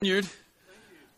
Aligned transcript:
Vineyard. 0.00 0.28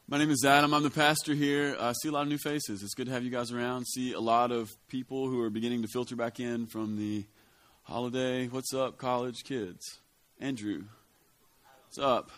My 0.09 0.17
name 0.17 0.31
is 0.31 0.43
Adam. 0.43 0.73
I'm 0.73 0.83
the 0.83 0.89
pastor 0.89 1.35
here. 1.35 1.77
I 1.79 1.93
see 1.93 2.09
a 2.09 2.13
lot 2.13 2.23
of 2.23 2.29
new 2.29 2.39
faces. 2.39 2.83
It's 2.83 2.95
good 2.95 3.09
to 3.09 3.13
have 3.13 3.23
you 3.23 3.31
guys 3.31 3.53
around. 3.53 3.87
See 3.87 4.15
a 4.15 4.21
lot 4.21 4.53
of 4.53 4.71
people 4.89 5.29
who 5.29 5.43
are 5.43 5.51
beginning 5.51 5.83
to 5.83 5.89
filter 5.89 6.17
back 6.17 6.41
in 6.41 6.67
from 6.67 6.97
the 6.97 7.27
holiday. 7.83 8.47
What's 8.47 8.73
up, 8.73 8.97
college 8.97 9.45
kids? 9.45 9.85
Andrew. 10.41 10.85
What's 11.89 11.99
up? 11.99 12.31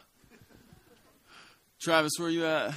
Travis, 1.80 2.10
where 2.18 2.26
are 2.26 2.30
you 2.32 2.44
at? 2.44 2.74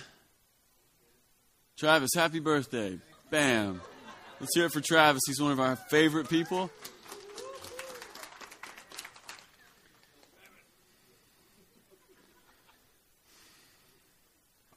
Travis, 1.76 2.12
happy 2.14 2.42
birthday. 2.42 3.00
Bam. 3.32 3.82
Let's 4.40 4.56
hear 4.56 4.66
it 4.66 4.74
for 4.74 4.82
Travis. 4.82 5.24
He's 5.26 5.42
one 5.42 5.52
of 5.52 5.60
our 5.60 5.76
favorite 5.76 6.30
people. 6.30 6.70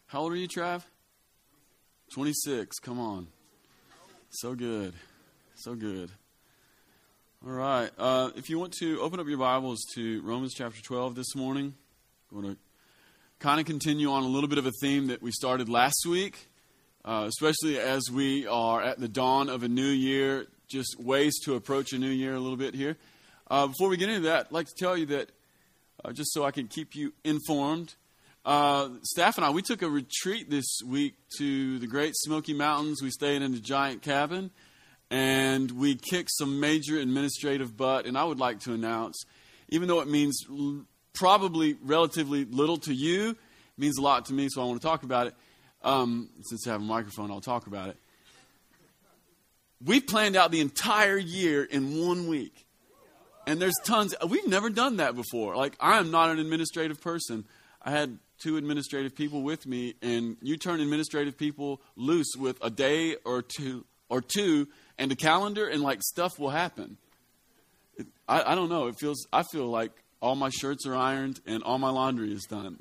How 0.09 0.21
old 0.21 0.33
are 0.33 0.37
you, 0.37 0.49
Trav? 0.49 0.85
26. 2.15 2.79
Come 2.79 2.99
on. 2.99 3.27
So 4.31 4.55
good. 4.55 4.95
So 5.55 5.75
good. 5.75 6.11
All 7.45 7.53
right. 7.53 7.91
Uh, 7.99 8.31
if 8.35 8.49
you 8.49 8.59
want 8.59 8.73
to 8.81 9.03
open 9.03 9.21
up 9.21 9.27
your 9.27 9.37
Bibles 9.37 9.85
to 9.97 10.23
Romans 10.23 10.55
chapter 10.57 10.81
12 10.81 11.15
this 11.15 11.37
morning, 11.37 11.75
I'm 12.33 12.41
going 12.41 12.55
to 12.55 12.61
kind 13.39 13.61
of 13.61 13.67
continue 13.67 14.11
on 14.11 14.23
a 14.23 14.29
little 14.29 14.49
bit 14.49 14.57
of 14.57 14.65
a 14.65 14.73
theme 14.81 15.09
that 15.09 15.21
we 15.21 15.31
started 15.31 15.69
last 15.69 16.07
week, 16.09 16.49
uh, 17.05 17.27
especially 17.29 17.79
as 17.79 18.11
we 18.11 18.47
are 18.47 18.83
at 18.83 18.99
the 18.99 19.09
dawn 19.09 19.51
of 19.51 19.63
a 19.63 19.69
new 19.69 19.91
year, 19.91 20.47
just 20.69 20.99
ways 20.99 21.39
to 21.41 21.55
approach 21.55 21.93
a 21.93 21.99
new 21.99 22.09
year 22.09 22.35
a 22.35 22.41
little 22.41 22.57
bit 22.57 22.75
here. 22.75 22.97
Uh, 23.51 23.67
before 23.67 23.91
we 23.91 23.99
get 23.99 24.09
into 24.09 24.23
that, 24.23 24.47
I'd 24.47 24.53
like 24.53 24.69
to 24.69 24.75
tell 24.75 24.97
you 24.97 25.05
that, 25.05 25.33
uh, 26.03 26.13
just 26.13 26.33
so 26.33 26.45
I 26.47 26.51
can 26.51 26.67
keep 26.67 26.95
you 26.95 27.13
informed, 27.25 27.95
uh, 28.49 28.89
staff 29.03 29.37
and 29.37 29.45
I, 29.45 29.51
we 29.51 29.61
took 29.61 29.83
a 29.83 29.91
retreat 29.91 30.49
this 30.49 30.81
week 30.83 31.17
to 31.37 31.79
the 31.81 31.87
Great 31.87 32.17
Smoky 32.17 32.55
Mountains. 32.55 33.03
We 33.03 33.11
stayed 33.11 33.43
in 33.43 33.53
a 33.53 33.59
giant 33.59 34.01
cabin 34.01 34.51
and 35.11 35.71
we 35.73 35.97
kicked 35.97 36.31
some 36.33 36.59
major 36.59 36.97
administrative 36.97 37.77
butt. 37.77 38.07
And 38.07 38.17
I 38.17 38.25
would 38.25 38.39
like 38.39 38.61
to 38.61 38.73
announce, 38.73 39.23
even 39.69 39.87
though 39.87 40.01
it 40.01 40.09
means 40.09 40.47
l- 40.49 40.87
probably 41.13 41.77
relatively 41.85 42.47
little 42.47 42.79
to 42.79 42.95
you, 42.95 43.33
it 43.33 43.37
means 43.77 43.99
a 43.99 44.01
lot 44.01 44.25
to 44.27 44.33
me, 44.33 44.49
so 44.49 44.63
I 44.63 44.65
want 44.65 44.81
to 44.81 44.87
talk 44.87 45.03
about 45.03 45.27
it. 45.27 45.35
Um, 45.83 46.31
since 46.41 46.67
I 46.67 46.73
have 46.73 46.81
a 46.81 46.85
microphone, 46.85 47.31
I'll 47.31 47.43
talk 47.43 47.67
about 47.67 47.91
it. 47.91 47.99
We 49.85 50.01
planned 50.01 50.37
out 50.37 50.53
the 50.53 50.63
entire 50.63 51.19
year 51.19 51.65
in 51.65 52.01
one 52.03 52.29
week. 52.29 52.65
And 53.47 53.61
there's 53.61 53.77
tons, 53.85 54.15
we've 54.27 54.49
never 54.49 54.71
done 54.71 54.97
that 54.97 55.15
before. 55.15 55.55
Like, 55.55 55.77
I 55.79 55.99
am 55.99 56.11
not 56.11 56.31
an 56.31 56.39
administrative 56.39 57.03
person. 57.03 57.45
I 57.83 57.91
had 57.91 58.19
two 58.39 58.57
administrative 58.57 59.15
people 59.15 59.43
with 59.43 59.67
me, 59.67 59.95
and 60.03 60.37
you 60.43 60.57
turn 60.57 60.81
administrative 60.81 61.37
people 61.37 61.81
loose 61.97 62.35
with 62.39 62.59
a 62.63 62.71
day 62.71 63.17
or 63.25 63.43
two 63.43 63.85
or 64.09 64.21
two 64.21 64.69
and 64.99 65.13
a 65.13 65.17
calendar, 65.17 65.69
and 65.69 65.83
like 65.83 66.03
stuff 66.03 66.39
will 66.39 66.51
happen. 66.51 66.97
It, 67.97 68.07
I, 68.29 68.53
I 68.53 68.55
don't 68.55 68.69
know. 68.69 68.87
It 68.87 68.97
feels. 68.99 69.27
I 69.33 69.43
feel 69.43 69.67
like 69.67 69.93
all 70.21 70.35
my 70.35 70.51
shirts 70.51 70.87
are 70.87 70.97
ironed 70.97 71.41
and 71.47 71.63
all 71.63 71.79
my 71.79 71.91
laundry 71.91 72.33
is 72.33 72.45
done. 72.45 72.79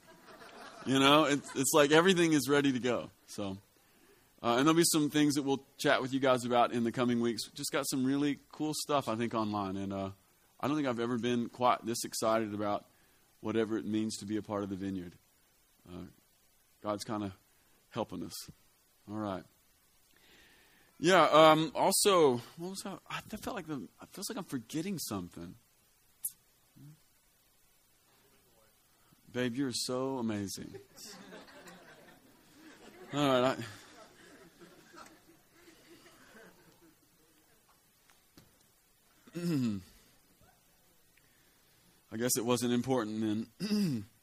You 0.85 0.99
know, 0.99 1.25
it's, 1.25 1.49
it's 1.55 1.73
like 1.73 1.91
everything 1.91 2.33
is 2.33 2.47
ready 2.47 2.71
to 2.71 2.79
go. 2.79 3.09
So, 3.27 3.57
uh, 4.41 4.55
and 4.55 4.59
there'll 4.59 4.73
be 4.73 4.83
some 4.85 5.09
things 5.09 5.35
that 5.35 5.43
we'll 5.43 5.61
chat 5.77 6.01
with 6.01 6.13
you 6.13 6.19
guys 6.19 6.45
about 6.45 6.71
in 6.71 6.83
the 6.83 6.91
coming 6.91 7.19
weeks. 7.19 7.43
Just 7.53 7.71
got 7.71 7.85
some 7.89 8.05
really 8.05 8.39
cool 8.51 8.73
stuff, 8.73 9.09
I 9.09 9.15
think, 9.15 9.33
online, 9.33 9.75
and 9.75 9.91
uh, 9.91 10.09
I 10.59 10.67
don't 10.67 10.77
think 10.77 10.87
I've 10.87 10.99
ever 10.99 11.17
been 11.17 11.49
quite 11.49 11.85
this 11.85 12.05
excited 12.05 12.53
about 12.53 12.85
whatever 13.41 13.77
it 13.77 13.85
means 13.85 14.17
to 14.17 14.25
be 14.25 14.37
a 14.37 14.41
part 14.41 14.63
of 14.63 14.69
the 14.69 14.75
vineyard. 14.75 15.13
Uh, 15.87 16.05
God's 16.83 17.03
kind 17.03 17.23
of 17.23 17.31
helping 17.89 18.23
us. 18.23 18.49
All 19.09 19.17
right. 19.17 19.43
Yeah. 20.99 21.23
Um, 21.23 21.71
also, 21.75 22.41
what 22.57 22.69
was 22.71 22.81
that? 22.83 22.99
I 23.09 23.21
felt 23.37 23.55
like 23.55 23.67
the. 23.67 23.87
It 24.01 24.09
feels 24.11 24.29
like 24.29 24.37
I'm 24.37 24.43
forgetting 24.43 24.97
something. 24.99 25.55
Babe, 29.31 29.55
you're 29.55 29.71
so 29.73 30.17
amazing. 30.17 30.73
All 33.13 33.41
right. 33.41 33.43
I, 33.43 33.55
I 42.11 42.17
guess 42.17 42.37
it 42.37 42.45
wasn't 42.45 42.73
important 42.73 43.47
then. 43.59 44.05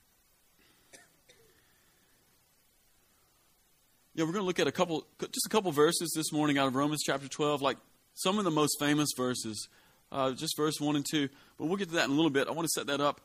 Yeah, 4.17 4.23
we're 4.27 4.33
going 4.33 4.45
to 4.45 4.47
look 4.47 4.61
at 4.61 4.69
a 4.69 4.73
couple, 4.73 5.05
just 5.19 5.45
a 5.45 5.49
couple 5.49 5.73
verses 5.73 6.13
this 6.15 6.31
morning 6.31 6.57
out 6.57 6.69
of 6.69 6.77
Romans 6.77 7.03
chapter 7.05 7.27
12, 7.27 7.61
like 7.63 7.79
some 8.15 8.39
of 8.39 8.45
the 8.45 8.51
most 8.53 8.77
famous 8.79 9.09
verses, 9.17 9.69
uh, 10.13 10.31
just 10.31 10.57
verse 10.57 10.75
1 10.79 10.95
and 10.95 11.05
2. 11.05 11.29
But 11.59 11.65
we'll 11.65 11.77
get 11.77 11.89
to 11.89 11.97
that 11.97 12.05
in 12.05 12.13
a 12.13 12.15
little 12.15 12.31
bit. 12.31 12.47
I 12.47 12.53
want 12.53 12.65
to 12.65 12.73
set 12.73 12.87
that 12.87 13.01
up 13.01 13.21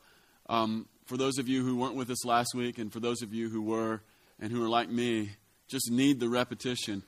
um, 0.48 0.88
for 1.06 1.16
those 1.16 1.38
of 1.38 1.46
you 1.48 1.64
who 1.64 1.76
weren't 1.76 1.94
with 1.94 2.10
us 2.10 2.24
last 2.24 2.56
week, 2.56 2.78
and 2.78 2.92
for 2.92 2.98
those 2.98 3.22
of 3.22 3.32
you 3.32 3.48
who 3.48 3.62
were 3.62 4.00
and 4.40 4.50
who 4.50 4.64
are 4.64 4.68
like 4.68 4.90
me, 4.90 5.30
just 5.68 5.92
need 5.92 6.18
the 6.18 6.28
repetition. 6.28 7.04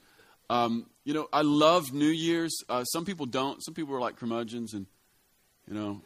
Um, 0.48 0.86
you 1.02 1.12
know, 1.12 1.26
I 1.32 1.42
love 1.42 1.92
New 1.92 2.06
Year's. 2.06 2.56
Uh, 2.68 2.84
some 2.84 3.04
people 3.04 3.26
don't. 3.26 3.64
Some 3.64 3.74
people 3.74 3.96
are 3.96 4.00
like 4.00 4.14
curmudgeons, 4.14 4.74
and, 4.74 4.86
you 5.66 5.74
know, 5.74 6.02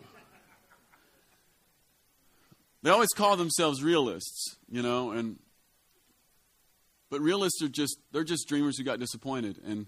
they 2.83 2.89
always 2.89 3.11
call 3.11 3.37
themselves 3.37 3.83
realists, 3.83 4.57
you 4.71 4.81
know, 4.81 5.11
and 5.11 5.37
but 7.11 7.21
realists 7.21 7.63
are 7.63 7.69
just 7.69 7.99
they're 8.13 8.25
just 8.25 8.49
dreamers 8.49 8.79
who 8.79 8.85
got 8.85 8.99
disappointed 8.99 9.61
and 9.65 9.87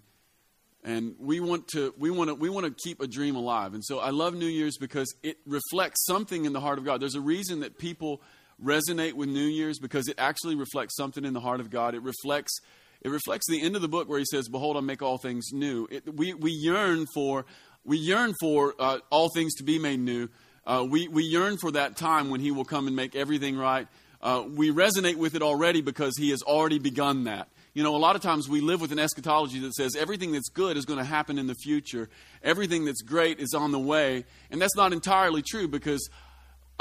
and 0.84 1.16
we 1.18 1.40
want 1.40 1.68
to 1.68 1.92
we 1.98 2.10
want 2.10 2.28
to 2.28 2.34
we 2.34 2.48
want 2.48 2.66
to 2.66 2.74
keep 2.84 3.00
a 3.00 3.06
dream 3.06 3.36
alive. 3.36 3.74
And 3.74 3.84
so 3.84 3.98
I 3.98 4.10
love 4.10 4.34
New 4.34 4.46
Year's 4.46 4.76
because 4.78 5.12
it 5.22 5.38
reflects 5.44 6.04
something 6.06 6.44
in 6.44 6.52
the 6.52 6.60
heart 6.60 6.78
of 6.78 6.84
God. 6.84 7.00
There's 7.00 7.14
a 7.14 7.20
reason 7.20 7.60
that 7.60 7.78
people 7.78 8.22
resonate 8.62 9.14
with 9.14 9.28
New 9.28 9.46
Year's 9.46 9.78
because 9.78 10.08
it 10.08 10.16
actually 10.18 10.54
reflects 10.54 10.96
something 10.96 11.24
in 11.24 11.32
the 11.32 11.40
heart 11.40 11.60
of 11.60 11.70
God. 11.70 11.94
It 11.94 12.02
reflects 12.02 12.60
it 13.00 13.10
reflects 13.10 13.46
the 13.48 13.62
end 13.62 13.76
of 13.76 13.82
the 13.82 13.88
book 13.88 14.08
where 14.08 14.18
he 14.18 14.24
says, 14.24 14.48
"Behold, 14.48 14.76
I 14.76 14.80
make 14.80 15.02
all 15.02 15.18
things 15.18 15.52
new." 15.52 15.86
It, 15.90 16.14
we 16.16 16.34
we 16.34 16.52
yearn 16.52 17.06
for 17.14 17.44
we 17.84 17.98
yearn 17.98 18.34
for 18.40 18.74
uh, 18.78 18.98
all 19.10 19.30
things 19.34 19.54
to 19.56 19.64
be 19.64 19.78
made 19.78 20.00
new. 20.00 20.28
Uh, 20.66 20.86
we 20.88 21.08
we 21.08 21.24
yearn 21.24 21.56
for 21.58 21.72
that 21.72 21.96
time 21.96 22.30
when 22.30 22.40
he 22.40 22.50
will 22.50 22.64
come 22.64 22.86
and 22.86 22.94
make 22.94 23.16
everything 23.16 23.56
right 23.56 23.88
uh, 24.20 24.44
we 24.48 24.70
resonate 24.70 25.16
with 25.16 25.34
it 25.34 25.42
already 25.42 25.80
because 25.80 26.16
he 26.16 26.30
has 26.30 26.42
already 26.42 26.78
begun 26.78 27.24
that. 27.24 27.48
You 27.74 27.84
know, 27.84 27.94
a 27.94 27.98
lot 27.98 28.16
of 28.16 28.22
times 28.22 28.48
we 28.48 28.60
live 28.60 28.80
with 28.80 28.90
an 28.90 28.98
eschatology 28.98 29.60
that 29.60 29.74
says 29.74 29.94
everything 29.94 30.32
that's 30.32 30.48
good 30.48 30.76
is 30.76 30.84
going 30.84 30.98
to 30.98 31.04
happen 31.04 31.38
in 31.38 31.46
the 31.46 31.54
future, 31.54 32.08
everything 32.42 32.84
that's 32.84 33.02
great 33.02 33.38
is 33.38 33.54
on 33.54 33.70
the 33.70 33.78
way. 33.78 34.24
And 34.50 34.60
that's 34.60 34.74
not 34.74 34.92
entirely 34.92 35.42
true 35.42 35.68
because 35.68 36.08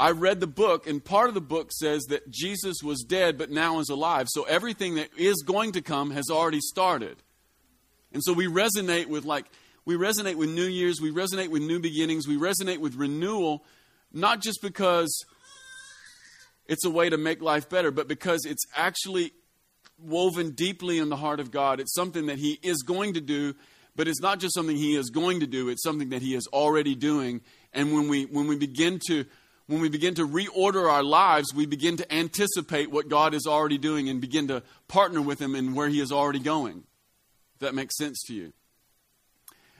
I 0.00 0.10
read 0.10 0.40
the 0.40 0.46
book, 0.46 0.86
and 0.86 1.04
part 1.04 1.28
of 1.28 1.34
the 1.34 1.40
book 1.40 1.70
says 1.72 2.04
that 2.08 2.30
Jesus 2.30 2.82
was 2.82 3.02
dead 3.02 3.36
but 3.36 3.50
now 3.50 3.80
is 3.80 3.88
alive. 3.88 4.26
So 4.30 4.44
everything 4.44 4.94
that 4.94 5.10
is 5.16 5.42
going 5.42 5.72
to 5.72 5.82
come 5.82 6.12
has 6.12 6.30
already 6.30 6.60
started. 6.60 7.16
And 8.12 8.22
so 8.24 8.32
we 8.32 8.46
resonate 8.46 9.06
with, 9.06 9.24
like, 9.24 9.46
we 9.84 9.96
resonate 9.96 10.36
with 10.36 10.50
New 10.50 10.66
Year's, 10.66 11.00
we 11.00 11.10
resonate 11.10 11.48
with 11.48 11.62
new 11.62 11.80
beginnings, 11.80 12.28
we 12.28 12.36
resonate 12.36 12.78
with 12.78 12.94
renewal, 12.94 13.64
not 14.12 14.40
just 14.40 14.62
because 14.62 15.24
it's 16.68 16.84
a 16.84 16.90
way 16.90 17.08
to 17.08 17.16
make 17.16 17.42
life 17.42 17.68
better, 17.68 17.90
but 17.90 18.06
because 18.06 18.44
it's 18.44 18.64
actually 18.76 19.32
woven 19.98 20.50
deeply 20.50 20.98
in 20.98 21.08
the 21.08 21.16
heart 21.16 21.40
of 21.40 21.50
God. 21.50 21.80
It's 21.80 21.94
something 21.94 22.26
that 22.26 22.38
He 22.38 22.58
is 22.62 22.82
going 22.82 23.14
to 23.14 23.20
do, 23.20 23.54
but 23.96 24.08
it's 24.08 24.20
not 24.20 24.38
just 24.38 24.54
something 24.54 24.76
He 24.76 24.94
is 24.94 25.10
going 25.10 25.40
to 25.40 25.46
do, 25.46 25.68
it's 25.68 25.82
something 25.82 26.10
that 26.10 26.22
He 26.22 26.34
is 26.34 26.46
already 26.52 26.94
doing. 26.94 27.40
And 27.72 27.92
when 27.92 28.08
we, 28.08 28.24
when 28.24 28.46
we 28.46 28.56
begin 28.56 29.00
to 29.08 29.26
when 29.66 29.82
we 29.82 29.90
begin 29.90 30.14
to 30.14 30.26
reorder 30.26 30.90
our 30.90 31.02
lives, 31.02 31.52
we 31.54 31.66
begin 31.66 31.98
to 31.98 32.14
anticipate 32.14 32.90
what 32.90 33.10
God 33.10 33.34
is 33.34 33.46
already 33.46 33.76
doing 33.76 34.08
and 34.08 34.18
begin 34.18 34.48
to 34.48 34.62
partner 34.88 35.20
with 35.20 35.42
Him 35.42 35.54
in 35.54 35.74
where 35.74 35.88
He 35.88 36.00
is 36.00 36.10
already 36.10 36.38
going. 36.38 36.84
If 37.56 37.60
that 37.60 37.74
makes 37.74 37.98
sense 37.98 38.22
to 38.28 38.34
you. 38.34 38.54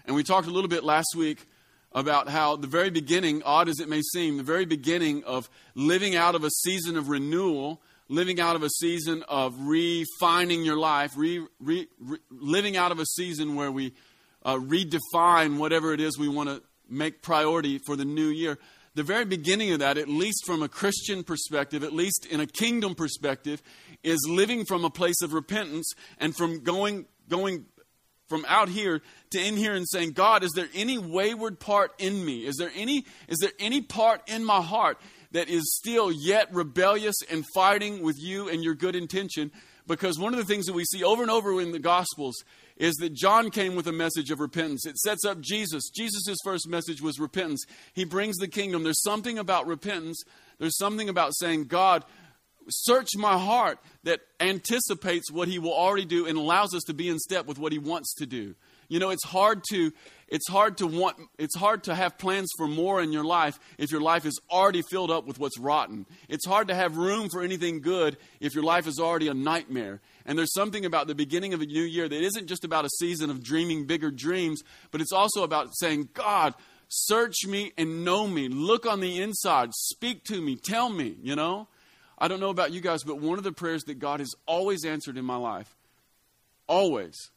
And 0.04 0.14
we 0.14 0.22
talked 0.22 0.46
a 0.46 0.50
little 0.50 0.68
bit 0.68 0.84
last 0.84 1.14
week 1.16 1.46
about 1.92 2.28
how 2.28 2.56
the 2.56 2.66
very 2.66 2.90
beginning, 2.90 3.42
odd 3.44 3.68
as 3.68 3.80
it 3.80 3.88
may 3.88 4.02
seem, 4.02 4.36
the 4.36 4.42
very 4.42 4.66
beginning 4.66 5.24
of 5.24 5.48
living 5.74 6.14
out 6.14 6.34
of 6.34 6.44
a 6.44 6.50
season 6.50 6.96
of 6.96 7.08
renewal, 7.08 7.80
living 8.08 8.40
out 8.40 8.56
of 8.56 8.62
a 8.62 8.70
season 8.70 9.22
of 9.28 9.54
refining 9.60 10.64
your 10.64 10.76
life, 10.76 11.12
re, 11.16 11.44
re, 11.60 11.86
re, 12.00 12.18
living 12.30 12.76
out 12.76 12.92
of 12.92 12.98
a 12.98 13.06
season 13.06 13.54
where 13.54 13.72
we 13.72 13.92
uh, 14.44 14.56
redefine 14.56 15.58
whatever 15.58 15.92
it 15.92 16.00
is 16.00 16.18
we 16.18 16.28
want 16.28 16.48
to 16.48 16.62
make 16.88 17.22
priority 17.22 17.78
for 17.78 17.96
the 17.96 18.04
new 18.04 18.28
year. 18.28 18.58
The 18.94 19.02
very 19.02 19.24
beginning 19.24 19.72
of 19.72 19.78
that, 19.78 19.98
at 19.98 20.08
least 20.08 20.44
from 20.46 20.62
a 20.62 20.68
Christian 20.68 21.22
perspective, 21.22 21.84
at 21.84 21.92
least 21.92 22.26
in 22.26 22.40
a 22.40 22.46
kingdom 22.46 22.94
perspective, 22.94 23.62
is 24.02 24.18
living 24.28 24.64
from 24.64 24.84
a 24.84 24.90
place 24.90 25.20
of 25.22 25.32
repentance 25.32 25.90
and 26.18 26.34
from 26.34 26.64
going 26.64 27.06
going 27.28 27.66
from 28.28 28.44
out 28.48 28.68
here 28.68 29.02
to 29.30 29.40
in 29.40 29.56
here 29.56 29.74
and 29.74 29.88
saying, 29.88 30.12
God, 30.12 30.42
is 30.42 30.52
there 30.54 30.68
any 30.74 30.98
wayward 30.98 31.58
part 31.58 31.92
in 31.98 32.24
me? 32.24 32.46
Is 32.46 32.56
there 32.56 32.70
any, 32.74 33.04
is 33.28 33.38
there 33.38 33.52
any 33.58 33.80
part 33.80 34.22
in 34.28 34.44
my 34.44 34.60
heart 34.60 34.98
that 35.32 35.48
is 35.48 35.76
still 35.76 36.10
yet 36.10 36.52
rebellious 36.52 37.16
and 37.30 37.44
fighting 37.54 38.02
with 38.02 38.16
you 38.18 38.48
and 38.48 38.62
your 38.62 38.74
good 38.74 38.96
intention. 38.96 39.50
Because 39.86 40.18
one 40.18 40.34
of 40.34 40.38
the 40.38 40.44
things 40.44 40.66
that 40.66 40.74
we 40.74 40.84
see 40.84 41.02
over 41.02 41.22
and 41.22 41.30
over 41.30 41.60
in 41.60 41.72
the 41.72 41.78
Gospels 41.78 42.36
is 42.76 42.94
that 42.96 43.14
John 43.14 43.50
came 43.50 43.74
with 43.74 43.86
a 43.86 43.92
message 43.92 44.30
of 44.30 44.38
repentance. 44.38 44.86
It 44.86 44.98
sets 44.98 45.24
up 45.24 45.40
Jesus. 45.40 45.90
Jesus' 45.90 46.36
first 46.44 46.68
message 46.68 47.00
was 47.00 47.18
repentance. 47.18 47.64
He 47.94 48.04
brings 48.04 48.36
the 48.36 48.48
kingdom. 48.48 48.82
There's 48.82 49.02
something 49.02 49.38
about 49.38 49.66
repentance, 49.66 50.22
there's 50.58 50.76
something 50.76 51.08
about 51.08 51.34
saying, 51.36 51.64
God, 51.64 52.04
search 52.68 53.10
my 53.16 53.38
heart 53.38 53.78
that 54.04 54.20
anticipates 54.40 55.30
what 55.30 55.48
he 55.48 55.58
will 55.58 55.74
already 55.74 56.04
do 56.04 56.26
and 56.26 56.38
allows 56.38 56.74
us 56.74 56.82
to 56.84 56.94
be 56.94 57.08
in 57.08 57.18
step 57.18 57.46
with 57.46 57.58
what 57.58 57.72
he 57.72 57.78
wants 57.78 58.14
to 58.14 58.26
do. 58.26 58.54
You 58.88 58.98
know, 58.98 59.10
it's 59.10 59.24
hard 59.24 59.62
to 59.70 59.92
it's 60.28 60.48
hard 60.48 60.78
to 60.78 60.86
want 60.86 61.16
it's 61.38 61.56
hard 61.56 61.84
to 61.84 61.94
have 61.94 62.16
plans 62.16 62.48
for 62.56 62.66
more 62.66 63.02
in 63.02 63.12
your 63.12 63.24
life 63.24 63.58
if 63.76 63.90
your 63.90 64.00
life 64.00 64.24
is 64.24 64.40
already 64.50 64.82
filled 64.90 65.10
up 65.10 65.26
with 65.26 65.38
what's 65.38 65.58
rotten. 65.58 66.06
It's 66.28 66.46
hard 66.46 66.68
to 66.68 66.74
have 66.74 66.96
room 66.96 67.28
for 67.28 67.42
anything 67.42 67.80
good 67.80 68.16
if 68.40 68.54
your 68.54 68.64
life 68.64 68.86
is 68.86 68.98
already 68.98 69.28
a 69.28 69.34
nightmare. 69.34 70.00
And 70.24 70.38
there's 70.38 70.54
something 70.54 70.86
about 70.86 71.06
the 71.06 71.14
beginning 71.14 71.52
of 71.52 71.60
a 71.60 71.66
new 71.66 71.82
year 71.82 72.08
that 72.08 72.22
isn't 72.22 72.46
just 72.46 72.64
about 72.64 72.86
a 72.86 72.90
season 72.98 73.30
of 73.30 73.42
dreaming 73.42 73.86
bigger 73.86 74.10
dreams, 74.10 74.62
but 74.90 75.00
it's 75.00 75.12
also 75.12 75.42
about 75.42 75.68
saying, 75.72 76.08
God, 76.14 76.54
search 76.88 77.46
me 77.46 77.72
and 77.76 78.04
know 78.04 78.26
me. 78.26 78.48
Look 78.48 78.86
on 78.86 79.00
the 79.00 79.20
inside. 79.20 79.70
Speak 79.74 80.24
to 80.24 80.40
me. 80.40 80.56
Tell 80.56 80.88
me, 80.88 81.16
you 81.22 81.36
know? 81.36 81.68
I 82.18 82.28
don't 82.28 82.40
know 82.40 82.50
about 82.50 82.72
you 82.72 82.80
guys, 82.80 83.04
but 83.04 83.20
one 83.20 83.38
of 83.38 83.44
the 83.44 83.52
prayers 83.52 83.84
that 83.84 83.98
God 83.98 84.20
has 84.20 84.34
always 84.46 84.84
answered 84.84 85.16
in 85.16 85.24
my 85.24 85.36
life, 85.36 85.76
always, 86.66 87.30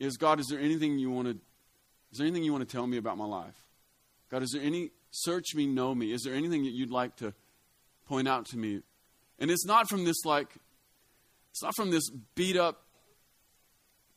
is 0.00 0.16
God, 0.16 0.40
is 0.40 0.48
there 0.48 0.58
anything 0.58 0.98
you 0.98 1.10
want 1.10 1.28
to 1.28 1.38
is 2.12 2.18
there 2.18 2.26
anything 2.26 2.44
you 2.44 2.52
want 2.52 2.66
to 2.66 2.72
tell 2.72 2.86
me 2.86 2.96
about 2.96 3.18
my 3.18 3.26
life? 3.26 3.56
God, 4.30 4.42
is 4.42 4.52
there 4.52 4.62
any 4.62 4.90
search 5.10 5.54
me, 5.54 5.66
know 5.66 5.94
me? 5.94 6.12
Is 6.12 6.22
there 6.22 6.34
anything 6.34 6.64
that 6.64 6.72
you'd 6.72 6.90
like 6.90 7.16
to 7.16 7.34
point 8.06 8.28
out 8.28 8.46
to 8.46 8.56
me? 8.56 8.80
And 9.38 9.50
it's 9.50 9.66
not 9.66 9.88
from 9.88 10.04
this 10.04 10.24
like 10.24 10.48
it's 11.50 11.62
not 11.62 11.74
from 11.76 11.90
this 11.90 12.08
beat 12.34 12.56
up 12.56 12.82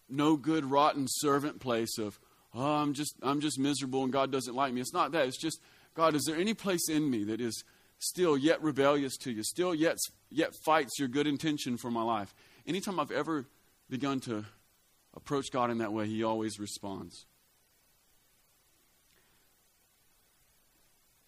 no 0.07 0.37
good 0.37 0.65
rotten 0.65 1.05
servant 1.07 1.59
place 1.59 1.97
of 1.97 2.19
oh 2.53 2.75
I'm 2.75 2.93
just 2.93 3.15
I'm 3.21 3.41
just 3.41 3.59
miserable 3.59 4.03
and 4.03 4.13
God 4.13 4.31
doesn't 4.31 4.55
like 4.55 4.73
me. 4.73 4.81
It's 4.81 4.93
not 4.93 5.11
that. 5.11 5.27
It's 5.27 5.41
just 5.41 5.59
God, 5.95 6.15
is 6.15 6.23
there 6.25 6.37
any 6.37 6.53
place 6.53 6.89
in 6.89 7.09
me 7.09 7.23
that 7.25 7.41
is 7.41 7.63
still 7.99 8.37
yet 8.37 8.61
rebellious 8.61 9.17
to 9.17 9.31
you, 9.31 9.43
still 9.43 9.75
yet 9.75 9.97
yet 10.31 10.51
fights 10.65 10.97
your 10.97 11.07
good 11.07 11.27
intention 11.27 11.77
for 11.77 11.91
my 11.91 12.01
life? 12.01 12.33
Anytime 12.65 12.99
I've 12.99 13.11
ever 13.11 13.45
begun 13.89 14.19
to 14.21 14.45
approach 15.15 15.51
God 15.51 15.69
in 15.71 15.79
that 15.79 15.93
way, 15.93 16.07
He 16.07 16.23
always 16.23 16.59
responds. 16.59 17.25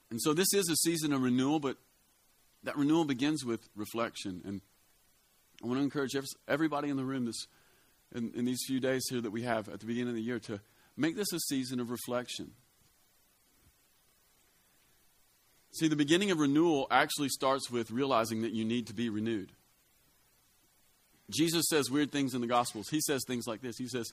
And 0.10 0.22
so 0.22 0.34
this 0.34 0.54
is 0.54 0.70
a 0.70 0.76
season 0.76 1.14
of 1.14 1.22
renewal, 1.22 1.60
but 1.60 1.78
that 2.64 2.78
renewal 2.78 3.06
begins 3.06 3.46
with 3.46 3.62
reflection. 3.76 4.42
And 4.46 4.62
I 5.64 5.68
want 5.68 5.80
to 5.80 5.84
encourage 5.84 6.12
everybody 6.48 6.90
in 6.90 6.98
the 6.98 7.06
room 7.06 7.26
this, 7.26 7.48
in, 8.14 8.32
in 8.36 8.46
these 8.46 8.62
few 8.68 8.80
days 8.80 9.04
here 9.10 9.22
that 9.22 9.32
we 9.32 9.44
have 9.44 9.70
at 9.70 9.80
the 9.80 9.86
beginning 9.86 10.10
of 10.10 10.16
the 10.16 10.22
year 10.22 10.40
to 10.40 10.60
make 10.98 11.16
this 11.16 11.32
a 11.34 11.40
season 11.40 11.80
of 11.80 11.90
reflection. 11.90 12.52
See, 15.72 15.88
the 15.88 15.96
beginning 15.96 16.32
of 16.32 16.40
renewal 16.40 16.88
actually 16.92 17.30
starts 17.30 17.72
with 17.72 17.92
realizing 17.92 18.42
that 18.42 18.52
you 18.52 18.66
need 18.66 18.88
to 18.88 18.94
be 18.94 19.10
renewed. 19.10 19.52
Jesus 21.30 21.66
says 21.70 21.90
weird 21.90 22.12
things 22.12 22.34
in 22.34 22.42
the 22.42 22.48
Gospels. 22.48 22.90
He 22.90 23.00
says 23.00 23.24
things 23.26 23.48
like 23.48 23.62
this 23.62 23.78
He 23.78 23.88
says, 23.88 24.12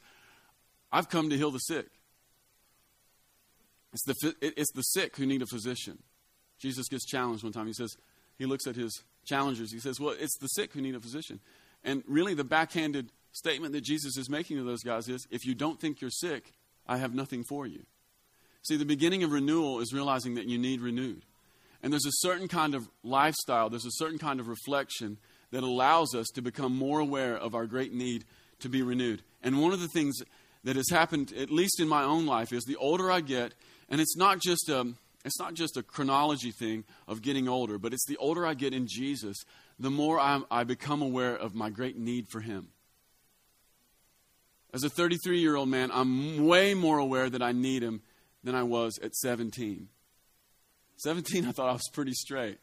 I've 0.92 1.08
come 1.08 1.30
to 1.30 1.36
heal 1.36 1.50
the 1.50 1.58
sick. 1.58 1.86
It's 3.92 4.04
the, 4.04 4.34
it's 4.40 4.72
the 4.72 4.82
sick 4.82 5.16
who 5.16 5.26
need 5.26 5.42
a 5.42 5.46
physician. 5.46 5.98
Jesus 6.60 6.88
gets 6.88 7.06
challenged 7.06 7.42
one 7.42 7.52
time. 7.52 7.66
He 7.66 7.72
says, 7.72 7.96
he 8.38 8.46
looks 8.46 8.66
at 8.66 8.76
his 8.76 9.02
challengers. 9.26 9.72
He 9.72 9.80
says, 9.80 10.00
Well, 10.00 10.14
it's 10.18 10.38
the 10.38 10.46
sick 10.48 10.72
who 10.72 10.80
need 10.80 10.94
a 10.94 11.00
physician. 11.00 11.40
And 11.84 12.02
really, 12.06 12.34
the 12.34 12.44
backhanded 12.44 13.10
statement 13.32 13.72
that 13.72 13.82
Jesus 13.82 14.16
is 14.16 14.30
making 14.30 14.56
to 14.56 14.62
those 14.62 14.82
guys 14.82 15.08
is 15.08 15.26
if 15.30 15.44
you 15.44 15.54
don't 15.54 15.80
think 15.80 16.00
you're 16.00 16.10
sick, 16.10 16.52
I 16.86 16.96
have 16.98 17.14
nothing 17.14 17.44
for 17.44 17.66
you. 17.66 17.84
See, 18.62 18.76
the 18.76 18.84
beginning 18.84 19.22
of 19.22 19.32
renewal 19.32 19.80
is 19.80 19.92
realizing 19.92 20.34
that 20.36 20.46
you 20.46 20.58
need 20.58 20.80
renewed. 20.80 21.24
And 21.82 21.92
there's 21.92 22.06
a 22.06 22.26
certain 22.26 22.48
kind 22.48 22.74
of 22.74 22.88
lifestyle, 23.02 23.70
there's 23.70 23.86
a 23.86 23.92
certain 23.92 24.18
kind 24.18 24.40
of 24.40 24.48
reflection 24.48 25.18
that 25.50 25.62
allows 25.62 26.14
us 26.14 26.28
to 26.34 26.42
become 26.42 26.74
more 26.74 27.00
aware 27.00 27.36
of 27.36 27.54
our 27.54 27.66
great 27.66 27.92
need 27.92 28.24
to 28.60 28.68
be 28.68 28.82
renewed. 28.82 29.22
And 29.42 29.62
one 29.62 29.72
of 29.72 29.80
the 29.80 29.88
things 29.88 30.18
that 30.64 30.76
has 30.76 30.90
happened, 30.90 31.32
at 31.32 31.50
least 31.50 31.80
in 31.80 31.88
my 31.88 32.02
own 32.02 32.26
life, 32.26 32.52
is 32.52 32.64
the 32.64 32.76
older 32.76 33.10
I 33.10 33.20
get, 33.20 33.54
and 33.88 34.00
it's 34.00 34.16
not 34.16 34.40
just 34.40 34.68
a, 34.68 34.92
it's 35.24 35.38
not 35.38 35.54
just 35.54 35.76
a 35.76 35.82
chronology 35.82 36.50
thing 36.50 36.84
of 37.06 37.22
getting 37.22 37.48
older, 37.48 37.78
but 37.78 37.92
it's 37.92 38.06
the 38.06 38.16
older 38.16 38.44
I 38.44 38.54
get 38.54 38.74
in 38.74 38.86
Jesus, 38.88 39.36
the 39.78 39.90
more 39.90 40.18
I'm, 40.18 40.44
I 40.50 40.64
become 40.64 41.00
aware 41.00 41.36
of 41.36 41.54
my 41.54 41.70
great 41.70 41.96
need 41.96 42.28
for 42.28 42.40
Him. 42.40 42.68
As 44.74 44.84
a 44.84 44.90
33 44.90 45.40
year 45.40 45.56
old 45.56 45.68
man, 45.68 45.90
I'm 45.92 46.46
way 46.46 46.74
more 46.74 46.98
aware 46.98 47.30
that 47.30 47.42
I 47.42 47.52
need 47.52 47.82
Him 47.82 48.02
than 48.44 48.54
I 48.54 48.64
was 48.64 48.98
at 48.98 49.14
17. 49.14 49.88
17, 50.98 51.46
I 51.46 51.52
thought 51.52 51.68
I 51.68 51.72
was 51.72 51.88
pretty 51.92 52.12
straight. 52.12 52.58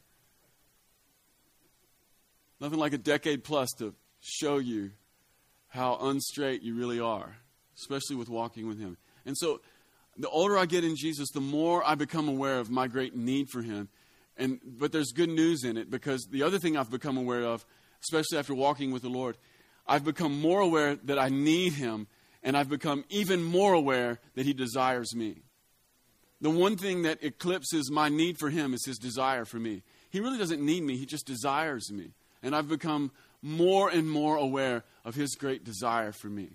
Nothing 2.60 2.78
like 2.78 2.92
a 2.92 2.98
decade 2.98 3.44
plus 3.44 3.70
to 3.78 3.94
show 4.20 4.58
you 4.58 4.90
how 5.68 5.98
unstraight 6.00 6.62
you 6.62 6.74
really 6.74 7.00
are, 7.00 7.36
especially 7.76 8.16
with 8.16 8.28
walking 8.28 8.66
with 8.66 8.78
Him. 8.78 8.96
And 9.24 9.36
so, 9.36 9.60
the 10.18 10.28
older 10.28 10.56
I 10.56 10.64
get 10.64 10.84
in 10.84 10.96
Jesus, 10.96 11.28
the 11.30 11.40
more 11.40 11.86
I 11.86 11.94
become 11.94 12.28
aware 12.28 12.58
of 12.58 12.70
my 12.70 12.88
great 12.88 13.14
need 13.14 13.48
for 13.50 13.60
Him. 13.60 13.88
And, 14.38 14.60
but 14.64 14.92
there's 14.92 15.12
good 15.12 15.28
news 15.28 15.64
in 15.64 15.76
it 15.76 15.90
because 15.90 16.26
the 16.30 16.42
other 16.42 16.58
thing 16.58 16.76
I've 16.76 16.90
become 16.90 17.16
aware 17.16 17.44
of, 17.44 17.64
especially 18.02 18.38
after 18.38 18.54
walking 18.54 18.90
with 18.90 19.02
the 19.02 19.08
Lord, 19.08 19.36
I've 19.86 20.04
become 20.04 20.40
more 20.40 20.60
aware 20.60 20.96
that 20.96 21.18
I 21.18 21.28
need 21.30 21.74
Him, 21.74 22.06
and 22.42 22.56
I've 22.56 22.68
become 22.68 23.04
even 23.08 23.42
more 23.42 23.72
aware 23.72 24.18
that 24.34 24.44
He 24.44 24.52
desires 24.52 25.14
me. 25.14 25.42
The 26.40 26.50
one 26.50 26.76
thing 26.76 27.02
that 27.02 27.22
eclipses 27.22 27.90
my 27.90 28.08
need 28.08 28.38
for 28.38 28.50
Him 28.50 28.74
is 28.74 28.84
His 28.84 28.98
desire 28.98 29.44
for 29.44 29.58
me. 29.58 29.82
He 30.10 30.20
really 30.20 30.38
doesn't 30.38 30.64
need 30.64 30.82
me, 30.82 30.96
He 30.96 31.06
just 31.06 31.26
desires 31.26 31.90
me. 31.90 32.10
And 32.42 32.54
I've 32.54 32.68
become 32.68 33.10
more 33.42 33.88
and 33.88 34.08
more 34.10 34.36
aware 34.36 34.84
of 35.04 35.14
His 35.14 35.34
great 35.34 35.64
desire 35.64 36.12
for 36.12 36.28
me. 36.28 36.50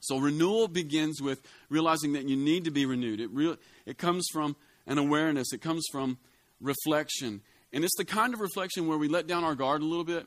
So 0.00 0.18
renewal 0.18 0.68
begins 0.68 1.20
with 1.20 1.42
realizing 1.68 2.12
that 2.12 2.28
you 2.28 2.36
need 2.36 2.64
to 2.64 2.70
be 2.70 2.86
renewed. 2.86 3.20
It, 3.20 3.30
re- 3.32 3.56
it 3.84 3.98
comes 3.98 4.26
from 4.32 4.56
an 4.86 4.98
awareness, 4.98 5.52
it 5.52 5.60
comes 5.60 5.84
from 5.90 6.18
reflection. 6.60 7.42
And 7.72 7.84
it's 7.84 7.96
the 7.96 8.04
kind 8.04 8.32
of 8.32 8.40
reflection 8.40 8.86
where 8.86 8.98
we 8.98 9.08
let 9.08 9.26
down 9.26 9.44
our 9.44 9.54
guard 9.54 9.82
a 9.82 9.84
little 9.84 10.04
bit 10.04 10.26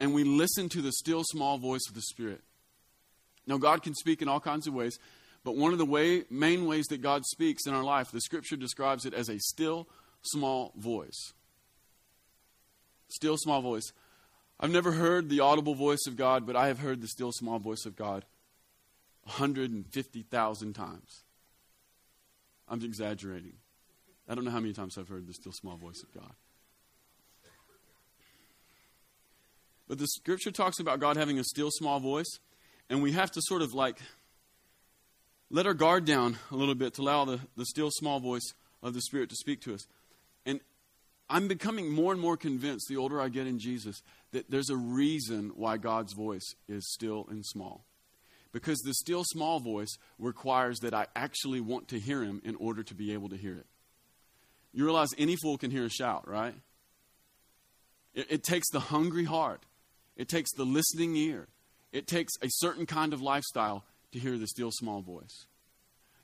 and 0.00 0.14
we 0.14 0.24
listen 0.24 0.68
to 0.70 0.82
the 0.82 0.92
still 0.92 1.22
small 1.24 1.58
voice 1.58 1.82
of 1.88 1.94
the 1.94 2.02
Spirit. 2.02 2.40
Now, 3.46 3.56
God 3.56 3.82
can 3.82 3.94
speak 3.94 4.22
in 4.22 4.28
all 4.28 4.40
kinds 4.40 4.66
of 4.66 4.74
ways, 4.74 4.98
but 5.44 5.56
one 5.56 5.72
of 5.72 5.78
the 5.78 5.86
way, 5.86 6.24
main 6.30 6.66
ways 6.66 6.86
that 6.86 7.02
God 7.02 7.24
speaks 7.24 7.66
in 7.66 7.74
our 7.74 7.84
life, 7.84 8.10
the 8.10 8.20
Scripture 8.20 8.56
describes 8.56 9.06
it 9.06 9.14
as 9.14 9.28
a 9.28 9.38
still 9.38 9.88
small 10.22 10.72
voice. 10.76 11.32
Still 13.08 13.36
small 13.38 13.62
voice. 13.62 13.92
I've 14.60 14.70
never 14.70 14.92
heard 14.92 15.28
the 15.28 15.40
audible 15.40 15.74
voice 15.74 16.06
of 16.06 16.16
God, 16.16 16.46
but 16.46 16.56
I 16.56 16.66
have 16.66 16.80
heard 16.80 17.00
the 17.00 17.08
still 17.08 17.30
small 17.32 17.58
voice 17.58 17.86
of 17.86 17.96
God 17.96 18.24
150,000 19.22 20.72
times. 20.72 21.22
I'm 22.68 22.82
exaggerating. 22.82 23.54
I 24.28 24.34
don't 24.34 24.44
know 24.44 24.50
how 24.50 24.60
many 24.60 24.72
times 24.72 24.98
I've 24.98 25.08
heard 25.08 25.26
the 25.26 25.34
still 25.34 25.52
small 25.52 25.76
voice 25.76 26.02
of 26.02 26.12
God. 26.12 26.32
But 29.86 29.98
the 29.98 30.06
scripture 30.06 30.50
talks 30.50 30.80
about 30.80 31.00
God 31.00 31.16
having 31.16 31.38
a 31.38 31.44
still 31.44 31.70
small 31.70 31.98
voice, 31.98 32.38
and 32.90 33.02
we 33.02 33.12
have 33.12 33.30
to 33.32 33.40
sort 33.42 33.62
of 33.62 33.72
like 33.72 33.98
let 35.50 35.66
our 35.66 35.74
guard 35.74 36.04
down 36.04 36.36
a 36.50 36.56
little 36.56 36.74
bit 36.74 36.94
to 36.94 37.02
allow 37.02 37.24
the, 37.24 37.40
the 37.56 37.64
still 37.64 37.90
small 37.90 38.20
voice 38.20 38.52
of 38.82 38.94
the 38.94 39.00
Spirit 39.00 39.30
to 39.30 39.36
speak 39.36 39.60
to 39.62 39.74
us. 39.74 39.86
And 40.44 40.60
I'm 41.30 41.48
becoming 41.48 41.90
more 41.90 42.12
and 42.12 42.20
more 42.20 42.36
convinced 42.36 42.86
the 42.88 42.96
older 42.96 43.20
I 43.20 43.28
get 43.28 43.46
in 43.46 43.58
Jesus 43.58 44.02
that 44.32 44.50
there's 44.50 44.70
a 44.70 44.76
reason 44.76 45.52
why 45.54 45.76
God's 45.76 46.12
voice 46.12 46.54
is 46.68 46.90
still 46.92 47.26
and 47.30 47.44
small. 47.44 47.84
Because 48.52 48.78
the 48.78 48.94
still 48.94 49.24
small 49.24 49.60
voice 49.60 49.96
requires 50.18 50.78
that 50.80 50.94
I 50.94 51.06
actually 51.14 51.60
want 51.60 51.88
to 51.88 51.98
hear 51.98 52.22
him 52.22 52.40
in 52.44 52.54
order 52.56 52.82
to 52.82 52.94
be 52.94 53.12
able 53.12 53.28
to 53.30 53.36
hear 53.36 53.54
it. 53.54 53.66
You 54.72 54.84
realize 54.84 55.10
any 55.18 55.36
fool 55.36 55.58
can 55.58 55.70
hear 55.70 55.84
a 55.84 55.90
shout, 55.90 56.28
right? 56.28 56.54
It, 58.14 58.26
it 58.30 58.42
takes 58.42 58.70
the 58.70 58.80
hungry 58.80 59.24
heart, 59.24 59.64
it 60.16 60.28
takes 60.28 60.52
the 60.52 60.64
listening 60.64 61.16
ear, 61.16 61.48
it 61.92 62.06
takes 62.06 62.32
a 62.42 62.48
certain 62.48 62.86
kind 62.86 63.12
of 63.12 63.20
lifestyle 63.22 63.84
to 64.12 64.18
hear 64.18 64.38
the 64.38 64.46
still 64.46 64.70
small 64.72 65.02
voice. 65.02 65.46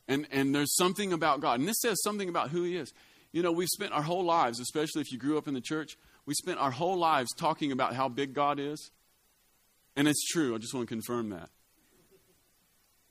And, 0.07 0.27
and 0.31 0.55
there's 0.55 0.75
something 0.77 1.13
about 1.13 1.41
God, 1.41 1.61
and 1.61 1.69
this 1.69 1.81
says 1.81 2.03
something 2.03 2.29
about 2.29 2.51
who 2.51 2.63
He 2.63 2.77
is. 2.77 2.93
You 3.33 3.43
know, 3.43 3.53
we've 3.53 3.69
spent 3.69 3.93
our 3.93 4.03
whole 4.03 4.25
lives, 4.25 4.61
especially 4.61 5.01
if 5.01 5.11
you 5.11 5.19
grew 5.19 5.39
up 5.39 5.49
in 5.49 5.55
the 5.55 5.61
church, 5.61 5.97
we 6.27 6.35
spent 6.35 6.59
our 6.59 6.71
whole 6.71 6.97
lives 6.97 7.33
talking 7.35 7.73
about 7.73 7.95
how 7.95 8.09
big 8.09 8.33
God 8.35 8.59
is. 8.59 8.91
And 9.97 10.09
it's 10.09 10.25
true. 10.25 10.55
I 10.55 10.59
just 10.59 10.75
want 10.75 10.89
to 10.89 10.95
confirm 10.95 11.31
that. 11.31 11.51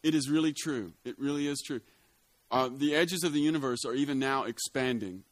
It 0.02 0.16
is 0.16 0.30
really 0.30 0.54
true. 0.54 0.94
It 1.06 1.18
really 1.18 1.48
is 1.48 1.62
true. 1.66 1.82
Uh, 2.52 2.70
the 2.76 2.94
edges 2.96 3.24
of 3.24 3.34
the 3.34 3.40
universe 3.40 3.86
are 3.86 3.94
even 3.94 4.20
now 4.20 4.44
expanding. 4.44 5.24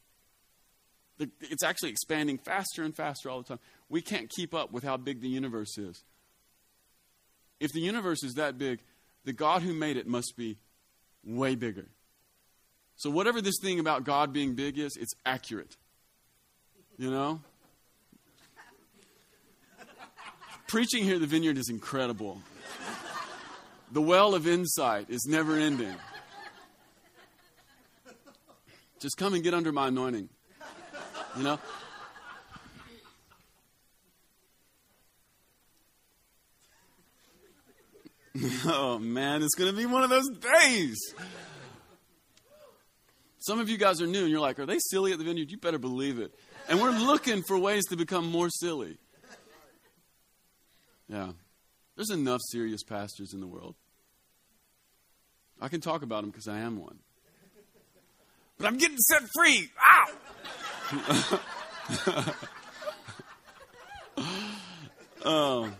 It's 1.19 1.63
actually 1.63 1.89
expanding 1.89 2.37
faster 2.37 2.83
and 2.83 2.95
faster 2.95 3.29
all 3.29 3.41
the 3.41 3.47
time. 3.47 3.59
We 3.89 4.01
can't 4.01 4.29
keep 4.29 4.55
up 4.55 4.71
with 4.71 4.83
how 4.83 4.97
big 4.97 5.21
the 5.21 5.27
universe 5.27 5.77
is. 5.77 6.03
If 7.59 7.71
the 7.73 7.81
universe 7.81 8.23
is 8.23 8.33
that 8.33 8.57
big, 8.57 8.79
the 9.25 9.33
God 9.33 9.61
who 9.61 9.73
made 9.73 9.97
it 9.97 10.07
must 10.07 10.35
be 10.37 10.57
way 11.23 11.55
bigger. 11.55 11.87
So, 12.95 13.09
whatever 13.09 13.41
this 13.41 13.55
thing 13.61 13.79
about 13.79 14.03
God 14.03 14.33
being 14.33 14.53
big 14.53 14.77
is, 14.77 14.95
it's 14.95 15.13
accurate. 15.25 15.75
You 16.97 17.09
know? 17.09 17.41
Preaching 20.67 21.03
here 21.03 21.15
at 21.15 21.21
the 21.21 21.27
vineyard 21.27 21.57
is 21.57 21.69
incredible. 21.69 22.41
The 23.91 24.01
well 24.01 24.35
of 24.35 24.47
insight 24.47 25.09
is 25.09 25.25
never 25.27 25.57
ending. 25.57 25.95
Just 28.99 29.17
come 29.17 29.33
and 29.33 29.43
get 29.43 29.53
under 29.53 29.71
my 29.71 29.87
anointing. 29.87 30.29
You 31.35 31.43
know? 31.43 31.59
oh 38.65 38.97
man, 38.99 39.43
it's 39.43 39.55
going 39.55 39.71
to 39.71 39.77
be 39.77 39.85
one 39.85 40.03
of 40.03 40.09
those 40.09 40.29
days. 40.29 40.97
Some 43.39 43.59
of 43.59 43.69
you 43.69 43.77
guys 43.77 44.01
are 44.01 44.07
new 44.07 44.21
and 44.21 44.29
you're 44.29 44.39
like, 44.39 44.59
are 44.59 44.65
they 44.65 44.77
silly 44.79 45.11
at 45.11 45.17
the 45.17 45.23
vineyard? 45.23 45.49
You 45.51 45.57
better 45.57 45.79
believe 45.79 46.19
it. 46.19 46.33
And 46.69 46.79
we're 46.79 46.91
looking 46.91 47.41
for 47.41 47.57
ways 47.57 47.85
to 47.89 47.97
become 47.97 48.29
more 48.29 48.49
silly. 48.49 48.97
Yeah. 51.07 51.31
There's 51.95 52.11
enough 52.11 52.39
serious 52.49 52.83
pastors 52.83 53.33
in 53.33 53.41
the 53.41 53.47
world. 53.47 53.75
I 55.59 55.67
can 55.67 55.81
talk 55.81 56.03
about 56.03 56.21
them 56.21 56.29
because 56.29 56.47
I 56.47 56.59
am 56.59 56.79
one. 56.79 56.99
But 58.57 58.67
I'm 58.67 58.77
getting 58.77 58.97
set 58.97 59.23
free. 59.35 59.69
Ow! 59.87 61.39
oh. 65.25 65.71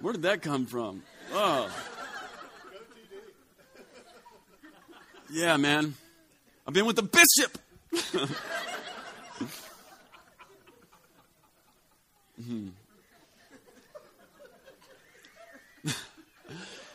Where 0.00 0.12
did 0.12 0.22
that 0.22 0.42
come 0.42 0.66
from? 0.66 1.02
Oh. 1.34 1.70
Yeah, 5.30 5.56
man. 5.56 5.94
I've 6.66 6.74
been 6.74 6.84
with 6.84 6.96
the 6.96 7.02
bishop. 7.02 7.58
mm-hmm. 12.38 12.68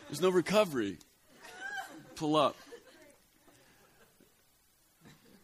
There's 0.08 0.20
no 0.20 0.30
recovery. 0.30 0.98
Pull 2.14 2.36
up. 2.36 2.54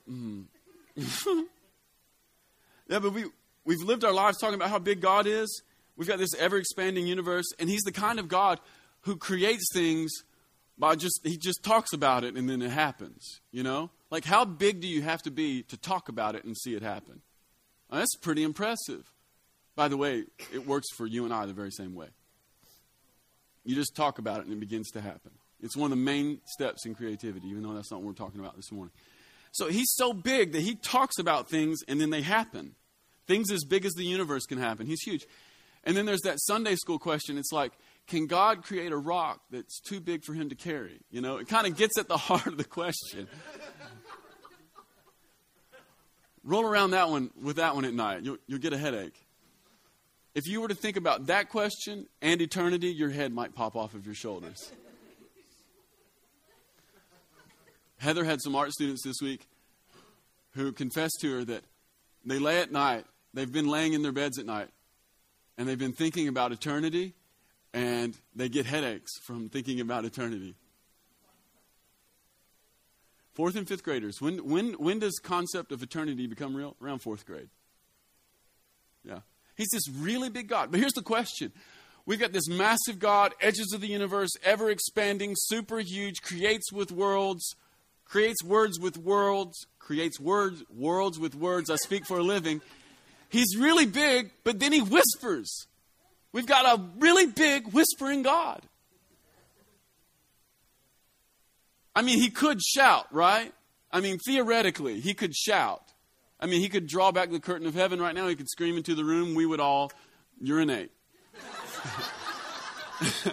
Mm. 0.09 0.45
yeah, 2.89 2.99
but 3.01 3.13
we, 3.13 3.25
we've 3.65 3.83
lived 3.83 4.05
our 4.05 4.13
lives 4.13 4.39
talking 4.39 4.55
about 4.55 4.71
how 4.71 4.79
big 4.79 5.01
God 5.01 5.27
is. 5.27 5.63
We've 5.97 6.09
got 6.09 6.19
this 6.19 6.35
ever 6.35 6.59
expanding 6.59 7.07
universe, 7.07 7.47
and 7.59 7.69
He's 7.69 7.83
the 7.83 7.93
kind 7.93 8.19
of 8.21 8.29
God 8.29 8.61
who 9.05 9.17
creates 9.17 9.65
things 9.73 10.13
by 10.77 10.97
just, 10.97 11.21
He 11.25 11.37
just 11.37 11.63
talks 11.63 11.93
about 11.93 12.25
it 12.25 12.37
and 12.37 12.49
then 12.49 12.61
it 12.63 12.71
happens, 12.71 13.41
you 13.53 13.63
know? 13.63 13.91
Like, 14.11 14.25
how 14.25 14.45
big 14.45 14.81
do 14.81 14.89
you 14.89 15.03
have 15.03 15.23
to 15.23 15.31
be 15.31 15.63
to 15.65 15.77
talk 15.77 16.09
about 16.09 16.35
it 16.35 16.45
and 16.45 16.57
see 16.57 16.75
it 16.75 16.83
happen? 16.83 17.23
Now, 17.91 17.99
that's 17.99 18.17
pretty 18.17 18.43
impressive. 18.43 19.11
By 19.77 19.89
the 19.89 19.97
way, 19.97 20.25
it 20.53 20.67
works 20.67 20.87
for 20.97 21.07
you 21.07 21.25
and 21.25 21.35
I 21.35 21.47
the 21.47 21.53
very 21.53 21.71
same 21.71 21.95
way. 21.95 22.09
You 23.65 23.75
just 23.75 23.97
talk 23.97 24.19
about 24.19 24.41
it 24.41 24.47
and 24.47 24.53
it 24.53 24.61
begins 24.61 24.91
to 24.93 25.01
happen. 25.01 25.33
It's 25.63 25.77
one 25.77 25.91
of 25.91 25.99
the 25.99 26.05
main 26.05 26.41
steps 26.45 26.85
in 26.85 26.95
creativity, 26.95 27.49
even 27.49 27.63
though 27.63 27.73
that's 27.73 27.91
not 27.91 28.01
what 28.01 28.07
we're 28.07 28.13
talking 28.13 28.41
about 28.41 28.57
this 28.57 28.71
morning. 28.71 28.93
So 29.53 29.69
he's 29.69 29.93
so 29.95 30.13
big 30.13 30.53
that 30.53 30.63
he 30.63 30.75
talks 30.75 31.19
about 31.19 31.49
things 31.49 31.81
and 31.89 32.01
then 32.01 32.11
they 32.11 32.23
happen. 32.23 32.75
Things 33.27 33.51
as 33.51 33.65
big 33.65 33.85
as 33.85 33.93
the 33.93 34.05
universe 34.05 34.45
can 34.45 34.59
happen. 34.59 34.87
He's 34.87 35.01
huge. 35.01 35.27
And 35.85 35.97
then 35.97 36.07
there's 36.07 36.23
that 36.23 36.41
Sunday 36.41 36.75
school 36.77 36.99
question. 36.99 37.39
It's 37.39 37.53
like, 37.53 37.73
can 38.07 38.27
God 38.27 38.63
create 38.63 38.93
a 38.93 38.97
rock 38.97 39.41
that's 39.51 39.81
too 39.81 40.01
big 40.01 40.25
for 40.25 40.35
him 40.35 40.51
to 40.51 40.55
carry? 40.55 41.01
You 41.11 41.21
know, 41.21 41.39
it 41.39 41.49
kind 41.49 41.67
of 41.67 41.77
gets 41.77 41.99
at 41.99 42.09
the 42.09 42.17
heart 42.29 42.47
of 42.47 42.57
the 42.57 42.65
question. 42.65 43.29
Roll 46.43 46.65
around 46.65 46.91
that 46.91 47.09
one 47.09 47.31
with 47.43 47.57
that 47.57 47.75
one 47.75 47.87
at 47.87 47.95
night. 47.95 48.23
You'll, 48.23 48.37
you'll 48.47 48.59
get 48.59 48.75
a 48.75 48.79
headache. 48.79 49.19
If 50.35 50.47
you 50.47 50.61
were 50.61 50.69
to 50.69 50.75
think 50.75 50.97
about 50.97 51.27
that 51.27 51.49
question 51.49 52.07
and 52.21 52.43
eternity, 52.43 52.89
your 52.89 53.09
head 53.09 53.33
might 53.33 53.55
pop 53.55 53.77
off 53.77 53.95
of 53.95 54.05
your 54.05 54.15
shoulders. 54.15 54.73
Heather 57.99 58.25
had 58.25 58.43
some 58.43 58.55
art 58.55 58.73
students 58.73 59.03
this 59.03 59.17
week 59.23 59.47
who 60.51 60.73
confessed 60.73 61.19
to 61.23 61.39
her 61.39 61.45
that 61.45 61.63
they 62.27 62.39
lay 62.39 62.61
at 62.61 62.71
night, 62.71 63.07
they've 63.33 63.51
been 63.51 63.69
laying 63.69 63.93
in 63.93 64.03
their 64.03 64.13
beds 64.13 64.39
at 64.39 64.45
night, 64.45 64.69
and 65.57 65.69
they've 65.69 65.79
been 65.79 65.93
thinking 65.93 66.29
about 66.29 66.53
eternity, 66.53 67.15
and 67.75 68.17
they 68.37 68.49
get 68.49 68.65
headaches 68.65 69.19
from 69.19 69.49
thinking 69.49 69.81
about 69.81 70.05
eternity. 70.05 70.55
Fourth 73.35 73.57
and 73.57 73.67
fifth 73.67 73.83
graders, 73.83 74.21
when, 74.21 74.49
when, 74.49 74.75
when 74.75 75.01
does 75.01 75.19
concept 75.19 75.73
of 75.73 75.83
eternity 75.83 76.29
become 76.29 76.57
real? 76.57 76.77
Around 76.81 77.01
fourth 77.01 77.27
grade. 77.27 77.49
Yeah. 79.05 79.19
He's 79.57 79.69
this 79.73 79.91
really 79.91 80.31
big 80.31 80.49
God. 80.49 80.71
But 80.71 80.79
here's 80.79 80.93
the 80.93 81.03
question. 81.03 81.53
We've 82.07 82.21
got 82.21 82.33
this 82.33 82.49
massive 82.49 83.01
God, 83.01 83.35
edges 83.41 83.73
of 83.75 83.81
the 83.81 83.89
universe, 83.89 84.31
ever 84.45 84.71
expanding, 84.71 85.35
super 85.37 85.81
huge, 85.81 86.23
creates 86.23 86.73
with 86.73 86.93
worlds, 86.93 87.57
creates 88.05 88.45
words 88.45 88.79
with 88.79 88.97
worlds, 88.97 89.67
creates 89.81 90.21
words, 90.21 90.63
worlds 90.71 91.19
with 91.19 91.35
words. 91.35 91.71
I 91.71 91.77
speak 91.77 92.07
for 92.07 92.19
a 92.19 92.23
living. 92.23 92.61
He's 93.31 93.57
really 93.59 93.87
big, 93.87 94.31
but 94.45 94.61
then 94.61 94.73
he 94.73 94.81
whispers. 94.81 95.67
We've 96.35 96.45
got 96.47 96.79
a 96.79 96.83
really 96.99 97.27
big 97.27 97.69
whispering 97.69 98.23
God. 98.25 98.61
I 101.95 102.03
mean, 102.03 102.19
he 102.19 102.29
could 102.29 102.61
shout, 102.61 103.07
right? 103.15 103.55
I 103.93 104.01
mean, 104.01 104.19
theoretically, 104.19 104.99
he 104.99 105.15
could 105.15 105.33
shout. 105.33 105.93
I 106.41 106.47
mean, 106.47 106.61
he 106.61 106.69
could 106.69 106.89
draw 106.89 107.13
back 107.13 107.31
the 107.31 107.39
curtain 107.39 107.69
of 107.69 107.75
heaven 107.75 108.01
right 108.01 108.17
now. 108.17 108.27
He 108.27 108.35
could 108.35 108.49
scream 108.49 108.77
into 108.77 108.97
the 108.97 109.05
room. 109.05 109.37
We 109.37 109.47
would 109.47 109.61
all 109.61 109.93
urinate. 110.41 110.91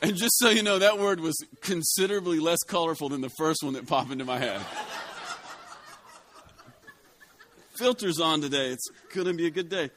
and 0.00 0.16
just 0.16 0.38
so 0.38 0.48
you 0.48 0.62
know, 0.62 0.78
that 0.78 0.98
word 0.98 1.20
was 1.20 1.36
considerably 1.60 2.40
less 2.40 2.60
colorful 2.66 3.10
than 3.10 3.20
the 3.20 3.28
first 3.36 3.62
one 3.62 3.74
that 3.74 3.86
popped 3.86 4.10
into 4.10 4.24
my 4.24 4.38
head. 4.38 4.62
Filters 7.76 8.18
on 8.18 8.40
today. 8.40 8.68
It's 8.68 8.88
going 9.12 9.26
to 9.26 9.34
be 9.34 9.46
a 9.46 9.50
good 9.50 9.68
day. 9.68 9.90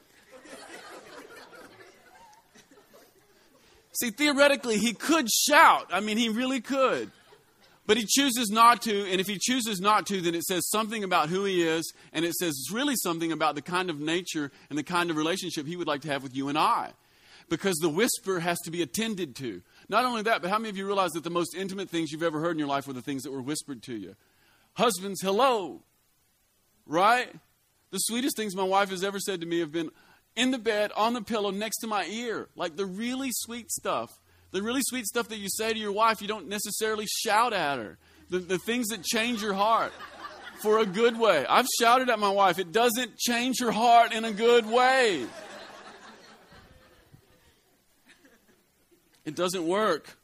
See, 3.92 4.10
theoretically, 4.10 4.78
he 4.78 4.94
could 4.94 5.30
shout. 5.30 5.88
I 5.92 6.00
mean, 6.00 6.16
he 6.16 6.28
really 6.28 6.60
could. 6.60 7.10
But 7.86 7.96
he 7.96 8.06
chooses 8.06 8.48
not 8.48 8.82
to, 8.82 9.10
and 9.10 9.20
if 9.20 9.26
he 9.26 9.38
chooses 9.38 9.80
not 9.80 10.06
to, 10.06 10.20
then 10.20 10.34
it 10.34 10.44
says 10.44 10.68
something 10.70 11.02
about 11.02 11.28
who 11.28 11.44
he 11.44 11.62
is, 11.62 11.92
and 12.12 12.24
it 12.24 12.32
says 12.34 12.68
really 12.72 12.94
something 12.96 13.32
about 13.32 13.56
the 13.56 13.62
kind 13.62 13.90
of 13.90 13.98
nature 13.98 14.52
and 14.70 14.78
the 14.78 14.84
kind 14.84 15.10
of 15.10 15.16
relationship 15.16 15.66
he 15.66 15.76
would 15.76 15.88
like 15.88 16.02
to 16.02 16.08
have 16.08 16.22
with 16.22 16.34
you 16.34 16.48
and 16.48 16.56
I. 16.56 16.92
Because 17.48 17.76
the 17.78 17.88
whisper 17.88 18.38
has 18.40 18.58
to 18.60 18.70
be 18.70 18.82
attended 18.82 19.34
to. 19.36 19.62
Not 19.88 20.04
only 20.04 20.22
that, 20.22 20.42
but 20.42 20.50
how 20.50 20.58
many 20.58 20.70
of 20.70 20.76
you 20.76 20.86
realize 20.86 21.10
that 21.12 21.24
the 21.24 21.30
most 21.30 21.56
intimate 21.56 21.90
things 21.90 22.12
you've 22.12 22.22
ever 22.22 22.40
heard 22.40 22.52
in 22.52 22.58
your 22.58 22.68
life 22.68 22.86
were 22.86 22.92
the 22.92 23.02
things 23.02 23.24
that 23.24 23.32
were 23.32 23.42
whispered 23.42 23.82
to 23.82 23.94
you? 23.94 24.14
Husbands, 24.74 25.20
hello. 25.20 25.82
Right? 26.86 27.34
The 27.90 27.98
sweetest 27.98 28.36
things 28.36 28.54
my 28.54 28.62
wife 28.62 28.90
has 28.90 29.02
ever 29.02 29.18
said 29.18 29.40
to 29.40 29.46
me 29.46 29.58
have 29.58 29.72
been 29.72 29.90
in 30.36 30.50
the 30.50 30.58
bed, 30.58 30.92
on 30.96 31.14
the 31.14 31.22
pillow, 31.22 31.50
next 31.50 31.78
to 31.78 31.86
my 31.86 32.04
ear. 32.06 32.48
Like 32.56 32.76
the 32.76 32.86
really 32.86 33.30
sweet 33.32 33.70
stuff 33.70 34.10
the 34.52 34.62
really 34.62 34.82
sweet 34.84 35.06
stuff 35.06 35.28
that 35.28 35.38
you 35.38 35.48
say 35.48 35.72
to 35.72 35.78
your 35.78 35.92
wife, 35.92 36.20
you 36.20 36.28
don't 36.28 36.46
necessarily 36.46 37.06
shout 37.06 37.52
at 37.52 37.78
her. 37.78 37.98
The, 38.28 38.38
the 38.38 38.58
things 38.58 38.88
that 38.88 39.02
change 39.02 39.42
your 39.42 39.54
heart 39.54 39.92
for 40.60 40.78
a 40.78 40.86
good 40.86 41.18
way. 41.18 41.44
I've 41.46 41.66
shouted 41.80 42.08
at 42.08 42.18
my 42.18 42.30
wife, 42.30 42.58
it 42.58 42.70
doesn't 42.70 43.16
change 43.16 43.56
her 43.60 43.72
heart 43.72 44.12
in 44.12 44.24
a 44.24 44.32
good 44.32 44.66
way. 44.66 45.26
It 49.24 49.34
doesn't 49.34 49.66
work. 49.66 50.18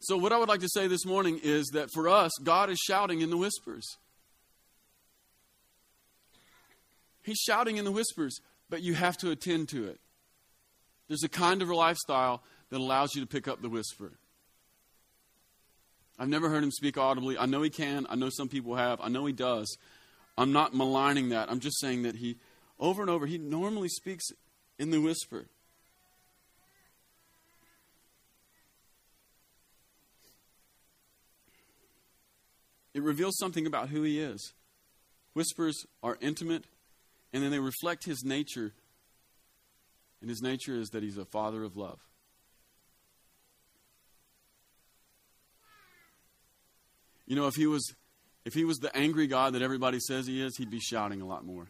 So, 0.00 0.16
what 0.16 0.32
I 0.32 0.38
would 0.38 0.48
like 0.48 0.60
to 0.60 0.68
say 0.68 0.86
this 0.88 1.04
morning 1.04 1.38
is 1.42 1.66
that 1.74 1.90
for 1.92 2.08
us, 2.08 2.32
God 2.42 2.70
is 2.70 2.78
shouting 2.78 3.20
in 3.20 3.28
the 3.28 3.36
whispers. 3.36 3.86
He's 7.28 7.40
shouting 7.40 7.76
in 7.76 7.84
the 7.84 7.92
whispers, 7.92 8.40
but 8.70 8.80
you 8.80 8.94
have 8.94 9.18
to 9.18 9.30
attend 9.30 9.68
to 9.68 9.86
it. 9.86 10.00
There's 11.08 11.22
a 11.22 11.28
kind 11.28 11.60
of 11.60 11.68
a 11.68 11.76
lifestyle 11.76 12.42
that 12.70 12.80
allows 12.80 13.14
you 13.14 13.20
to 13.20 13.26
pick 13.26 13.46
up 13.46 13.60
the 13.60 13.68
whisper. 13.68 14.12
I've 16.18 16.30
never 16.30 16.48
heard 16.48 16.64
him 16.64 16.70
speak 16.70 16.96
audibly. 16.96 17.36
I 17.36 17.44
know 17.44 17.60
he 17.60 17.68
can. 17.68 18.06
I 18.08 18.14
know 18.14 18.30
some 18.30 18.48
people 18.48 18.76
have. 18.76 18.98
I 19.02 19.08
know 19.08 19.26
he 19.26 19.34
does. 19.34 19.76
I'm 20.38 20.52
not 20.52 20.74
maligning 20.74 21.28
that. 21.28 21.50
I'm 21.50 21.60
just 21.60 21.78
saying 21.80 22.04
that 22.04 22.16
he, 22.16 22.38
over 22.80 23.02
and 23.02 23.10
over, 23.10 23.26
he 23.26 23.36
normally 23.36 23.88
speaks 23.90 24.24
in 24.78 24.90
the 24.90 24.98
whisper. 24.98 25.44
It 32.94 33.02
reveals 33.02 33.36
something 33.36 33.66
about 33.66 33.90
who 33.90 34.02
he 34.02 34.18
is. 34.18 34.54
Whispers 35.34 35.84
are 36.02 36.16
intimate, 36.22 36.64
and 37.32 37.42
then 37.42 37.50
they 37.50 37.58
reflect 37.58 38.04
his 38.04 38.24
nature. 38.24 38.72
And 40.20 40.28
his 40.28 40.42
nature 40.42 40.74
is 40.74 40.90
that 40.90 41.02
he's 41.02 41.18
a 41.18 41.24
father 41.24 41.62
of 41.62 41.76
love. 41.76 42.00
You 47.26 47.36
know, 47.36 47.46
if 47.46 47.54
he 47.54 47.66
was 47.66 47.94
if 48.44 48.54
he 48.54 48.64
was 48.64 48.78
the 48.78 48.94
angry 48.96 49.26
God 49.26 49.52
that 49.52 49.62
everybody 49.62 50.00
says 50.00 50.26
he 50.26 50.42
is, 50.42 50.56
he'd 50.56 50.70
be 50.70 50.80
shouting 50.80 51.20
a 51.20 51.26
lot 51.26 51.44
more. 51.44 51.68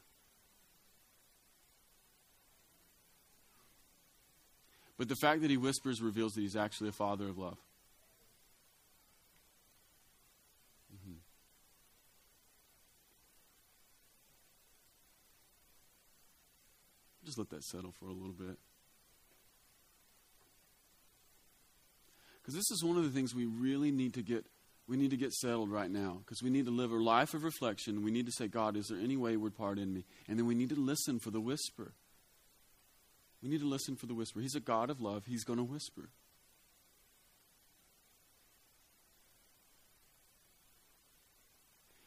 But 4.96 5.08
the 5.08 5.16
fact 5.16 5.42
that 5.42 5.50
he 5.50 5.56
whispers 5.56 6.00
reveals 6.00 6.32
that 6.34 6.40
he's 6.40 6.56
actually 6.56 6.90
a 6.90 6.92
father 6.92 7.28
of 7.28 7.38
love. 7.38 7.58
Just 17.28 17.36
let 17.36 17.50
that 17.50 17.62
settle 17.62 17.92
for 18.00 18.06
a 18.06 18.12
little 18.12 18.32
bit. 18.32 18.56
Because 22.40 22.54
this 22.54 22.70
is 22.70 22.82
one 22.82 22.96
of 22.96 23.02
the 23.02 23.10
things 23.10 23.34
we 23.34 23.44
really 23.44 23.90
need 23.90 24.14
to 24.14 24.22
get 24.22 24.46
we 24.88 24.96
need 24.96 25.10
to 25.10 25.18
get 25.18 25.34
settled 25.34 25.70
right 25.70 25.90
now 25.90 26.22
because 26.24 26.42
we 26.42 26.48
need 26.48 26.64
to 26.64 26.70
live 26.70 26.90
a 26.90 26.96
life 26.96 27.34
of 27.34 27.44
reflection. 27.44 28.02
We 28.02 28.10
need 28.10 28.24
to 28.24 28.32
say, 28.32 28.48
God, 28.48 28.78
is 28.78 28.86
there 28.86 28.96
any 28.98 29.18
wayward 29.18 29.54
part 29.54 29.78
in 29.78 29.92
me? 29.92 30.06
And 30.26 30.38
then 30.38 30.46
we 30.46 30.54
need 30.54 30.70
to 30.70 30.80
listen 30.80 31.18
for 31.18 31.30
the 31.30 31.42
whisper. 31.42 31.92
We 33.42 33.50
need 33.50 33.60
to 33.60 33.68
listen 33.68 33.96
for 33.96 34.06
the 34.06 34.14
whisper. 34.14 34.40
He's 34.40 34.54
a 34.54 34.60
God 34.60 34.88
of 34.88 35.02
love, 35.02 35.24
He's 35.26 35.44
going 35.44 35.58
to 35.58 35.64
whisper. 35.64 36.08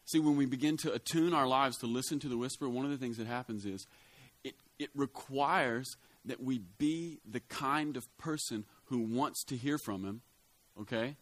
See, 0.06 0.20
when 0.20 0.36
we 0.36 0.48
begin 0.48 0.78
to 0.78 0.92
attune 0.92 1.36
our 1.36 1.46
lives 1.46 1.78
to 1.78 1.86
listen 1.86 2.20
to 2.22 2.28
the 2.28 2.38
whisper, 2.38 2.68
one 2.68 2.86
of 2.86 2.92
the 2.92 2.98
things 2.98 3.18
that 3.18 3.28
happens 3.28 3.63
is 3.63 3.86
it, 4.82 4.90
requires 4.96 5.96
that 6.26 6.42
we 6.42 6.62
be 6.78 7.20
the 7.30 7.40
kind 7.40 7.98
of 7.98 8.06
person 8.18 8.66
who 8.86 9.00
wants 9.00 9.44
to 9.46 9.58
hear 9.58 9.78
from 9.78 10.04
Him, 10.04 10.22
okay? 10.80 11.16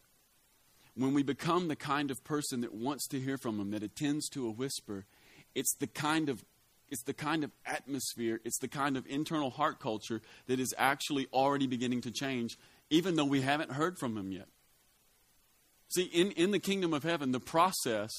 When 0.95 1.13
we 1.13 1.23
become 1.23 1.67
the 1.67 1.75
kind 1.75 2.11
of 2.11 2.23
person 2.23 2.61
that 2.61 2.73
wants 2.73 3.07
to 3.09 3.19
hear 3.19 3.37
from 3.37 3.59
Him, 3.59 3.71
that 3.71 3.83
attends 3.83 4.27
to 4.29 4.47
a 4.47 4.51
whisper, 4.51 5.05
it's 5.55 5.73
the 5.75 5.87
kind 5.87 6.29
of 6.29 6.43
it's 6.91 7.03
the 7.03 7.13
kind 7.13 7.43
of 7.43 7.51
atmosphere, 7.67 8.41
it's 8.43 8.57
the 8.57 8.67
kind 8.67 8.97
of 8.97 9.05
internal 9.05 9.51
heart 9.51 9.79
culture 9.79 10.21
that 10.47 10.59
is 10.59 10.73
actually 10.75 11.27
already 11.31 11.67
beginning 11.67 12.01
to 12.01 12.11
change, 12.11 12.57
even 12.89 13.15
though 13.15 13.25
we 13.25 13.41
haven't 13.41 13.73
heard 13.73 13.99
from 13.99 14.17
him 14.17 14.31
yet. 14.31 14.47
See, 15.89 16.03
in, 16.03 16.31
in 16.31 16.51
the 16.51 16.59
kingdom 16.59 16.93
of 16.93 17.03
heaven, 17.03 17.31
the 17.31 17.39
process, 17.39 18.11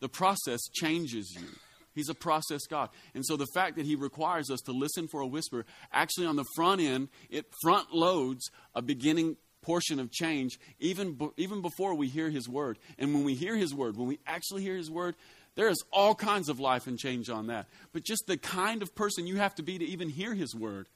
the 0.00 0.08
process 0.08 0.60
changes 0.72 1.34
you. 1.38 1.48
He's 1.94 2.08
a 2.08 2.14
process 2.14 2.66
God. 2.66 2.90
And 3.14 3.24
so 3.24 3.36
the 3.36 3.46
fact 3.54 3.76
that 3.76 3.86
he 3.86 3.94
requires 3.94 4.50
us 4.50 4.60
to 4.62 4.72
listen 4.72 5.08
for 5.08 5.20
a 5.20 5.26
whisper, 5.26 5.64
actually 5.92 6.26
on 6.26 6.36
the 6.36 6.44
front 6.56 6.80
end, 6.80 7.08
it 7.30 7.46
front 7.62 7.92
loads 7.92 8.50
a 8.74 8.82
beginning 8.82 9.36
portion 9.62 10.00
of 10.00 10.10
change 10.10 10.58
even, 10.80 11.18
even 11.36 11.62
before 11.62 11.94
we 11.94 12.08
hear 12.08 12.30
his 12.30 12.48
word. 12.48 12.78
And 12.98 13.14
when 13.14 13.24
we 13.24 13.34
hear 13.34 13.56
his 13.56 13.74
word, 13.74 13.96
when 13.96 14.08
we 14.08 14.18
actually 14.26 14.62
hear 14.62 14.76
his 14.76 14.90
word, 14.90 15.14
there 15.54 15.68
is 15.68 15.82
all 15.92 16.14
kinds 16.14 16.48
of 16.48 16.60
life 16.60 16.86
and 16.86 16.98
change 16.98 17.28
on 17.28 17.46
that. 17.48 17.68
But 17.92 18.04
just 18.04 18.26
the 18.26 18.36
kind 18.36 18.82
of 18.82 18.94
person 18.94 19.26
you 19.26 19.36
have 19.36 19.54
to 19.56 19.62
be 19.62 19.78
to 19.78 19.84
even 19.84 20.08
hear 20.08 20.34
his 20.34 20.54
word 20.54 20.88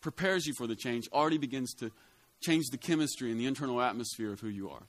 prepares 0.00 0.46
you 0.46 0.52
for 0.58 0.66
the 0.66 0.76
change, 0.76 1.08
already 1.12 1.38
begins 1.38 1.74
to 1.74 1.90
change 2.42 2.66
the 2.70 2.76
chemistry 2.76 3.30
and 3.30 3.40
the 3.40 3.46
internal 3.46 3.80
atmosphere 3.80 4.32
of 4.32 4.40
who 4.40 4.48
you 4.48 4.68
are. 4.68 4.82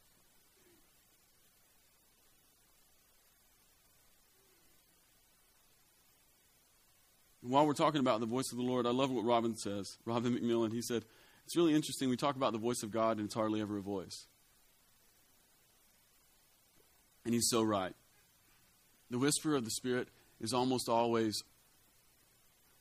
And 7.46 7.54
while 7.54 7.68
we're 7.68 7.74
talking 7.74 8.00
about 8.00 8.22
the 8.22 8.26
voice 8.26 8.52
of 8.52 8.58
the 8.58 8.64
Lord, 8.64 8.88
I 8.88 8.90
love 8.90 9.12
what 9.12 9.24
Robin 9.24 9.56
says. 9.56 10.00
Robin 10.04 10.36
McMillan, 10.36 10.74
he 10.74 10.82
said, 10.82 11.06
It's 11.46 11.56
really 11.56 11.76
interesting. 11.76 12.10
We 12.10 12.18
talk 12.18 12.36
about 12.36 12.54
the 12.54 12.58
voice 12.58 12.82
of 12.82 12.90
God, 12.90 13.18
and 13.18 13.28
it's 13.28 13.36
hardly 13.36 13.62
ever 13.62 13.78
a 13.78 13.84
voice. 13.84 14.26
And 17.24 17.36
he's 17.36 17.48
so 17.48 17.62
right. 17.62 17.94
The 19.12 19.20
whisper 19.20 19.54
of 19.54 19.64
the 19.64 19.70
Spirit 19.70 20.08
is 20.42 20.54
almost 20.54 20.90
always 20.90 21.44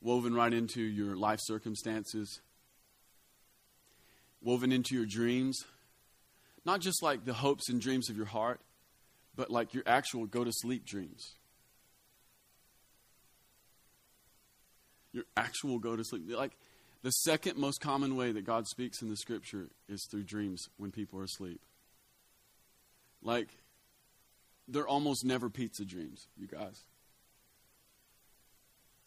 woven 0.01 0.33
right 0.33 0.51
into 0.51 0.81
your 0.81 1.15
life 1.15 1.41
circumstances, 1.43 2.41
woven 4.41 4.71
into 4.71 4.95
your 4.95 5.05
dreams. 5.05 5.63
Not 6.65 6.81
just 6.81 7.03
like 7.03 7.23
the 7.23 7.33
hopes 7.33 7.69
and 7.69 7.79
dreams 7.79 8.09
of 8.09 8.17
your 8.17 8.25
heart, 8.25 8.61
but 9.35 9.51
like 9.51 9.75
your 9.75 9.83
actual 9.85 10.25
go 10.25 10.43
to 10.43 10.51
sleep 10.51 10.87
dreams. 10.87 11.35
Your 15.15 15.23
actual 15.37 15.79
go 15.79 15.95
to 15.95 16.03
sleep. 16.03 16.23
Like 16.27 16.57
the 17.01 17.11
second 17.11 17.57
most 17.57 17.79
common 17.79 18.17
way 18.17 18.33
that 18.33 18.45
God 18.45 18.67
speaks 18.67 19.01
in 19.01 19.09
the 19.09 19.15
scripture 19.15 19.69
is 19.87 20.05
through 20.11 20.23
dreams 20.23 20.67
when 20.75 20.91
people 20.91 21.21
are 21.21 21.23
asleep. 21.23 21.61
Like 23.23 23.47
they're 24.67 24.85
almost 24.85 25.23
never 25.23 25.49
pizza 25.49 25.85
dreams, 25.85 26.27
you 26.35 26.47
guys. 26.47 26.83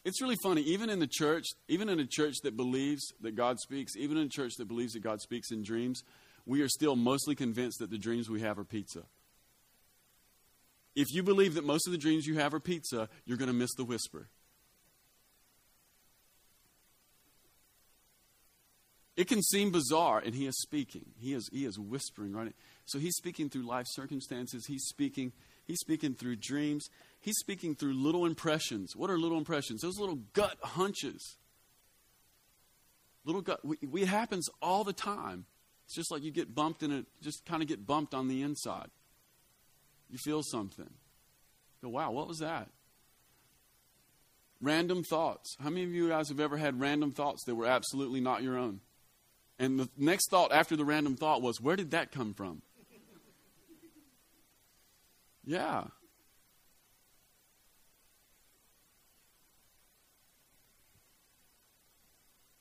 It's 0.06 0.22
really 0.22 0.38
funny, 0.42 0.62
even 0.62 0.88
in 0.88 0.98
the 0.98 1.06
church, 1.06 1.44
even 1.68 1.90
in 1.90 2.00
a 2.00 2.06
church 2.06 2.36
that 2.42 2.56
believes 2.56 3.02
that 3.20 3.34
God 3.34 3.58
speaks, 3.58 3.94
even 3.94 4.16
in 4.16 4.28
a 4.28 4.30
church 4.30 4.54
that 4.56 4.66
believes 4.66 4.94
that 4.94 5.02
God 5.02 5.20
speaks 5.20 5.50
in 5.50 5.62
dreams, 5.62 6.04
we 6.46 6.62
are 6.62 6.68
still 6.68 6.96
mostly 6.96 7.34
convinced 7.34 7.80
that 7.80 7.90
the 7.90 7.98
dreams 7.98 8.30
we 8.30 8.40
have 8.40 8.58
are 8.58 8.64
pizza. 8.64 9.02
If 10.96 11.08
you 11.12 11.22
believe 11.22 11.52
that 11.54 11.64
most 11.64 11.86
of 11.86 11.92
the 11.92 11.98
dreams 11.98 12.26
you 12.26 12.38
have 12.38 12.54
are 12.54 12.60
pizza, 12.60 13.10
you're 13.26 13.36
going 13.36 13.48
to 13.48 13.52
miss 13.52 13.74
the 13.76 13.84
whisper. 13.84 14.30
It 19.18 19.28
can 19.28 19.42
seem 19.42 19.70
bizarre, 19.70 20.22
and 20.24 20.34
he 20.34 20.46
is 20.46 20.58
speaking. 20.62 21.06
He 21.18 21.34
is, 21.34 21.50
he 21.52 21.66
is 21.66 21.78
whispering, 21.78 22.32
right? 22.32 22.54
So 22.86 22.98
he's 22.98 23.16
speaking 23.16 23.50
through 23.50 23.66
life 23.66 23.86
circumstances. 23.88 24.64
He's 24.66 24.84
speaking 24.84 25.32
He's 25.68 25.80
speaking 25.80 26.14
through 26.14 26.36
dreams. 26.36 26.88
He's 27.20 27.36
speaking 27.38 27.74
through 27.74 27.92
little 27.92 28.24
impressions. 28.24 28.96
What 28.96 29.10
are 29.10 29.18
little 29.18 29.36
impressions? 29.36 29.82
Those 29.82 29.98
little 29.98 30.18
gut 30.32 30.56
hunches. 30.62 31.36
Little 33.26 33.42
gut. 33.42 33.60
We, 33.62 33.76
we, 33.86 34.02
it 34.02 34.08
happens 34.08 34.48
all 34.62 34.82
the 34.82 34.94
time. 34.94 35.44
It's 35.84 35.94
just 35.94 36.10
like 36.10 36.22
you 36.22 36.30
get 36.30 36.54
bumped 36.54 36.82
in 36.82 36.90
it, 36.90 37.06
just 37.22 37.44
kind 37.44 37.62
of 37.62 37.68
get 37.68 37.86
bumped 37.86 38.14
on 38.14 38.28
the 38.28 38.40
inside. 38.42 38.88
You 40.08 40.16
feel 40.16 40.42
something. 40.42 40.88
You 41.82 41.88
go, 41.88 41.90
wow, 41.90 42.12
what 42.12 42.28
was 42.28 42.38
that? 42.38 42.70
Random 44.62 45.02
thoughts. 45.04 45.54
How 45.60 45.68
many 45.68 45.84
of 45.84 45.90
you 45.90 46.08
guys 46.08 46.30
have 46.30 46.40
ever 46.40 46.56
had 46.56 46.80
random 46.80 47.12
thoughts 47.12 47.44
that 47.44 47.54
were 47.54 47.66
absolutely 47.66 48.20
not 48.20 48.42
your 48.42 48.56
own? 48.56 48.80
And 49.58 49.80
the 49.80 49.88
next 49.96 50.30
thought 50.30 50.52
after 50.52 50.76
the 50.76 50.84
random 50.84 51.16
thought 51.16 51.42
was, 51.42 51.60
where 51.60 51.76
did 51.76 51.90
that 51.90 52.12
come 52.12 52.34
from? 52.34 52.62
Yeah. 55.44 55.84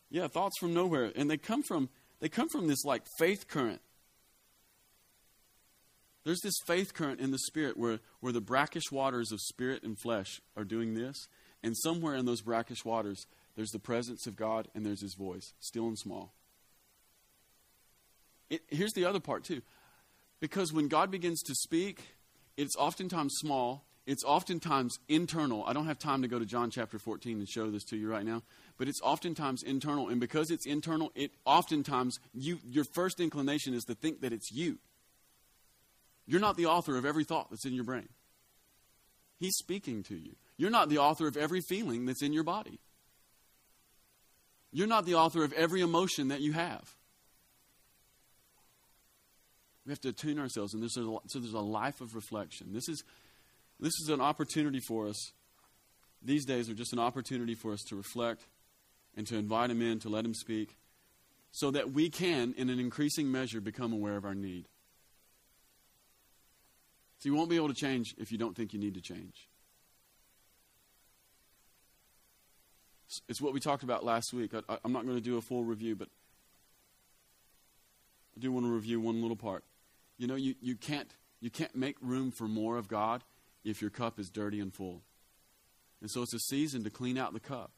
Yeah, 0.09 0.27
thoughts 0.27 0.57
from 0.59 0.73
nowhere. 0.73 1.11
And 1.15 1.29
they 1.29 1.37
come 1.37 1.63
from 1.63 1.89
they 2.19 2.29
come 2.29 2.49
from 2.49 2.67
this 2.67 2.83
like 2.83 3.03
faith 3.19 3.47
current. 3.47 3.81
There's 6.23 6.41
this 6.41 6.57
faith 6.65 6.93
current 6.93 7.21
in 7.21 7.31
the 7.31 7.39
spirit 7.39 7.77
where, 7.77 7.99
where 8.19 8.33
the 8.33 8.41
brackish 8.41 8.91
waters 8.91 9.31
of 9.31 9.39
spirit 9.39 9.83
and 9.83 9.97
flesh 9.97 10.41
are 10.57 10.65
doing 10.65 10.93
this. 10.93 11.27
And 11.63 11.77
somewhere 11.77 12.15
in 12.15 12.25
those 12.25 12.41
brackish 12.41 12.83
waters, 12.83 13.25
there's 13.55 13.71
the 13.71 13.79
presence 13.79 14.27
of 14.27 14.35
God 14.35 14.67
and 14.75 14.85
there's 14.85 15.01
his 15.01 15.15
voice, 15.15 15.53
still 15.59 15.87
and 15.87 15.97
small. 15.97 16.33
It, 18.49 18.61
here's 18.69 18.93
the 18.93 19.05
other 19.05 19.19
part, 19.19 19.43
too. 19.43 19.61
Because 20.39 20.71
when 20.71 20.87
God 20.87 21.11
begins 21.11 21.41
to 21.43 21.55
speak, 21.55 22.01
it's 22.55 22.75
oftentimes 22.75 23.33
small, 23.37 23.85
it's 24.05 24.23
oftentimes 24.23 24.99
internal. 25.09 25.65
I 25.65 25.73
don't 25.73 25.85
have 25.85 25.99
time 25.99 26.21
to 26.21 26.27
go 26.27 26.39
to 26.39 26.45
John 26.45 26.69
chapter 26.69 26.97
14 26.97 27.39
and 27.39 27.49
show 27.49 27.69
this 27.69 27.83
to 27.85 27.97
you 27.97 28.09
right 28.09 28.25
now, 28.25 28.43
but 28.77 28.87
it's 28.87 29.01
oftentimes 29.01 29.63
internal. 29.63 30.07
And 30.07 30.19
because 30.19 30.49
it's 30.49 30.65
internal, 30.65 31.11
it 31.13 31.31
oftentimes, 31.45 32.19
you, 32.33 32.59
your 32.65 32.85
first 32.85 33.19
inclination 33.19 33.73
is 33.73 33.83
to 33.85 33.95
think 33.95 34.21
that 34.21 34.31
it's 34.31 34.51
you. 34.51 34.77
You're 36.25 36.41
not 36.41 36.57
the 36.57 36.67
author 36.67 36.97
of 36.97 37.05
every 37.05 37.23
thought 37.23 37.49
that's 37.49 37.65
in 37.65 37.73
your 37.73 37.83
brain. 37.83 38.09
He's 39.39 39.55
speaking 39.55 40.03
to 40.03 40.15
you. 40.15 40.35
You're 40.57 40.71
not 40.71 40.89
the 40.89 40.97
author 40.97 41.27
of 41.27 41.37
every 41.37 41.61
feeling 41.61 42.05
that's 42.05 42.23
in 42.23 42.33
your 42.33 42.43
body. 42.43 42.79
You're 44.71 44.87
not 44.87 45.05
the 45.05 45.15
author 45.15 45.43
of 45.43 45.53
every 45.53 45.81
emotion 45.81 46.29
that 46.29 46.41
you 46.41 46.53
have. 46.53 46.96
We 49.87 49.91
have 49.91 50.01
to 50.01 50.09
attune 50.09 50.37
ourselves, 50.37 50.73
and 50.73 50.83
there's 50.83 50.97
a, 50.97 51.01
so 51.27 51.39
there's 51.39 51.53
a 51.53 51.59
life 51.59 52.01
of 52.01 52.13
reflection. 52.13 52.73
This 52.73 52.89
is, 52.89 53.05
this 53.79 53.93
is 54.01 54.09
an 54.09 54.19
opportunity 54.19 54.81
for 54.81 55.07
us. 55.07 55.31
These 56.21 56.43
days 56.43 56.69
are 56.69 56.73
just 56.73 56.91
an 56.91 56.99
opportunity 56.99 57.55
for 57.55 57.71
us 57.71 57.81
to 57.83 57.95
reflect 57.95 58.43
and 59.15 59.25
to 59.27 59.37
invite 59.37 59.71
Him 59.71 59.81
in, 59.81 59.99
to 59.99 60.09
let 60.09 60.25
Him 60.25 60.33
speak, 60.33 60.75
so 61.53 61.71
that 61.71 61.93
we 61.93 62.09
can, 62.09 62.53
in 62.57 62.69
an 62.69 62.79
increasing 62.79 63.31
measure, 63.31 63.61
become 63.61 63.93
aware 63.93 64.17
of 64.17 64.25
our 64.25 64.35
need. 64.35 64.67
So 67.19 67.29
you 67.29 67.35
won't 67.35 67.49
be 67.49 67.55
able 67.55 67.69
to 67.69 67.73
change 67.73 68.13
if 68.17 68.29
you 68.29 68.37
don't 68.37 68.57
think 68.57 68.73
you 68.73 68.79
need 68.79 68.95
to 68.95 69.01
change. 69.01 69.47
It's 73.29 73.41
what 73.41 73.53
we 73.53 73.61
talked 73.61 73.83
about 73.83 74.03
last 74.03 74.33
week. 74.33 74.51
I, 74.53 74.77
am 74.83 74.91
not 74.91 75.05
going 75.05 75.15
to 75.15 75.23
do 75.23 75.37
a 75.37 75.41
full 75.41 75.63
review, 75.63 75.95
but 75.95 76.09
I 78.35 78.41
do 78.41 78.51
want 78.51 78.65
to 78.65 78.71
review 78.71 78.99
one 78.99 79.21
little 79.21 79.37
part. 79.37 79.63
You 80.17 80.27
know, 80.27 80.35
you, 80.35 80.55
you, 80.61 80.75
can't, 80.75 81.09
you 81.39 81.49
can't 81.49 81.75
make 81.75 81.95
room 82.01 82.31
for 82.31 82.47
more 82.47 82.77
of 82.77 82.87
God 82.87 83.23
if 83.63 83.81
your 83.81 83.91
cup 83.91 84.19
is 84.19 84.29
dirty 84.29 84.59
and 84.59 84.73
full. 84.73 85.01
And 86.01 86.09
so 86.09 86.21
it's 86.21 86.33
a 86.33 86.39
season 86.39 86.83
to 86.83 86.89
clean 86.89 87.17
out 87.17 87.33
the 87.33 87.39
cup. 87.39 87.71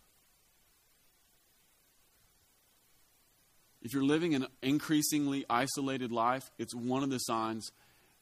If 3.81 3.93
you're 3.93 4.03
living 4.03 4.35
an 4.35 4.47
increasingly 4.61 5.45
isolated 5.49 6.11
life, 6.11 6.51
it's 6.57 6.75
one 6.75 7.01
of 7.01 7.09
the 7.09 7.17
signs 7.19 7.69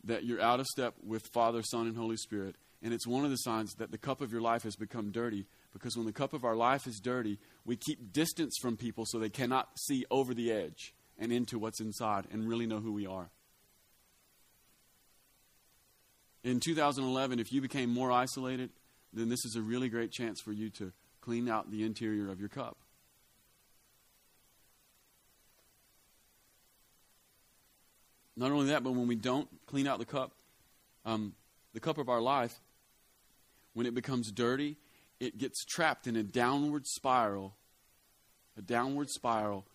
that 0.03 0.23
you're 0.23 0.41
out 0.41 0.60
of 0.60 0.67
step 0.67 0.93
with 1.03 1.23
Father, 1.34 1.63
Son, 1.63 1.88
and 1.88 1.97
Holy 1.97 2.17
Spirit. 2.17 2.56
And 2.84 2.93
it's 2.93 3.08
one 3.08 3.25
of 3.25 3.32
the 3.32 3.38
signs 3.38 3.73
that 3.80 3.89
the 3.89 3.97
cup 3.97 4.21
of 4.21 4.32
your 4.32 4.41
life 4.41 4.63
has 4.63 4.75
become 4.75 5.12
dirty. 5.12 5.47
Because 5.73 5.97
when 5.97 6.06
the 6.06 6.13
cup 6.13 6.34
of 6.34 6.45
our 6.45 6.56
life 6.56 6.86
is 6.86 6.99
dirty, 7.03 7.39
we 7.65 7.75
keep 7.75 8.13
distance 8.13 8.56
from 8.62 8.77
people 8.77 9.03
so 9.08 9.17
they 9.17 9.30
cannot 9.30 9.69
see 9.80 10.06
over 10.12 10.34
the 10.36 10.51
edge 10.51 10.93
and 11.17 11.32
into 11.32 11.58
what's 11.58 11.82
inside 11.82 12.27
and 12.32 12.47
really 12.47 12.67
know 12.67 12.80
who 12.80 12.93
we 12.93 13.08
are. 13.08 13.32
In 16.47 16.62
2011, 16.62 17.39
if 17.39 17.51
you 17.51 17.60
became 17.60 17.93
more 17.93 18.10
isolated, 18.10 18.69
then 19.12 19.27
this 19.27 19.43
is 19.43 19.57
a 19.57 19.62
really 19.62 19.89
great 19.89 20.13
chance 20.13 20.39
for 20.39 20.53
you 20.53 20.69
to 20.77 20.93
clean 21.19 21.49
out 21.49 21.69
the 21.69 21.83
interior 21.83 22.31
of 22.31 22.39
your 22.39 22.47
cup. 22.47 22.77
Not 28.38 28.51
only 28.51 28.67
that, 28.67 28.81
but 28.81 28.91
when 28.91 29.07
we 29.07 29.15
don't 29.15 29.49
clean 29.65 29.88
out 29.88 29.99
the 29.99 30.05
cup, 30.05 30.31
um, 31.05 31.33
the 31.73 31.81
cup 31.81 31.97
of 31.97 32.07
our 32.07 32.21
life, 32.21 32.57
when 33.73 33.86
it 33.86 33.93
becomes 33.93 34.31
dirty, 34.31 34.77
it 35.19 35.38
gets 35.38 35.65
trapped 35.65 36.07
in 36.07 36.15
a 36.15 36.23
downward 36.23 36.88
spiral, 36.88 37.55
a 38.57 38.62
downward 38.62 39.10
spiral, 39.10 39.65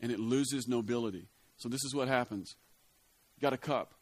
and 0.00 0.10
it 0.10 0.20
loses 0.20 0.66
nobility. 0.66 1.28
So 1.58 1.68
this 1.68 1.84
is 1.84 1.94
what 1.94 2.08
happens. 2.08 2.56
You 3.36 3.42
got 3.42 3.52
a 3.52 3.58
cup. 3.58 3.92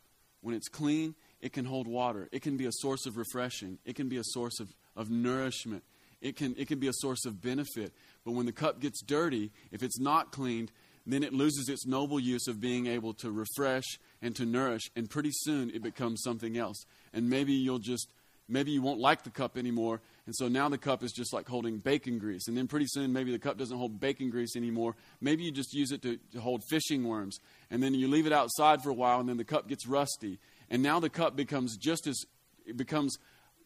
When 0.41 0.55
it's 0.55 0.69
clean, 0.69 1.17
it 1.45 1.53
can 1.53 1.67
hold 1.67 1.87
water. 1.87 2.27
It 2.33 2.41
can 2.41 2.57
be 2.57 2.65
a 2.65 2.73
source 2.73 3.05
of 3.05 3.19
refreshing. 3.19 3.79
It 3.85 3.97
can 3.97 4.09
be 4.09 4.17
a 4.17 4.25
source 4.25 4.61
of, 4.61 4.75
of 4.97 5.11
nourishment. 5.11 5.85
It 6.23 6.37
can, 6.37 6.55
it 6.57 6.69
can 6.69 6.79
be 6.79 6.89
a 6.89 6.93
source 6.95 7.27
of 7.27 7.43
benefit. 7.43 7.93
But 8.25 8.33
when 8.33 8.47
the 8.47 8.53
cup 8.53 8.81
gets 8.81 9.03
dirty, 9.03 9.53
if 9.71 9.83
it's 9.83 10.01
not 10.01 10.33
cleaned, 10.33 10.73
then 11.07 11.23
it 11.23 11.35
loses 11.35 11.69
its 11.69 11.85
noble 11.87 12.19
use 12.19 12.49
of 12.49 12.63
being 12.63 12.87
able 12.87 13.13
to 13.13 13.31
refresh 13.31 13.85
and 14.23 14.35
to 14.37 14.47
nourish, 14.47 14.91
and 14.97 15.11
pretty 15.11 15.33
soon 15.33 15.69
it 15.69 15.83
becomes 15.83 16.23
something 16.23 16.57
else. 16.57 16.87
And 17.13 17.29
maybe 17.29 17.53
you'll 17.53 17.79
just, 17.79 18.09
maybe 18.49 18.71
you 18.71 18.81
won't 18.81 19.01
like 19.01 19.23
the 19.23 19.29
cup 19.29 19.59
anymore, 19.59 20.01
and 20.25 20.35
so 20.35 20.49
now 20.49 20.71
the 20.71 20.79
cup 20.79 21.03
is 21.03 21.13
just 21.13 21.35
like 21.35 21.47
holding 21.47 21.77
bacon 21.77 22.19
grease. 22.19 22.49
And 22.49 22.57
then 22.57 22.69
pretty 22.69 22.87
soon 22.89 23.13
maybe 23.13 23.33
the 23.33 23.39
cup 23.39 23.59
doesn't 23.59 23.77
hold 23.77 24.01
bacon 24.01 24.31
grease 24.31 24.57
anymore. 24.57 24.97
Maybe 25.21 25.43
you 25.43 25.53
just 25.53 25.75
use 25.75 25.93
it 25.93 26.01
to, 26.01 26.19
to 26.33 26.41
hold 26.41 26.63
fishing 26.71 27.05
worms, 27.05 27.39
and 27.71 27.83
then 27.83 27.93
you 27.93 28.09
leave 28.09 28.27
it 28.27 28.33
outside 28.33 28.83
for 28.83 28.89
a 28.89 28.95
while, 28.95 29.21
and 29.21 29.29
then 29.29 29.37
the 29.37 29.45
cup 29.45 29.69
gets 29.69 29.87
rusty. 29.87 30.39
And 30.75 30.83
now 30.83 30.99
the 30.99 31.09
cup 31.09 31.37
becomes 31.37 31.77
just 31.77 32.09
as, 32.09 32.27
it 32.67 32.77
becomes 32.77 33.17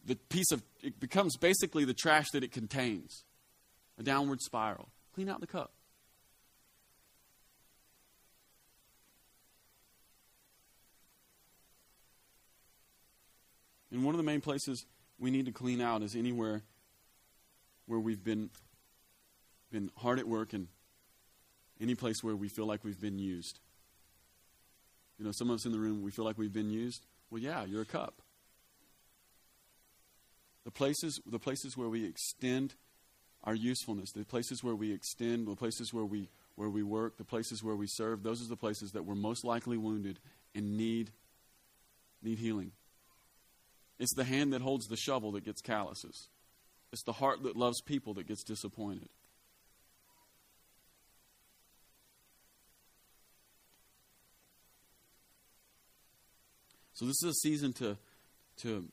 the 0.05 0.15
piece 0.15 0.51
of, 0.51 0.61
it 0.83 0.99
becomes 0.99 1.37
basically 1.37 1.83
the 1.83 1.95
trash 1.95 2.27
that 2.33 2.43
it 2.43 2.51
contains 2.51 3.23
a 3.97 4.03
downward 4.03 4.41
spiral. 4.41 4.89
Clean 5.15 5.27
out 5.27 5.41
the 5.41 5.47
cup. 5.47 5.71
And 13.91 14.03
one 14.03 14.13
of 14.13 14.17
the 14.17 14.23
main 14.23 14.39
places 14.39 14.85
we 15.17 15.31
need 15.31 15.47
to 15.47 15.51
clean 15.51 15.81
out 15.81 16.03
is 16.03 16.15
anywhere 16.15 16.61
where 17.87 17.99
we've 17.99 18.23
been 18.23 18.51
been 19.71 19.89
hard 19.97 20.19
at 20.19 20.27
work 20.27 20.53
and 20.53 20.67
any 21.81 21.95
place 21.95 22.21
where 22.21 22.35
we 22.35 22.49
feel 22.49 22.67
like 22.67 22.83
we've 22.83 23.01
been 23.01 23.17
used. 23.17 23.59
You 25.19 25.25
know, 25.25 25.31
some 25.31 25.49
of 25.49 25.55
us 25.55 25.65
in 25.65 25.73
the 25.73 25.79
room, 25.79 26.01
we 26.01 26.11
feel 26.11 26.23
like 26.23 26.37
we've 26.37 26.53
been 26.53 26.71
used. 26.71 27.05
Well, 27.29 27.41
yeah, 27.41 27.65
you're 27.65 27.81
a 27.81 27.85
cup. 27.85 28.21
The 30.63 30.71
places, 30.71 31.19
the 31.25 31.39
places 31.39 31.75
where 31.75 31.89
we 31.89 32.05
extend 32.05 32.75
our 33.43 33.55
usefulness, 33.55 34.11
the 34.11 34.23
places 34.23 34.63
where 34.63 34.75
we 34.75 34.93
extend, 34.93 35.47
the 35.47 35.55
places 35.55 35.93
where 35.93 36.05
we, 36.05 36.29
where 36.55 36.69
we 36.69 36.83
work, 36.83 37.17
the 37.17 37.23
places 37.23 37.63
where 37.63 37.75
we 37.75 37.87
serve, 37.87 38.23
those 38.23 38.41
are 38.41 38.47
the 38.47 38.55
places 38.55 38.91
that 38.91 39.03
we're 39.03 39.15
most 39.15 39.43
likely 39.43 39.77
wounded 39.77 40.19
and 40.55 40.77
need, 40.77 41.11
need 42.21 42.39
healing. 42.39 42.71
It's 43.97 44.13
the 44.13 44.23
hand 44.23 44.53
that 44.53 44.61
holds 44.61 44.87
the 44.87 44.97
shovel 44.97 45.33
that 45.33 45.43
gets 45.43 45.61
calluses. 45.61 46.29
It's 46.93 47.03
the 47.03 47.13
heart 47.13 47.43
that 47.43 47.57
loves 47.57 47.81
people 47.81 48.13
that 48.15 48.27
gets 48.27 48.43
disappointed. 48.43 49.09
So 56.99 57.05
this 57.05 57.23
is 57.23 57.29
a 57.29 57.33
season 57.33 57.71
to 57.73 57.97
to 58.63 58.85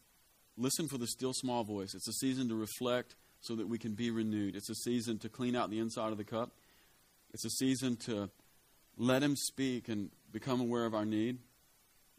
listen 0.56 0.86
for 0.86 0.96
the 0.96 1.08
still 1.08 1.32
small 1.32 1.64
voice. 1.64 1.92
It's 1.92 2.06
a 2.06 2.12
season 2.12 2.48
to 2.50 2.54
reflect 2.54 3.16
so 3.40 3.56
that 3.56 3.66
we 3.66 3.78
can 3.78 3.94
be 3.94 4.12
renewed. 4.12 4.54
It's 4.54 4.70
a 4.70 4.76
season 4.76 5.18
to 5.18 5.28
clean 5.28 5.56
out 5.56 5.70
the 5.70 5.80
inside 5.80 6.12
of 6.12 6.16
the 6.16 6.22
cup. 6.22 6.52
It's 7.34 7.44
a 7.44 7.50
season 7.50 7.96
to 8.06 8.30
let 8.96 9.24
him 9.24 9.34
speak 9.34 9.88
and 9.88 10.10
become 10.32 10.60
aware 10.60 10.84
of 10.84 10.94
our 10.94 11.04
need. 11.04 11.38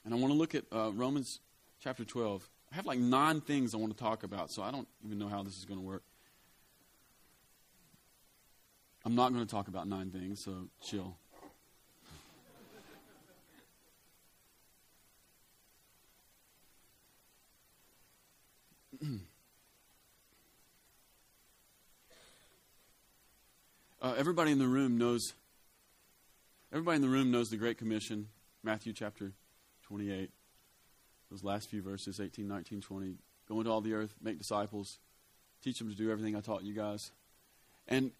And 0.03 0.13
I 0.13 0.17
want 0.17 0.33
to 0.33 0.37
look 0.37 0.55
at 0.55 0.65
uh, 0.73 0.91
Romans 0.91 1.39
chapter 1.79 2.03
12. 2.03 2.49
I 2.73 2.75
have 2.75 2.85
like 2.85 2.99
nine 2.99 3.39
things 3.39 3.73
I 3.73 3.77
want 3.77 3.95
to 3.95 4.03
talk 4.03 4.23
about, 4.23 4.51
so 4.51 4.63
I 4.63 4.71
don't 4.71 4.89
even 5.05 5.17
know 5.17 5.29
how 5.29 5.41
this 5.41 5.53
is 5.53 5.63
going 5.63 5.79
to 5.79 5.85
work. 5.85 6.03
I'm 9.05 9.15
not 9.15 9.31
going 9.31 9.45
to 9.45 9.49
talk 9.49 9.69
about 9.69 9.87
nine 9.87 10.11
things, 10.11 10.41
so 10.43 10.67
chill. 10.83 11.15
Uh, 24.01 24.13
everybody 24.17 24.51
in 24.51 24.59
the 24.59 24.67
room 24.67 24.97
knows. 24.97 25.33
Everybody 26.71 26.97
in 26.97 27.01
the 27.01 27.09
room 27.09 27.31
knows 27.31 27.49
the 27.49 27.57
Great 27.57 27.77
Commission, 27.77 28.27
Matthew 28.63 28.93
chapter 28.93 29.31
28 29.83 30.31
those 31.29 31.43
last 31.43 31.69
few 31.69 31.81
verses 31.81 32.19
18, 32.19 32.47
19, 32.47 32.81
20. 32.81 33.15
Go 33.47 33.59
into 33.59 33.71
all 33.71 33.81
the 33.81 33.93
earth, 33.93 34.13
make 34.21 34.37
disciples, 34.37 34.99
teach 35.63 35.79
them 35.79 35.89
to 35.89 35.95
do 35.95 36.11
everything 36.11 36.35
I 36.35 36.41
taught 36.41 36.63
you 36.63 36.73
guys. 36.73 37.11
And, 37.87 38.11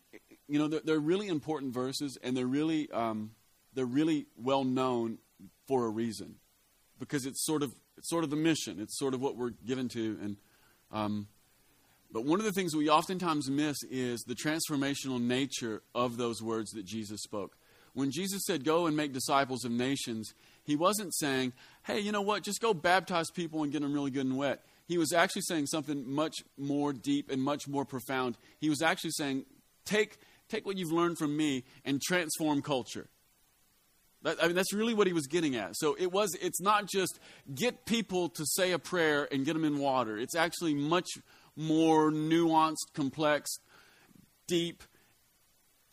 you 0.48 0.60
know, 0.60 0.68
they're, 0.68 0.82
they're 0.84 1.00
really 1.00 1.28
important 1.28 1.74
verses, 1.74 2.18
and 2.24 2.36
they're 2.36 2.46
really, 2.46 2.90
um, 2.92 3.32
they're 3.74 3.86
really 3.86 4.28
well 4.38 4.63
known 4.63 5.18
for 5.68 5.86
a 5.86 5.90
reason 5.90 6.36
because 7.00 7.26
it's 7.26 7.46
sort 7.46 7.63
of, 7.63 7.74
it's 7.98 8.10
sort 8.10 8.24
of 8.24 8.30
the 8.30 8.38
mission. 8.38 8.80
It's 8.80 8.98
sort 8.98 9.13
of 9.13 9.22
what 9.22 9.36
we're 9.36 9.52
given 9.66 9.90
to. 9.90 10.18
And, 10.22 10.38
um, 10.91 11.28
but 12.12 12.26
one 12.26 12.39
of 12.39 12.45
the 12.45 12.52
things 12.52 12.76
we 12.76 12.89
oftentimes 12.89 13.50
miss 13.50 13.78
is 13.89 14.21
the 14.21 14.36
transformational 14.36 15.21
nature 15.21 15.82
of 15.93 16.17
those 16.17 16.41
words 16.41 16.71
that 16.71 16.86
Jesus 16.86 17.21
spoke. 17.21 17.58
When 17.93 18.12
Jesus 18.12 18.43
said, 18.45 18.63
Go 18.63 18.88
and 18.88 18.95
make 18.95 19.12
disciples 19.12 19.65
of 19.65 19.71
nations, 19.71 20.34
he 20.67 20.76
wasn't 20.76 21.15
saying, 21.15 21.54
hey, 21.84 22.00
you 22.00 22.12
know 22.12 22.21
what, 22.21 22.43
just 22.43 22.60
go 22.60 22.73
baptize 22.73 23.32
people 23.32 23.63
and 23.63 23.71
get 23.71 23.82
them 23.82 23.93
really 23.93 24.12
good 24.12 24.26
and 24.26 24.38
wet. 24.38 24.63
He 24.86 24.97
was 24.97 25.13
actually 25.13 25.43
saying 25.43 25.67
something 25.67 26.10
much 26.10 26.36
more 26.58 26.91
deep 26.91 27.32
and 27.32 27.41
much 27.41 27.69
more 27.69 27.86
profound. 27.86 28.38
He 28.60 28.69
was 28.69 28.82
actually 28.82 29.12
saying, 29.12 29.45
take, 29.86 30.17
take 30.50 30.65
what 30.65 30.78
you've 30.78 30.91
learned 30.91 31.17
from 31.17 31.36
me 31.36 31.63
and 31.86 32.02
transform 32.02 32.62
culture. 32.62 33.08
I 34.42 34.48
mean, 34.48 34.56
that's 34.56 34.74
really 34.74 34.94
what 34.94 35.08
he 35.08 35.13
was 35.13 35.28
getting 35.28 35.56
at. 35.56 35.76
So 35.78 35.96
it 36.00 36.12
was, 36.12 36.36
it's 36.42 36.62
not 36.62 36.88
just 36.88 37.20
get 37.54 37.86
people 37.86 38.30
to 38.30 38.46
say 38.46 38.72
a 38.72 38.80
prayer 38.80 39.28
and 39.32 39.46
get 39.46 39.54
them 39.54 39.63
in 39.63 39.80
water. 39.80 40.18
It's 40.18 40.36
actually 40.36 40.74
much 40.74 41.08
more 41.56 42.12
nuanced, 42.12 42.94
complex, 42.94 43.50
deep, 44.48 44.84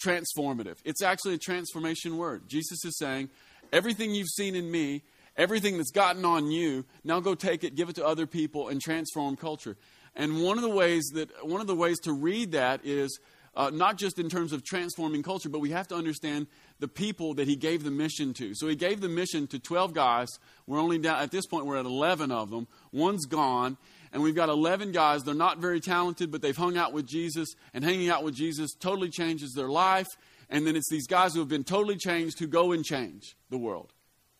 transformative. 0.04 0.76
It's 0.84 1.02
actually 1.02 1.34
a 1.34 1.38
transformation 1.38 2.16
word. 2.16 2.48
Jesus 2.48 2.84
is 2.84 2.98
saying, 2.98 3.30
Everything 3.72 4.14
you've 4.14 4.28
seen 4.28 4.54
in 4.54 4.70
me, 4.70 5.02
everything 5.36 5.78
that's 5.78 5.90
gotten 5.90 6.24
on 6.24 6.50
you, 6.50 6.84
now 7.02 7.18
go 7.18 7.34
take 7.34 7.64
it, 7.64 7.74
give 7.74 7.88
it 7.88 7.96
to 7.96 8.06
other 8.06 8.26
people, 8.26 8.68
and 8.68 8.80
transform 8.80 9.36
culture. 9.36 9.76
And 10.14 10.42
one 10.42 10.58
of 10.58 10.62
the 10.62 10.70
ways 10.70 11.10
that 11.14 11.30
one 11.44 11.60
of 11.60 11.66
the 11.66 11.74
ways 11.74 11.98
to 12.00 12.12
read 12.12 12.52
that 12.52 12.80
is 12.84 13.18
uh, 13.56 13.70
not 13.70 13.96
just 13.98 14.18
in 14.18 14.28
terms 14.28 14.52
of 14.52 14.64
transforming 14.64 15.22
culture, 15.22 15.48
but 15.48 15.60
we 15.60 15.70
have 15.70 15.88
to 15.88 15.94
understand 15.94 16.46
the 16.80 16.88
people 16.88 17.34
that 17.34 17.46
he 17.46 17.56
gave 17.56 17.84
the 17.84 17.90
mission 17.90 18.34
to. 18.34 18.54
So 18.54 18.66
he 18.66 18.76
gave 18.76 19.00
the 19.00 19.08
mission 19.08 19.46
to 19.48 19.58
12 19.58 19.94
guys. 19.94 20.28
We're 20.66 20.80
only 20.80 20.98
down, 20.98 21.20
at 21.20 21.30
this 21.30 21.46
point, 21.46 21.66
we're 21.66 21.78
at 21.78 21.86
11 21.86 22.30
of 22.30 22.50
them. 22.50 22.66
One's 22.92 23.26
gone, 23.26 23.76
and 24.12 24.22
we've 24.22 24.34
got 24.34 24.48
11 24.48 24.92
guys. 24.92 25.22
They're 25.22 25.34
not 25.34 25.58
very 25.58 25.80
talented, 25.80 26.30
but 26.30 26.42
they've 26.42 26.56
hung 26.56 26.76
out 26.76 26.92
with 26.92 27.06
Jesus, 27.06 27.54
and 27.72 27.84
hanging 27.84 28.10
out 28.10 28.24
with 28.24 28.34
Jesus 28.34 28.74
totally 28.74 29.10
changes 29.10 29.52
their 29.54 29.68
life. 29.68 30.08
And 30.50 30.66
then 30.66 30.76
it's 30.76 30.90
these 30.90 31.06
guys 31.06 31.34
who 31.34 31.40
have 31.40 31.48
been 31.48 31.64
totally 31.64 31.96
changed 31.96 32.38
who 32.38 32.46
go 32.46 32.72
and 32.72 32.84
change 32.84 33.36
the 33.50 33.58
world. 33.58 33.92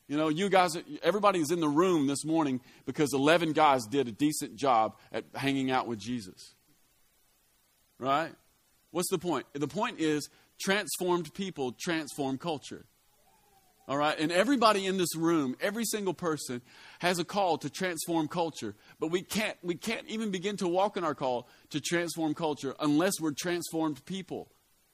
You 0.06 0.18
know, 0.18 0.28
you 0.28 0.50
guys, 0.50 0.76
everybody's 1.02 1.50
in 1.50 1.60
the 1.60 1.68
room 1.68 2.06
this 2.06 2.24
morning 2.26 2.60
because 2.84 3.14
11 3.14 3.52
guys 3.52 3.86
did 3.86 4.06
a 4.06 4.12
decent 4.12 4.56
job 4.56 4.96
at 5.10 5.24
hanging 5.34 5.70
out 5.70 5.86
with 5.86 5.98
Jesus. 5.98 6.54
Right? 7.98 8.32
What's 8.94 9.10
the 9.10 9.18
point? 9.18 9.44
The 9.54 9.66
point 9.66 9.98
is 9.98 10.30
transformed 10.60 11.34
people 11.34 11.74
transform 11.76 12.38
culture. 12.38 12.84
All 13.88 13.98
right? 13.98 14.16
And 14.16 14.30
everybody 14.30 14.86
in 14.86 14.98
this 14.98 15.16
room, 15.16 15.56
every 15.60 15.84
single 15.84 16.14
person 16.14 16.62
has 17.00 17.18
a 17.18 17.24
call 17.24 17.58
to 17.58 17.68
transform 17.68 18.28
culture. 18.28 18.76
But 19.00 19.08
we 19.08 19.22
can't 19.22 19.56
we 19.64 19.74
can't 19.74 20.06
even 20.06 20.30
begin 20.30 20.56
to 20.58 20.68
walk 20.68 20.96
in 20.96 21.02
our 21.02 21.16
call 21.16 21.48
to 21.70 21.80
transform 21.80 22.34
culture 22.34 22.76
unless 22.78 23.14
we're 23.20 23.32
transformed 23.32 24.04
people. 24.04 24.52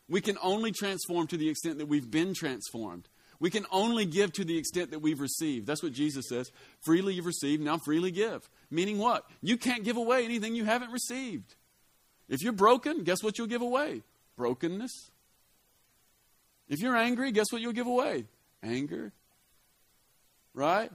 We 0.09 0.23
can 0.23 0.39
only 0.43 0.73
transform 0.73 1.27
to 1.27 1.37
the 1.37 1.51
extent 1.51 1.77
that 1.77 1.87
we've 1.87 2.11
been 2.11 2.33
transformed. 2.33 3.07
We 3.39 3.51
can 3.51 3.67
only 3.71 4.07
give 4.07 4.33
to 4.33 4.47
the 4.47 4.57
extent 4.57 4.93
that 4.93 5.01
we've 5.01 5.21
received. 5.21 5.67
That's 5.67 5.83
what 5.83 5.93
Jesus 5.93 6.27
says. 6.27 6.51
Freely 6.87 7.13
you've 7.13 7.27
received, 7.27 7.63
now 7.63 7.77
freely 7.77 8.13
give. 8.13 8.49
Meaning 8.71 8.97
what? 8.97 9.27
You 9.43 9.59
can't 9.59 9.85
give 9.85 9.99
away 9.99 10.25
anything 10.25 10.55
you 10.55 10.65
haven't 10.65 10.91
received. 10.91 11.55
If 12.31 12.43
you're 12.43 12.53
broken, 12.53 13.03
guess 13.03 13.23
what 13.23 13.37
you'll 13.37 13.49
give 13.49 13.61
away? 13.61 14.03
Brokenness. 14.37 15.11
If 16.69 16.79
you're 16.81 16.97
angry, 16.97 17.33
guess 17.33 17.47
what 17.51 17.61
you'll 17.61 17.73
give 17.73 17.89
away? 17.89 18.25
Anger. 18.63 19.13
Right? 20.55 20.91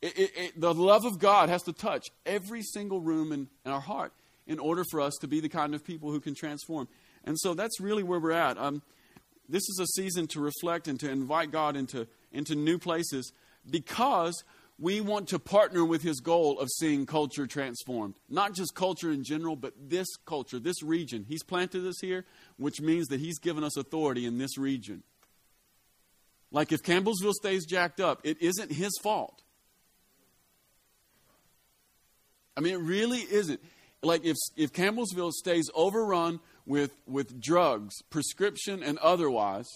It, 0.00 0.18
it, 0.18 0.30
it, 0.36 0.60
the 0.60 0.72
love 0.72 1.04
of 1.04 1.18
God 1.18 1.48
has 1.48 1.62
to 1.64 1.72
touch 1.72 2.06
every 2.24 2.62
single 2.62 3.00
room 3.00 3.32
in, 3.32 3.48
in 3.66 3.72
our 3.72 3.80
heart 3.80 4.12
in 4.46 4.60
order 4.60 4.84
for 4.90 5.00
us 5.00 5.14
to 5.20 5.28
be 5.28 5.40
the 5.40 5.48
kind 5.48 5.74
of 5.74 5.84
people 5.84 6.10
who 6.10 6.20
can 6.20 6.34
transform. 6.34 6.86
And 7.24 7.38
so 7.38 7.54
that's 7.54 7.80
really 7.80 8.04
where 8.04 8.20
we're 8.20 8.32
at. 8.32 8.56
Um, 8.58 8.82
this 9.48 9.62
is 9.62 9.80
a 9.80 9.86
season 9.86 10.28
to 10.28 10.40
reflect 10.40 10.86
and 10.86 10.98
to 11.00 11.10
invite 11.10 11.50
God 11.50 11.76
into, 11.76 12.06
into 12.32 12.54
new 12.54 12.78
places 12.78 13.32
because 13.68 14.44
we 14.82 15.00
want 15.00 15.28
to 15.28 15.38
partner 15.38 15.84
with 15.84 16.02
his 16.02 16.18
goal 16.18 16.58
of 16.58 16.68
seeing 16.68 17.06
culture 17.06 17.46
transformed. 17.46 18.16
Not 18.28 18.52
just 18.52 18.74
culture 18.74 19.12
in 19.12 19.22
general, 19.22 19.54
but 19.54 19.74
this 19.88 20.08
culture, 20.26 20.58
this 20.58 20.82
region. 20.82 21.24
He's 21.28 21.44
planted 21.44 21.86
us 21.86 22.00
here, 22.00 22.24
which 22.56 22.80
means 22.80 23.06
that 23.06 23.20
he's 23.20 23.38
given 23.38 23.62
us 23.62 23.76
authority 23.76 24.26
in 24.26 24.38
this 24.38 24.58
region. 24.58 25.04
Like 26.50 26.72
if 26.72 26.82
Campbellsville 26.82 27.32
stays 27.32 27.64
jacked 27.64 28.00
up, 28.00 28.22
it 28.24 28.42
isn't 28.42 28.72
his 28.72 28.90
fault. 29.04 29.44
I 32.56 32.60
mean, 32.60 32.74
it 32.74 32.80
really 32.80 33.20
isn't. 33.20 33.60
Like 34.02 34.24
if, 34.24 34.36
if 34.56 34.72
Campbellsville 34.72 35.30
stays 35.30 35.70
overrun 35.76 36.40
with, 36.66 36.90
with 37.06 37.40
drugs, 37.40 37.94
prescription 38.10 38.82
and 38.82 38.98
otherwise, 38.98 39.68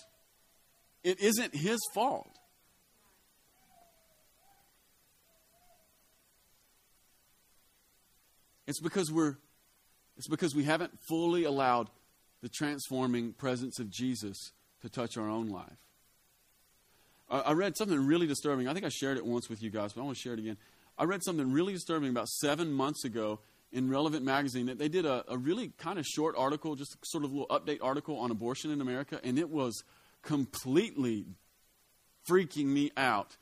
it 1.04 1.20
isn't 1.20 1.54
his 1.54 1.78
fault. 1.94 2.36
It's 8.66 8.80
because 8.80 9.12
we're 9.12 9.36
it's 10.16 10.28
because 10.28 10.54
we 10.54 10.64
haven't 10.64 10.92
fully 11.08 11.44
allowed 11.44 11.90
the 12.42 12.48
transforming 12.48 13.32
presence 13.32 13.78
of 13.78 13.90
Jesus 13.90 14.52
to 14.80 14.88
touch 14.88 15.16
our 15.16 15.28
own 15.28 15.48
life. 15.48 15.78
I 17.28 17.52
read 17.52 17.76
something 17.76 18.06
really 18.06 18.26
disturbing. 18.28 18.68
I 18.68 18.72
think 18.72 18.86
I 18.86 18.88
shared 18.88 19.16
it 19.16 19.26
once 19.26 19.48
with 19.48 19.60
you 19.60 19.68
guys, 19.68 19.92
but 19.92 20.00
I 20.00 20.04
want 20.04 20.16
to 20.16 20.22
share 20.22 20.32
it 20.34 20.38
again. 20.38 20.56
I 20.96 21.04
read 21.04 21.24
something 21.24 21.50
really 21.50 21.72
disturbing 21.72 22.08
about 22.08 22.28
seven 22.28 22.72
months 22.72 23.04
ago 23.04 23.40
in 23.72 23.90
Relevant 23.90 24.24
Magazine 24.24 24.66
that 24.66 24.78
they 24.78 24.88
did 24.88 25.04
a, 25.04 25.24
a 25.28 25.36
really 25.36 25.72
kind 25.76 25.98
of 25.98 26.06
short 26.06 26.36
article, 26.38 26.76
just 26.76 26.96
sort 27.04 27.24
of 27.24 27.32
a 27.32 27.34
little 27.34 27.48
update 27.48 27.78
article 27.82 28.16
on 28.18 28.30
abortion 28.30 28.70
in 28.70 28.80
America, 28.80 29.20
and 29.24 29.38
it 29.38 29.50
was 29.50 29.82
completely 30.22 31.26
freaking 32.30 32.66
me 32.66 32.92
out. 32.96 33.36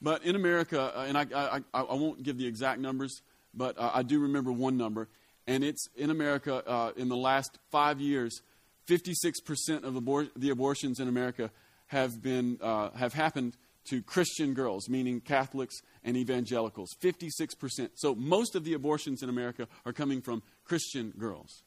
But 0.00 0.24
in 0.24 0.34
America, 0.34 0.96
uh, 0.96 1.04
and 1.06 1.16
I, 1.16 1.26
I, 1.34 1.56
I, 1.74 1.80
I, 1.82 1.94
won't 1.94 2.22
give 2.22 2.38
the 2.38 2.46
exact 2.46 2.80
numbers, 2.80 3.22
but 3.56 3.78
uh, 3.78 3.90
I 3.94 4.02
do 4.02 4.20
remember 4.20 4.52
one 4.52 4.76
number, 4.76 5.08
and 5.46 5.64
it's 5.64 5.88
in 5.96 6.10
America 6.10 6.62
uh, 6.66 6.92
in 6.96 7.08
the 7.08 7.16
last 7.16 7.58
five 7.70 8.00
years, 8.00 8.42
56% 8.88 9.84
of 9.84 9.94
abor- 9.94 10.30
the 10.36 10.50
abortions 10.50 11.00
in 11.00 11.08
America 11.08 11.50
have, 11.86 12.22
been, 12.22 12.58
uh, 12.60 12.90
have 12.90 13.14
happened 13.14 13.56
to 13.86 14.02
Christian 14.02 14.54
girls, 14.54 14.88
meaning 14.88 15.20
Catholics 15.20 15.76
and 16.04 16.16
evangelicals. 16.16 16.90
56%. 17.00 17.90
So 17.94 18.14
most 18.14 18.54
of 18.54 18.64
the 18.64 18.74
abortions 18.74 19.22
in 19.22 19.28
America 19.28 19.68
are 19.84 19.92
coming 19.92 20.20
from 20.20 20.42
Christian 20.64 21.12
girls. 21.16 21.62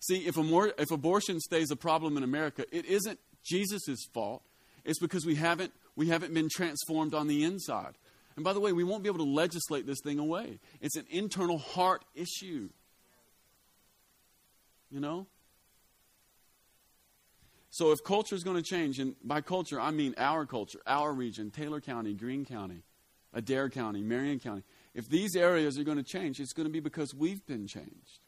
See, 0.00 0.26
if, 0.26 0.36
if 0.36 0.90
abortion 0.90 1.40
stays 1.40 1.70
a 1.70 1.76
problem 1.76 2.16
in 2.16 2.22
America, 2.22 2.64
it 2.70 2.84
isn't 2.84 3.18
Jesus' 3.42 4.06
fault. 4.12 4.42
It's 4.84 4.98
because 4.98 5.24
we 5.24 5.34
haven't, 5.34 5.72
we 5.96 6.08
haven't 6.08 6.34
been 6.34 6.48
transformed 6.50 7.14
on 7.14 7.26
the 7.26 7.42
inside. 7.42 7.94
And 8.36 8.44
by 8.44 8.52
the 8.52 8.60
way, 8.60 8.72
we 8.72 8.84
won't 8.84 9.02
be 9.02 9.08
able 9.08 9.24
to 9.24 9.30
legislate 9.30 9.86
this 9.86 10.00
thing 10.00 10.18
away. 10.18 10.58
It's 10.80 10.96
an 10.96 11.06
internal 11.10 11.58
heart 11.58 12.04
issue. 12.14 12.68
You 14.90 15.00
know? 15.00 15.26
So 17.70 17.90
if 17.90 18.04
culture 18.04 18.36
is 18.36 18.44
going 18.44 18.56
to 18.56 18.62
change, 18.62 19.00
and 19.00 19.16
by 19.24 19.40
culture 19.40 19.80
I 19.80 19.90
mean 19.90 20.14
our 20.16 20.46
culture, 20.46 20.78
our 20.86 21.12
region, 21.12 21.50
Taylor 21.50 21.80
County, 21.80 22.14
Green 22.14 22.44
County, 22.44 22.84
Adair 23.32 23.68
County, 23.68 24.00
Marion 24.00 24.38
County, 24.38 24.62
if 24.94 25.08
these 25.08 25.34
areas 25.34 25.76
are 25.76 25.82
going 25.82 25.96
to 25.96 26.04
change, 26.04 26.38
it's 26.38 26.52
going 26.52 26.68
to 26.68 26.72
be 26.72 26.78
because 26.78 27.12
we've 27.12 27.44
been 27.46 27.66
changed. 27.66 28.20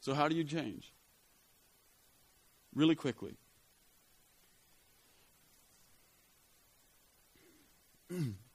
So 0.00 0.14
how 0.14 0.28
do 0.28 0.36
you 0.36 0.44
change? 0.44 0.92
Really 2.72 2.94
quickly. 2.94 3.34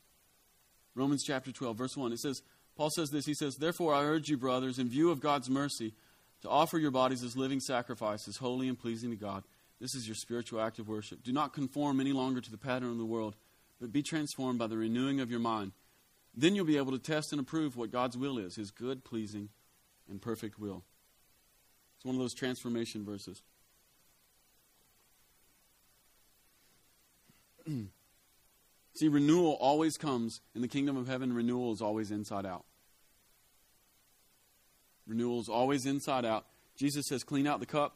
Romans 0.95 1.23
chapter 1.25 1.51
12, 1.51 1.77
verse 1.77 1.97
1. 1.97 2.11
It 2.11 2.19
says, 2.19 2.41
Paul 2.75 2.89
says 2.89 3.09
this. 3.09 3.25
He 3.25 3.33
says, 3.33 3.55
Therefore 3.55 3.93
I 3.93 4.03
urge 4.03 4.29
you, 4.29 4.37
brothers, 4.37 4.79
in 4.79 4.89
view 4.89 5.11
of 5.11 5.19
God's 5.21 5.49
mercy, 5.49 5.93
to 6.41 6.49
offer 6.49 6.77
your 6.77 6.91
bodies 6.91 7.23
as 7.23 7.37
living 7.37 7.59
sacrifices, 7.59 8.37
holy 8.37 8.67
and 8.67 8.77
pleasing 8.77 9.09
to 9.11 9.15
God. 9.15 9.43
This 9.79 9.95
is 9.95 10.07
your 10.07 10.15
spiritual 10.15 10.61
act 10.61 10.79
of 10.79 10.87
worship. 10.87 11.23
Do 11.23 11.31
not 11.31 11.53
conform 11.53 11.99
any 11.99 12.13
longer 12.13 12.41
to 12.41 12.51
the 12.51 12.57
pattern 12.57 12.91
of 12.91 12.97
the 12.97 13.05
world, 13.05 13.35
but 13.81 13.91
be 13.91 14.03
transformed 14.03 14.59
by 14.59 14.67
the 14.67 14.77
renewing 14.77 15.19
of 15.19 15.29
your 15.29 15.39
mind. 15.39 15.71
Then 16.35 16.55
you'll 16.55 16.65
be 16.65 16.77
able 16.77 16.91
to 16.93 16.99
test 16.99 17.31
and 17.31 17.39
approve 17.39 17.75
what 17.75 17.91
God's 17.91 18.17
will 18.17 18.37
is, 18.37 18.55
his 18.55 18.71
good, 18.71 19.03
pleasing, 19.03 19.49
and 20.09 20.21
perfect 20.21 20.59
will. 20.59 20.83
It's 21.95 22.05
one 22.05 22.15
of 22.15 22.21
those 22.21 22.33
transformation 22.33 23.05
verses. 23.05 23.41
See, 28.95 29.07
renewal 29.07 29.57
always 29.59 29.97
comes 29.97 30.41
in 30.53 30.61
the 30.61 30.67
kingdom 30.67 30.97
of 30.97 31.07
heaven, 31.07 31.33
renewal 31.33 31.73
is 31.73 31.81
always 31.81 32.11
inside 32.11 32.45
out. 32.45 32.65
Renewal 35.07 35.39
is 35.41 35.49
always 35.49 35.85
inside 35.85 36.25
out. 36.25 36.45
Jesus 36.75 37.05
says, 37.07 37.23
clean 37.23 37.47
out 37.47 37.59
the 37.59 37.65
cup. 37.65 37.95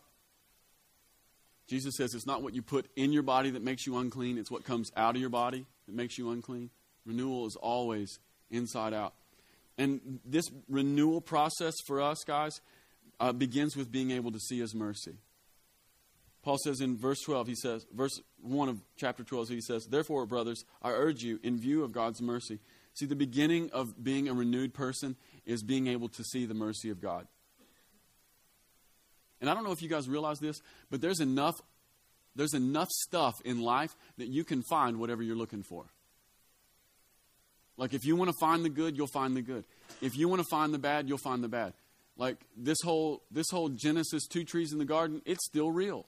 Jesus 1.68 1.96
says 1.98 2.14
it's 2.14 2.26
not 2.26 2.42
what 2.42 2.56
you 2.56 2.62
put 2.62 2.88
in 2.96 3.12
your 3.12 3.24
body 3.24 3.50
that 3.52 3.62
makes 3.62 3.86
you 3.86 3.98
unclean, 3.98 4.38
it's 4.38 4.50
what 4.50 4.64
comes 4.64 4.92
out 4.96 5.16
of 5.16 5.22
your 5.22 5.30
body 5.30 5.66
that 5.86 5.96
makes 5.96 6.18
you 6.18 6.32
unclean. 6.32 6.70
Renewal 7.06 7.46
is 7.46 7.56
always 7.56 8.20
inside 8.50 8.94
out. 8.94 9.14
And 9.78 10.20
this 10.26 10.46
renewal 10.70 11.22
process 11.22 11.76
for 11.86 12.02
us, 12.02 12.24
guys, 12.26 12.62
uh, 13.20 13.34
begins 13.34 13.76
with 13.76 13.92
being 13.92 14.12
able 14.12 14.32
to 14.32 14.40
see 14.40 14.60
His 14.60 14.74
mercy. 14.74 15.18
Paul 16.48 16.60
says 16.64 16.80
in 16.80 16.96
verse 16.96 17.20
12, 17.24 17.46
he 17.46 17.56
says, 17.56 17.86
verse 17.94 18.22
1 18.42 18.70
of 18.70 18.80
chapter 18.96 19.22
12, 19.22 19.50
he 19.50 19.60
says, 19.60 19.86
Therefore, 19.86 20.26
brothers, 20.26 20.64
I 20.82 20.92
urge 20.92 21.22
you, 21.22 21.42
in 21.44 21.60
view 21.60 21.84
of 21.84 21.92
God's 21.92 22.22
mercy. 22.22 22.60
See, 22.94 23.06
the 23.06 23.18
beginning 23.18 23.70
of 23.74 24.02
being 24.02 24.30
a 24.30 24.34
renewed 24.34 24.74
person 24.74 25.18
is 25.46 25.62
being 25.62 25.88
able 25.88 26.08
to 26.08 26.24
see 26.24 26.46
the 26.46 26.54
mercy 26.54 26.90
of 26.90 27.02
God. 27.02 27.28
And 29.42 29.50
I 29.50 29.54
don't 29.56 29.66
know 29.66 29.74
if 29.74 29.82
you 29.82 29.90
guys 29.90 30.08
realize 30.08 30.40
this, 30.40 30.62
but 30.90 31.02
there's 31.02 31.20
enough 31.20 31.56
there's 32.34 32.54
enough 32.54 32.88
stuff 32.92 33.34
in 33.44 33.60
life 33.60 33.94
that 34.18 34.30
you 34.30 34.46
can 34.46 34.64
find 34.70 35.02
whatever 35.02 35.22
you're 35.22 35.36
looking 35.36 35.64
for. 35.64 35.84
Like 37.76 37.94
if 37.94 38.06
you 38.06 38.16
want 38.16 38.30
to 38.30 38.38
find 38.40 38.64
the 38.64 38.70
good, 38.70 38.96
you'll 38.96 39.08
find 39.08 39.36
the 39.36 39.42
good. 39.42 39.66
If 40.02 40.16
you 40.16 40.30
want 40.30 40.42
to 40.42 40.48
find 40.50 40.74
the 40.74 40.80
bad, 40.80 41.10
you'll 41.10 41.18
find 41.18 41.44
the 41.44 41.50
bad. 41.50 41.74
Like 42.16 42.38
this 42.56 42.78
whole 42.86 43.24
this 43.32 43.48
whole 43.52 43.68
Genesis 43.68 44.26
two 44.28 44.46
trees 44.46 44.72
in 44.72 44.80
the 44.80 44.86
garden, 44.86 45.22
it's 45.26 45.46
still 45.46 45.72
real. 45.72 46.06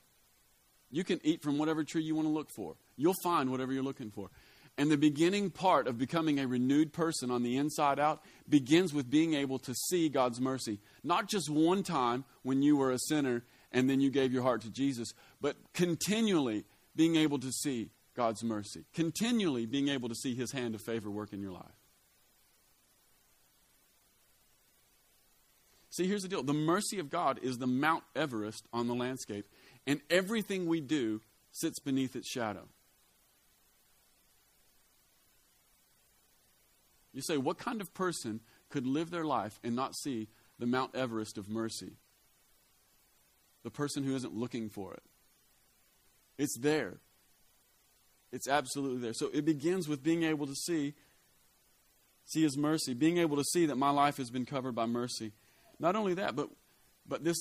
You 0.90 1.04
can 1.04 1.20
eat 1.22 1.42
from 1.42 1.58
whatever 1.58 1.84
tree 1.84 2.02
you 2.02 2.14
want 2.14 2.26
to 2.26 2.32
look 2.32 2.50
for. 2.50 2.76
You'll 2.96 3.14
find 3.22 3.50
whatever 3.50 3.72
you're 3.72 3.82
looking 3.82 4.10
for. 4.10 4.30
And 4.78 4.90
the 4.90 4.96
beginning 4.96 5.50
part 5.50 5.86
of 5.86 5.98
becoming 5.98 6.40
a 6.40 6.46
renewed 6.46 6.92
person 6.92 7.30
on 7.30 7.42
the 7.42 7.56
inside 7.56 7.98
out 7.98 8.22
begins 8.48 8.94
with 8.94 9.10
being 9.10 9.34
able 9.34 9.58
to 9.60 9.74
see 9.74 10.08
God's 10.08 10.40
mercy. 10.40 10.78
Not 11.04 11.28
just 11.28 11.50
one 11.50 11.82
time 11.82 12.24
when 12.42 12.62
you 12.62 12.76
were 12.76 12.90
a 12.90 12.98
sinner 12.98 13.44
and 13.72 13.90
then 13.90 14.00
you 14.00 14.10
gave 14.10 14.32
your 14.32 14.42
heart 14.42 14.62
to 14.62 14.70
Jesus, 14.70 15.12
but 15.40 15.56
continually 15.74 16.64
being 16.96 17.16
able 17.16 17.38
to 17.40 17.52
see 17.52 17.90
God's 18.16 18.42
mercy. 18.42 18.84
Continually 18.94 19.66
being 19.66 19.88
able 19.88 20.08
to 20.08 20.14
see 20.14 20.34
His 20.34 20.52
hand 20.52 20.74
of 20.74 20.80
favor 20.80 21.10
work 21.10 21.32
in 21.32 21.40
your 21.40 21.52
life. 21.52 21.64
See, 25.90 26.06
here's 26.06 26.22
the 26.22 26.28
deal 26.28 26.42
the 26.42 26.52
mercy 26.52 26.98
of 26.98 27.10
God 27.10 27.40
is 27.42 27.58
the 27.58 27.66
Mount 27.66 28.04
Everest 28.14 28.66
on 28.72 28.86
the 28.86 28.94
landscape, 28.94 29.46
and 29.90 30.00
everything 30.08 30.66
we 30.66 30.80
do 30.80 31.20
sits 31.50 31.80
beneath 31.80 32.14
its 32.14 32.30
shadow. 32.30 32.68
You 37.12 37.22
say, 37.22 37.36
what 37.36 37.58
kind 37.58 37.80
of 37.80 37.92
person 37.92 38.38
could 38.68 38.86
live 38.86 39.10
their 39.10 39.24
life 39.24 39.58
and 39.64 39.74
not 39.74 39.96
see 39.96 40.28
the 40.60 40.66
Mount 40.66 40.94
Everest 40.94 41.36
of 41.38 41.48
mercy? 41.48 41.94
The 43.64 43.70
person 43.70 44.04
who 44.04 44.14
isn't 44.14 44.32
looking 44.32 44.68
for 44.68 44.94
it. 44.94 45.02
It's 46.38 46.56
there. 46.56 46.98
It's 48.30 48.46
absolutely 48.46 49.00
there. 49.00 49.12
So 49.12 49.28
it 49.34 49.44
begins 49.44 49.88
with 49.88 50.04
being 50.04 50.22
able 50.22 50.46
to 50.46 50.54
see 50.54 50.94
see 52.26 52.44
his 52.44 52.56
mercy, 52.56 52.94
being 52.94 53.18
able 53.18 53.36
to 53.38 53.44
see 53.44 53.66
that 53.66 53.74
my 53.74 53.90
life 53.90 54.18
has 54.18 54.30
been 54.30 54.46
covered 54.46 54.76
by 54.76 54.86
mercy. 54.86 55.32
Not 55.80 55.96
only 55.96 56.14
that, 56.14 56.36
but 56.36 56.48
but 57.08 57.24
this 57.24 57.36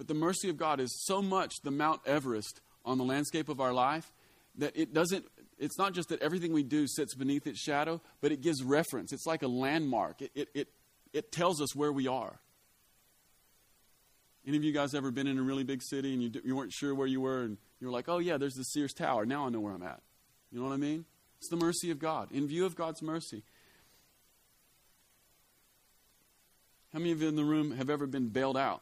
but 0.00 0.08
the 0.08 0.14
mercy 0.14 0.48
of 0.48 0.56
God 0.56 0.80
is 0.80 1.04
so 1.04 1.20
much 1.20 1.60
the 1.62 1.70
Mount 1.70 2.00
Everest 2.06 2.62
on 2.86 2.96
the 2.96 3.04
landscape 3.04 3.50
of 3.50 3.60
our 3.60 3.74
life 3.74 4.10
that 4.56 4.74
it 4.74 4.94
doesn't 4.94 5.26
it's 5.58 5.76
not 5.76 5.92
just 5.92 6.08
that 6.08 6.22
everything 6.22 6.54
we 6.54 6.62
do 6.62 6.86
sits 6.86 7.14
beneath 7.14 7.46
its 7.46 7.60
shadow, 7.60 8.00
but 8.22 8.32
it 8.32 8.40
gives 8.40 8.62
reference. 8.62 9.12
It's 9.12 9.26
like 9.26 9.42
a 9.42 9.46
landmark. 9.46 10.22
It, 10.22 10.30
it, 10.34 10.48
it, 10.54 10.68
it 11.12 11.32
tells 11.32 11.60
us 11.60 11.76
where 11.76 11.92
we 11.92 12.08
are. 12.08 12.40
Any 14.46 14.56
of 14.56 14.64
you 14.64 14.72
guys 14.72 14.94
ever 14.94 15.10
been 15.10 15.26
in 15.26 15.36
a 15.36 15.42
really 15.42 15.64
big 15.64 15.82
city 15.82 16.14
and 16.14 16.22
you, 16.22 16.30
you 16.46 16.56
weren't 16.56 16.72
sure 16.72 16.94
where 16.94 17.06
you 17.06 17.20
were 17.20 17.42
and 17.42 17.58
you 17.78 17.86
were 17.86 17.92
like, 17.92 18.08
oh, 18.08 18.20
yeah, 18.20 18.38
there's 18.38 18.54
the 18.54 18.64
Sears 18.64 18.94
Tower. 18.94 19.26
Now 19.26 19.44
I 19.44 19.50
know 19.50 19.60
where 19.60 19.74
I'm 19.74 19.82
at. 19.82 20.00
You 20.50 20.60
know 20.60 20.64
what 20.66 20.72
I 20.72 20.78
mean? 20.78 21.04
It's 21.40 21.50
the 21.50 21.56
mercy 21.56 21.90
of 21.90 21.98
God. 21.98 22.32
In 22.32 22.48
view 22.48 22.64
of 22.64 22.74
God's 22.74 23.02
mercy. 23.02 23.42
How 26.94 27.00
many 27.00 27.12
of 27.12 27.20
you 27.20 27.28
in 27.28 27.36
the 27.36 27.44
room 27.44 27.72
have 27.72 27.90
ever 27.90 28.06
been 28.06 28.28
bailed 28.28 28.56
out? 28.56 28.80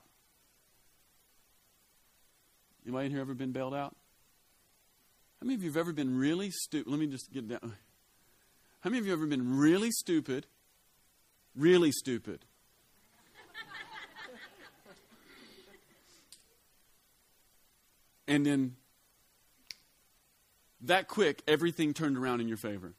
Anybody 2.88 3.05
in 3.05 3.12
here 3.12 3.20
ever 3.20 3.35
been 3.35 3.53
bailed 3.53 3.74
out? 3.74 3.94
How 5.42 5.44
many 5.44 5.57
of 5.57 5.62
you 5.62 5.68
have 5.68 5.77
ever 5.77 5.92
been 5.92 6.16
really 6.16 6.51
stupid? 6.51 6.90
Let 6.90 6.98
me 6.98 7.07
just 7.07 7.31
get 7.31 7.46
down. 7.46 7.74
How 8.81 8.88
many 8.88 8.98
of 8.98 9.05
you 9.05 9.11
have 9.11 9.20
ever 9.20 9.27
been 9.27 9.59
really 9.59 9.90
stupid? 9.90 10.46
Really 11.55 11.92
stupid. 11.92 12.46
and 18.27 18.46
then 18.46 18.77
that 20.81 21.09
quick, 21.09 21.42
everything 21.46 21.92
turned 21.92 22.16
around 22.16 22.40
in 22.40 22.48
your 22.48 22.57
favor. 22.57 22.94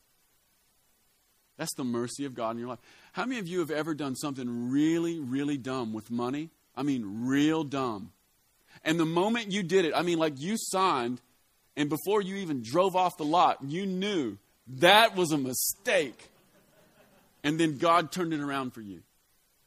That's 1.58 1.74
the 1.74 1.84
mercy 1.84 2.26
of 2.26 2.36
God 2.36 2.52
in 2.52 2.60
your 2.60 2.68
life. 2.68 2.78
How 3.14 3.26
many 3.26 3.40
of 3.40 3.48
you 3.48 3.58
have 3.62 3.72
ever 3.72 3.96
done 3.96 4.16
something 4.16 4.70
really, 4.70 5.20
really 5.20 5.58
dumb 5.58 5.94
with 5.94 6.12
money? 6.12 6.52
I 6.76 6.84
mean, 6.84 7.26
real 7.26 7.64
dumb. 7.64 8.12
And 8.84 9.00
the 9.00 9.06
moment 9.06 9.52
you 9.52 9.64
did 9.64 9.86
it, 9.86 9.94
I 9.96 10.02
mean, 10.02 10.18
like 10.18 10.40
you 10.40 10.56
signed 10.58 11.22
and 11.80 11.88
before 11.88 12.22
you 12.22 12.36
even 12.36 12.62
drove 12.62 12.98
off 12.98 13.16
the 13.18 13.24
lot, 13.24 13.60
you 13.64 13.86
knew 13.86 14.38
that 14.68 15.16
was 15.16 15.32
a 15.32 15.38
mistake. 15.38 16.30
And 17.42 17.58
then 17.58 17.78
God 17.78 18.12
turned 18.12 18.34
it 18.34 18.42
around 18.42 18.74
for 18.74 18.82
you. 18.82 19.02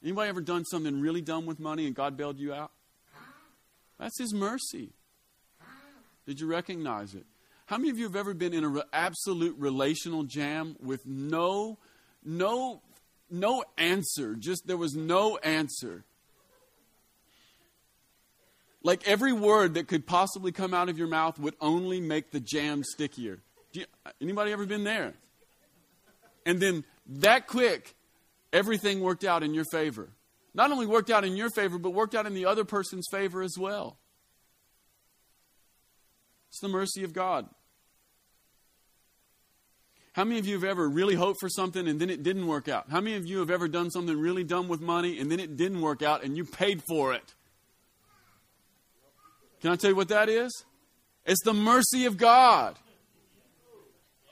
Anybody 0.02 0.28
ever 0.28 0.42
done 0.42 0.66
something 0.66 1.00
really 1.00 1.22
dumb 1.22 1.46
with 1.46 1.58
money 1.58 1.86
and 1.86 1.94
God 1.94 2.18
bailed 2.18 2.38
you 2.38 2.52
out? 2.52 2.70
That's 3.98 4.18
His 4.18 4.34
mercy. 4.34 4.90
Did 6.26 6.38
you 6.38 6.46
recognize 6.46 7.14
it? 7.14 7.24
How 7.64 7.78
many 7.78 7.88
of 7.88 7.98
you 7.98 8.04
have 8.04 8.16
ever 8.16 8.34
been 8.34 8.52
in 8.52 8.64
an 8.64 8.72
re- 8.74 8.82
absolute 8.92 9.56
relational 9.58 10.24
jam 10.24 10.76
with 10.80 11.06
no, 11.06 11.78
no, 12.22 12.82
no 13.30 13.64
answer? 13.78 14.34
Just 14.34 14.66
there 14.66 14.76
was 14.76 14.94
no 14.94 15.38
answer. 15.38 16.04
Like 18.82 19.06
every 19.06 19.32
word 19.32 19.74
that 19.74 19.86
could 19.86 20.06
possibly 20.06 20.52
come 20.52 20.74
out 20.74 20.88
of 20.88 20.98
your 20.98 21.06
mouth 21.06 21.38
would 21.38 21.54
only 21.60 22.00
make 22.00 22.30
the 22.30 22.40
jam 22.40 22.82
stickier. 22.82 23.38
You, 23.72 23.84
anybody 24.20 24.52
ever 24.52 24.66
been 24.66 24.84
there? 24.84 25.14
And 26.44 26.60
then 26.60 26.84
that 27.06 27.46
quick, 27.46 27.94
everything 28.52 29.00
worked 29.00 29.24
out 29.24 29.42
in 29.42 29.54
your 29.54 29.64
favor. 29.70 30.10
Not 30.54 30.70
only 30.70 30.86
worked 30.86 31.10
out 31.10 31.24
in 31.24 31.36
your 31.36 31.50
favor, 31.50 31.78
but 31.78 31.90
worked 31.90 32.14
out 32.14 32.26
in 32.26 32.34
the 32.34 32.46
other 32.46 32.64
person's 32.64 33.06
favor 33.10 33.42
as 33.42 33.56
well. 33.58 33.98
It's 36.50 36.60
the 36.60 36.68
mercy 36.68 37.04
of 37.04 37.14
God. 37.14 37.48
How 40.12 40.24
many 40.24 40.38
of 40.38 40.46
you 40.46 40.54
have 40.54 40.64
ever 40.64 40.86
really 40.86 41.14
hoped 41.14 41.40
for 41.40 41.48
something 41.48 41.88
and 41.88 41.98
then 41.98 42.10
it 42.10 42.22
didn't 42.22 42.46
work 42.46 42.68
out? 42.68 42.90
How 42.90 43.00
many 43.00 43.16
of 43.16 43.26
you 43.26 43.38
have 43.38 43.50
ever 43.50 43.66
done 43.66 43.90
something 43.90 44.18
really 44.18 44.44
dumb 44.44 44.68
with 44.68 44.82
money 44.82 45.18
and 45.18 45.30
then 45.32 45.40
it 45.40 45.56
didn't 45.56 45.80
work 45.80 46.02
out 46.02 46.22
and 46.22 46.36
you 46.36 46.44
paid 46.44 46.82
for 46.86 47.14
it? 47.14 47.34
Can 49.62 49.70
I 49.70 49.76
tell 49.76 49.90
you 49.90 49.96
what 49.96 50.08
that 50.08 50.28
is? 50.28 50.64
It's 51.24 51.42
the 51.44 51.54
mercy 51.54 52.04
of 52.06 52.16
God. 52.16 52.78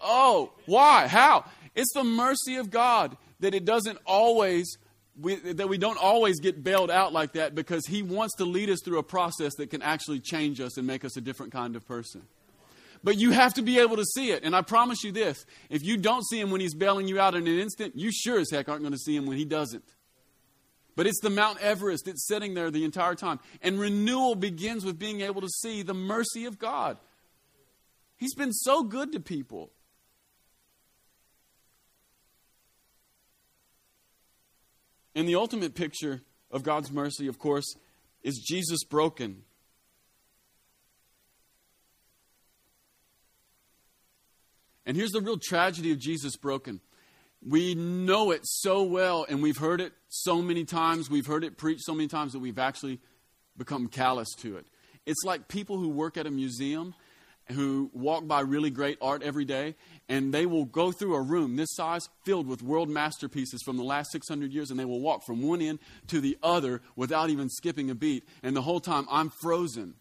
Oh, 0.03 0.53
why? 0.67 1.07
How? 1.07 1.45
It's 1.75 1.93
the 1.95 2.05
mercy 2.05 2.57
of 2.57 2.71
God 2.71 3.17
that 3.39 3.55
it 3.55 3.65
doesn't 3.65 3.99
always 4.05 4.77
we, 5.21 5.35
that 5.37 5.69
we 5.69 5.77
don't 5.77 5.99
always 6.03 6.41
get 6.41 6.65
bailed 6.65 6.91
out 6.91 7.13
like 7.13 7.33
that 7.33 7.55
because 7.55 7.87
he 7.87 8.03
wants 8.03 8.37
to 8.37 8.45
lead 8.45 8.71
us 8.71 8.79
through 8.83 8.99
a 8.99 9.03
process 9.03 9.53
that 9.59 9.71
can 9.71 9.83
actually 9.83 10.19
change 10.19 10.61
us 10.61 10.79
and 10.79 10.87
make 10.87 11.05
us 11.05 11.17
a 11.17 11.21
different 11.21 11.53
kind 11.53 11.77
of 11.77 11.87
person. 11.87 12.23
But 13.05 13.19
you 13.19 13.31
have 13.33 13.55
to 13.55 13.63
be 13.63 13.79
able 13.79 13.97
to 13.97 14.05
see 14.05 14.31
it. 14.31 14.45
And 14.45 14.55
I 14.57 14.63
promise 14.63 15.05
you 15.05 15.13
this 15.13 15.45
if 15.69 15.85
you 15.85 15.97
don't 15.97 16.25
see 16.27 16.41
him 16.41 16.51
when 16.51 16.61
he's 16.61 16.75
bailing 16.75 17.07
you 17.07 17.21
out 17.21 17.35
in 17.35 17.47
an 17.47 17.59
instant, 17.59 17.97
you 17.97 18.11
sure 18.13 18.39
as 18.39 18.51
heck 18.51 18.69
aren't 18.69 18.83
going 18.83 18.93
to 18.93 18.99
see 18.99 19.15
him 19.15 19.27
when 19.27 19.37
he 19.37 19.45
doesn't. 19.45 19.85
But 21.01 21.07
it's 21.07 21.21
the 21.21 21.31
Mount 21.31 21.59
Everest. 21.63 22.07
It's 22.09 22.29
sitting 22.29 22.53
there 22.53 22.71
the 22.71 22.85
entire 22.85 23.15
time. 23.15 23.41
And 23.63 23.81
renewal 23.81 24.35
begins 24.35 24.85
with 24.85 24.99
being 24.99 25.23
able 25.23 25.41
to 25.41 25.49
see 25.49 25.81
the 25.81 25.95
mercy 25.95 26.45
of 26.45 26.59
God. 26.59 26.99
He's 28.19 28.35
been 28.35 28.53
so 28.53 28.83
good 28.83 29.11
to 29.13 29.19
people. 29.19 29.71
And 35.15 35.27
the 35.27 35.37
ultimate 35.37 35.75
picture 35.75 36.21
of 36.51 36.65
God's 36.65 36.93
mercy, 36.93 37.29
of 37.29 37.39
course, 37.39 37.77
is 38.23 38.37
Jesus 38.47 38.85
broken. 38.85 39.45
And 44.85 44.99
here's 44.99 45.13
the 45.13 45.23
real 45.23 45.39
tragedy 45.39 45.93
of 45.93 45.99
Jesus 45.99 46.37
broken. 46.37 46.83
We 47.47 47.75
know 47.75 48.33
it 48.33 48.43
so 48.45 48.83
well, 48.83 49.25
and 49.29 49.43
we've 49.43 49.57
heard 49.57 49.81
it 49.81 49.93
so 50.09 50.43
many 50.43 50.65
times. 50.65 51.09
We've 51.09 51.27
heard 51.27 51.45
it 51.45 51.57
preached 51.57 51.83
so 51.83 51.95
many 51.95 52.09
times 52.09 52.33
that 52.33 52.41
we've 52.41 52.59
actually 52.59 53.01
become 53.57 53.89
callous 53.89 54.29
to 54.41 54.57
it. 54.57 54.67
It's 55.07 55.25
like 55.25 55.49
people 55.49 55.79
who 55.79 55.89
work 55.89 56.17
at 56.17 56.27
a 56.27 56.31
museum 56.31 56.95
who 57.53 57.91
walk 57.93 58.27
by 58.27 58.41
really 58.41 58.71
great 58.71 58.99
art 59.01 59.23
every 59.23 59.45
day, 59.45 59.75
and 60.09 60.33
they 60.33 60.47
will 60.47 60.65
go 60.65 60.93
through 60.93 61.15
a 61.15 61.21
room 61.21 61.57
this 61.57 61.75
size 61.75 62.09
filled 62.25 62.47
with 62.47 62.63
world 62.63 62.89
masterpieces 62.89 63.63
from 63.63 63.77
the 63.77 63.83
last 63.83 64.11
600 64.13 64.53
years, 64.53 64.71
and 64.71 64.79
they 64.79 64.85
will 64.85 65.01
walk 65.01 65.25
from 65.25 65.43
one 65.43 65.61
end 65.61 65.79
to 66.09 66.21
the 66.21 66.39
other 66.43 66.81
without 66.97 67.31
even 67.31 67.49
skipping 67.49 67.91
a 67.91 67.95
beat. 67.95 68.25
And 68.43 68.57
the 68.57 68.63
whole 68.63 68.81
time, 68.81 69.07
I'm 69.11 69.31
frozen. 69.31 69.95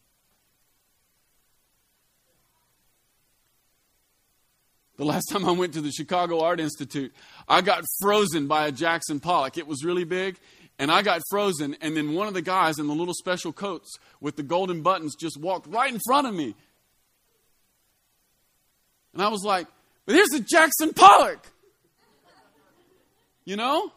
The 5.00 5.06
last 5.06 5.30
time 5.30 5.46
I 5.46 5.52
went 5.52 5.76
to 5.76 5.82
the 5.82 5.94
Chicago 5.94 6.42
Art 6.42 6.60
Institute, 6.60 7.14
I 7.48 7.62
got 7.62 7.86
frozen 8.02 8.48
by 8.48 8.68
a 8.68 8.72
Jackson 8.74 9.22
Pollock. 9.22 9.58
It 9.58 9.66
was 9.66 9.86
really 9.86 10.04
big, 10.04 10.38
and 10.78 10.92
I 10.92 11.04
got 11.04 11.22
frozen, 11.30 11.78
and 11.80 11.96
then 11.96 12.16
one 12.16 12.28
of 12.28 12.34
the 12.34 12.42
guys 12.42 12.80
in 12.80 12.88
the 12.88 12.94
little 12.94 13.14
special 13.14 13.54
coats 13.54 13.98
with 14.20 14.36
the 14.36 14.44
golden 14.44 14.82
buttons 14.82 15.16
just 15.16 15.38
walked 15.38 15.68
right 15.68 15.90
in 15.90 16.02
front 16.06 16.28
of 16.28 16.36
me. 16.36 16.54
And 19.14 19.22
I 19.22 19.30
was 19.30 19.42
like, 19.46 19.68
but 20.06 20.16
here's 20.16 20.34
a 20.34 20.42
Jackson 20.42 20.94
Pollock. 20.94 21.48
You 23.46 23.56
know? 23.56 23.94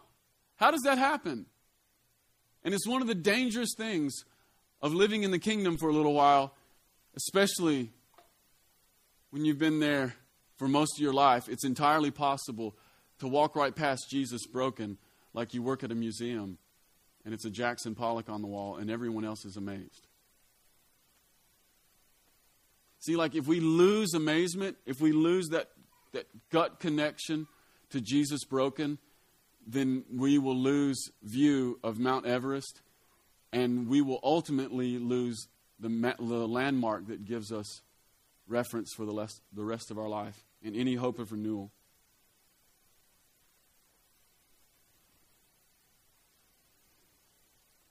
How 0.55 0.71
does 0.71 0.83
that 0.83 0.99
happen? 0.99 1.47
And 2.63 2.73
it's 2.75 2.87
one 2.87 3.03
of 3.03 3.09
the 3.09 3.17
dangerous 3.17 3.75
things 3.77 4.15
of 4.81 4.95
living 4.95 5.25
in 5.25 5.33
the 5.33 5.41
kingdom 5.41 5.79
for 5.79 5.89
a 5.89 5.93
little 5.93 6.15
while, 6.15 6.55
especially 7.17 7.91
when 9.31 9.45
you've 9.45 9.59
been 9.59 9.81
there 9.81 10.15
for 10.57 10.69
most 10.69 10.97
of 10.97 11.03
your 11.03 11.13
life, 11.13 11.49
it's 11.49 11.65
entirely 11.65 12.11
possible 12.11 12.77
to 13.19 13.29
walk 13.29 13.57
right 13.57 13.75
past 13.75 14.11
Jesus 14.11 14.47
broken 14.47 14.99
like 15.35 15.55
you 15.55 15.63
work 15.63 15.83
at 15.85 15.91
a 15.93 15.95
museum 15.95 16.59
and 17.25 17.33
it's 17.33 17.45
a 17.45 17.51
Jackson 17.51 17.95
Pollock 17.95 18.29
on 18.29 18.43
the 18.43 18.49
wall 18.49 18.77
and 18.77 18.91
everyone 18.91 19.25
else 19.25 19.45
is 19.45 19.57
amazed. 19.57 20.07
See, 22.99 23.17
like 23.17 23.35
if 23.35 23.47
we 23.47 23.61
lose 23.61 24.15
amazement, 24.15 24.77
if 24.87 25.01
we 25.01 25.13
lose 25.13 25.49
that, 25.49 25.69
that 26.13 26.27
gut 26.51 26.81
connection 26.81 27.47
to 27.91 28.01
Jesus 28.01 28.45
broken, 28.45 28.99
then 29.67 30.05
we 30.13 30.39
will 30.39 30.57
lose 30.57 31.11
view 31.23 31.79
of 31.83 31.99
Mount 31.99 32.27
Everest 32.27 32.81
and 33.53 33.89
we 33.89 34.01
will 34.01 34.21
ultimately 34.23 34.99
lose 34.99 35.49
the, 35.79 35.89
the 36.19 36.47
landmark 36.49 37.09
that 37.09 37.25
gives 37.25 37.53
us 37.53 37.83
reference 38.53 38.93
for 38.93 39.05
the, 39.05 39.13
less, 39.13 39.41
the 39.53 39.65
rest 39.65 39.91
of 39.91 39.99
our 39.99 40.09
life 40.09 40.45
and 40.63 40.77
any 40.77 40.95
hope 40.95 41.19
of 41.19 41.33
renewal. 41.33 41.73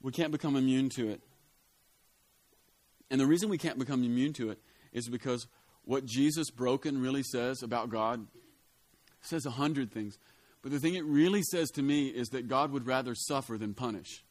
We 0.01 0.11
can't 0.11 0.31
become 0.31 0.55
immune 0.55 0.89
to 0.91 1.09
it. 1.09 1.21
And 3.09 3.19
the 3.19 3.27
reason 3.27 3.49
we 3.49 3.57
can't 3.57 3.77
become 3.77 4.03
immune 4.03 4.33
to 4.33 4.51
it 4.51 4.59
is 4.93 5.09
because 5.09 5.47
what 5.83 6.05
Jesus 6.05 6.49
broken 6.49 7.01
really 7.01 7.23
says 7.23 7.61
about 7.61 7.89
God 7.89 8.25
says 9.21 9.45
a 9.45 9.51
hundred 9.51 9.91
things. 9.91 10.17
But 10.61 10.71
the 10.71 10.79
thing 10.79 10.95
it 10.95 11.05
really 11.05 11.41
says 11.43 11.69
to 11.71 11.81
me 11.81 12.07
is 12.07 12.29
that 12.29 12.47
God 12.47 12.71
would 12.71 12.87
rather 12.87 13.15
suffer 13.15 13.57
than 13.57 13.73
punish. 13.73 14.23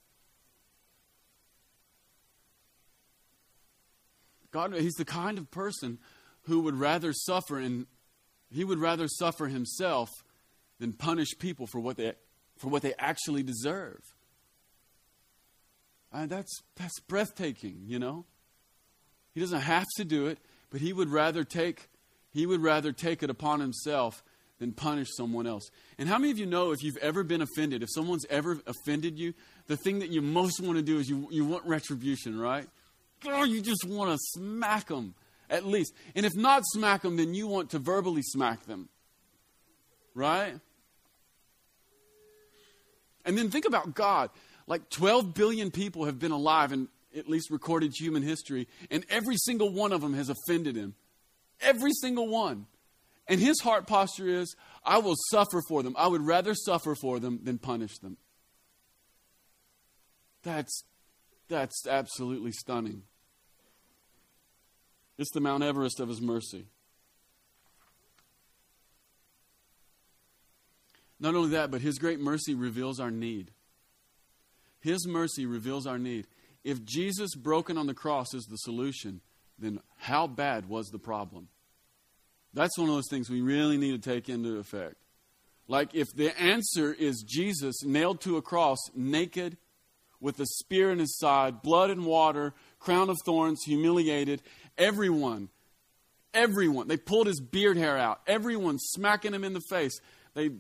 God, 4.51 4.74
He's 4.74 4.95
the 4.95 5.05
kind 5.05 5.39
of 5.39 5.51
person 5.51 5.99
who 6.43 6.61
would 6.61 6.76
rather 6.76 7.12
suffer 7.12 7.59
and 7.59 7.86
He 8.51 8.64
would 8.64 8.78
rather 8.78 9.09
suffer 9.09 9.47
Himself 9.47 10.09
than 10.78 10.93
punish 10.93 11.38
people 11.38 11.66
for 11.66 11.78
what 11.78 11.97
they, 11.97 12.14
for 12.57 12.68
what 12.68 12.82
they 12.82 12.95
actually 12.99 13.43
deserve. 13.43 14.01
And 16.12 16.28
that's, 16.28 16.62
that's 16.76 16.99
breathtaking, 17.01 17.82
you 17.86 17.99
know? 17.99 18.24
He 19.32 19.41
doesn't 19.41 19.61
have 19.61 19.86
to 19.97 20.05
do 20.05 20.26
it, 20.26 20.38
but 20.70 20.80
he 20.80 20.93
would 20.93 21.09
rather 21.09 21.45
take, 21.45 21.88
he 22.32 22.47
would 22.47 22.62
rather 22.62 22.93
take 22.93 23.22
it 23.22 23.30
upon 23.30 23.61
himself 23.61 24.24
than 24.59 24.72
punish 24.72 25.09
someone 25.16 25.47
else. 25.47 25.70
And 25.99 26.09
how 26.09 26.18
many 26.18 26.32
of 26.32 26.38
you 26.38 26.47
know 26.47 26.72
if 26.72 26.82
you've 26.82 26.97
ever 26.99 27.22
been 27.22 27.43
offended, 27.43 27.82
if 27.82 27.88
someone's 27.93 28.26
ever 28.28 28.61
offended 28.66 29.18
you, 29.18 29.34
the 29.68 29.76
thing 29.76 30.01
that 30.01 30.11
you 30.11 30.20
most 30.20 30.61
want 30.61 30.76
to 30.76 30.82
do 30.82 30.99
is 30.99 31.09
you, 31.09 31.28
you 31.30 31.45
want 31.45 31.64
retribution, 31.64 32.38
right? 32.38 32.68
Oh, 33.26 33.45
you 33.45 33.61
just 33.61 33.84
want 33.86 34.11
to 34.11 34.18
smack 34.18 34.88
them, 34.88 35.14
at 35.51 35.66
least. 35.66 35.92
And 36.14 36.24
if 36.24 36.34
not 36.34 36.62
smack 36.64 37.03
them, 37.03 37.16
then 37.16 37.34
you 37.34 37.46
want 37.46 37.70
to 37.70 37.78
verbally 37.78 38.22
smack 38.22 38.64
them, 38.66 38.88
right? 40.14 40.55
And 43.24 43.36
then 43.36 43.51
think 43.51 43.66
about 43.66 43.94
God. 43.94 44.30
Like 44.66 44.88
12 44.88 45.34
billion 45.34 45.70
people 45.70 46.05
have 46.07 46.18
been 46.18 46.30
alive 46.30 46.72
in 46.72 46.88
at 47.16 47.28
least 47.28 47.51
recorded 47.51 47.92
human 47.98 48.22
history, 48.22 48.68
and 48.90 49.05
every 49.11 49.36
single 49.36 49.70
one 49.70 49.92
of 49.92 50.01
them 50.01 50.14
has 50.14 50.30
offended 50.30 50.76
him. 50.76 50.94
Every 51.61 51.92
single 51.92 52.28
one. 52.28 52.66
And 53.26 53.40
his 53.40 53.61
heart 53.61 53.86
posture 53.86 54.28
is, 54.28 54.55
I 54.84 54.98
will 54.98 55.16
suffer 55.30 55.61
for 55.68 55.82
them. 55.82 55.94
I 55.98 56.07
would 56.07 56.22
rather 56.22 56.55
suffer 56.55 56.94
for 56.94 57.18
them 57.18 57.40
than 57.42 57.59
punish 57.59 57.98
them. 57.98 58.16
That's, 60.42 60.84
that's 61.48 61.86
absolutely 61.86 62.53
stunning. 62.53 63.03
It's 65.21 65.31
the 65.33 65.41
Mount 65.41 65.62
Everest 65.62 66.01
of 66.01 66.09
his 66.09 66.23
mercy. 66.23 66.64
Not 71.21 71.35
only 71.35 71.51
that, 71.51 71.71
but 71.71 71.83
his 71.83 71.99
great 71.99 72.18
mercy 72.18 72.55
reveals 72.55 72.99
our 72.99 73.11
need. 73.11 73.51
His 74.81 75.07
mercy 75.07 75.45
reveals 75.45 75.87
our 75.87 75.99
need. 75.99 76.27
If 76.64 76.83
Jesus 76.83 77.35
broken 77.35 77.77
on 77.77 77.87
the 77.87 77.93
cross 77.93 78.33
is 78.33 78.47
the 78.47 78.57
solution, 78.57 79.21
then 79.59 79.81
how 79.99 80.27
bad 80.27 80.71
was 80.71 80.89
the 80.89 80.99
problem? 80.99 81.49
That's 82.55 82.79
one 82.79 82.89
of 82.89 82.95
those 82.95 83.11
things 83.11 83.29
we 83.29 83.43
really 83.43 83.77
need 83.77 84.03
to 84.03 84.11
take 84.11 84.31
into 84.31 84.57
effect. 84.57 84.97
Like, 85.68 85.95
if 85.95 86.07
the 86.16 86.35
answer 86.41 86.95
is 86.95 87.23
Jesus 87.29 87.85
nailed 87.85 88.23
to 88.23 88.39
a 88.39 88.43
cross, 88.43 88.79
naked, 88.95 89.59
with 90.21 90.39
a 90.39 90.47
spear 90.47 90.91
in 90.91 90.99
his 90.99 91.18
side, 91.18 91.62
blood 91.62 91.91
and 91.91 92.05
water, 92.05 92.53
crown 92.79 93.09
of 93.09 93.16
thorns, 93.25 93.62
humiliated, 93.64 94.43
everyone, 94.79 95.49
everyone, 96.35 96.89
they 96.89 96.97
pulled 96.97 97.27
his 97.27 97.41
beard 97.41 97.77
hair 97.77 97.97
out, 97.97 98.21
everyone 98.27 98.79
smacking 98.79 99.35
him 99.35 99.45
in 99.45 99.53
the 99.53 99.62
face, 99.71 100.01
they 100.35 100.51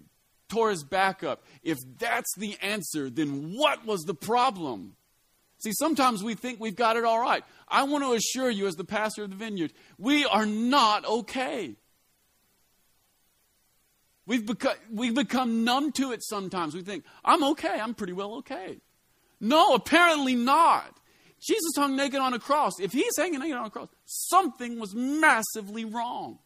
tore 0.48 0.70
his 0.70 0.84
back 0.84 1.22
up. 1.22 1.44
If 1.62 1.78
that's 1.98 2.34
the 2.36 2.56
answer, 2.60 3.08
then 3.08 3.54
what 3.54 3.86
was 3.86 4.02
the 4.02 4.14
problem? 4.14 4.96
See, 5.58 5.72
sometimes 5.72 6.24
we 6.24 6.34
think 6.34 6.58
we've 6.58 6.76
got 6.76 6.96
it 6.96 7.04
all 7.04 7.20
right. 7.20 7.44
I 7.68 7.82
want 7.82 8.04
to 8.04 8.12
assure 8.14 8.50
you, 8.50 8.66
as 8.66 8.76
the 8.76 8.84
pastor 8.84 9.24
of 9.24 9.30
the 9.30 9.36
vineyard, 9.36 9.72
we 9.98 10.24
are 10.24 10.46
not 10.46 11.04
okay. 11.04 11.76
We've 14.26 14.46
become, 14.46 14.76
we've 14.92 15.14
become 15.14 15.64
numb 15.64 15.92
to 15.92 16.12
it 16.12 16.22
sometimes. 16.22 16.74
We 16.74 16.82
think, 16.82 17.04
I'm 17.24 17.42
okay, 17.44 17.80
I'm 17.80 17.94
pretty 17.94 18.12
well 18.12 18.36
okay. 18.36 18.78
No, 19.40 19.74
apparently 19.74 20.34
not. 20.34 20.99
Jesus 21.40 21.72
hung 21.76 21.96
naked 21.96 22.20
on 22.20 22.34
a 22.34 22.38
cross. 22.38 22.78
If 22.80 22.92
he's 22.92 23.16
hanging 23.16 23.40
naked 23.40 23.56
on 23.56 23.66
a 23.66 23.70
cross, 23.70 23.88
something 24.04 24.78
was 24.78 24.94
massively 24.94 25.84
wrong. 25.84 26.38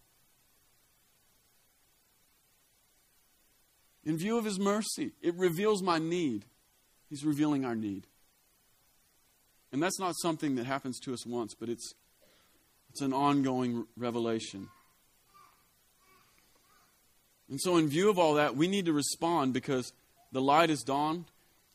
In 4.05 4.19
view 4.19 4.39
of 4.39 4.45
his 4.45 4.59
mercy, 4.59 5.13
it 5.21 5.35
reveals 5.35 5.83
my 5.83 5.99
need. 5.99 6.45
He's 7.09 7.25
revealing 7.25 7.65
our 7.65 7.75
need. 7.75 8.07
And 9.73 9.83
that's 9.83 9.99
not 9.99 10.15
something 10.17 10.55
that 10.57 10.67
happens 10.67 11.01
to 11.01 11.13
us 11.13 11.27
once, 11.27 11.55
but 11.59 11.69
it's, 11.69 11.95
it's 12.91 13.01
an 13.01 13.13
ongoing 13.13 13.87
revelation. 13.97 14.69
And 17.49 17.61
so, 17.61 17.77
in 17.77 17.89
view 17.89 18.09
of 18.09 18.19
all 18.19 18.35
that, 18.35 18.57
we 18.57 18.69
need 18.69 18.87
to 18.87 18.93
respond 18.93 19.53
because 19.53 19.93
the 20.33 20.41
light 20.41 20.71
has 20.71 20.83
dawned 20.83 21.25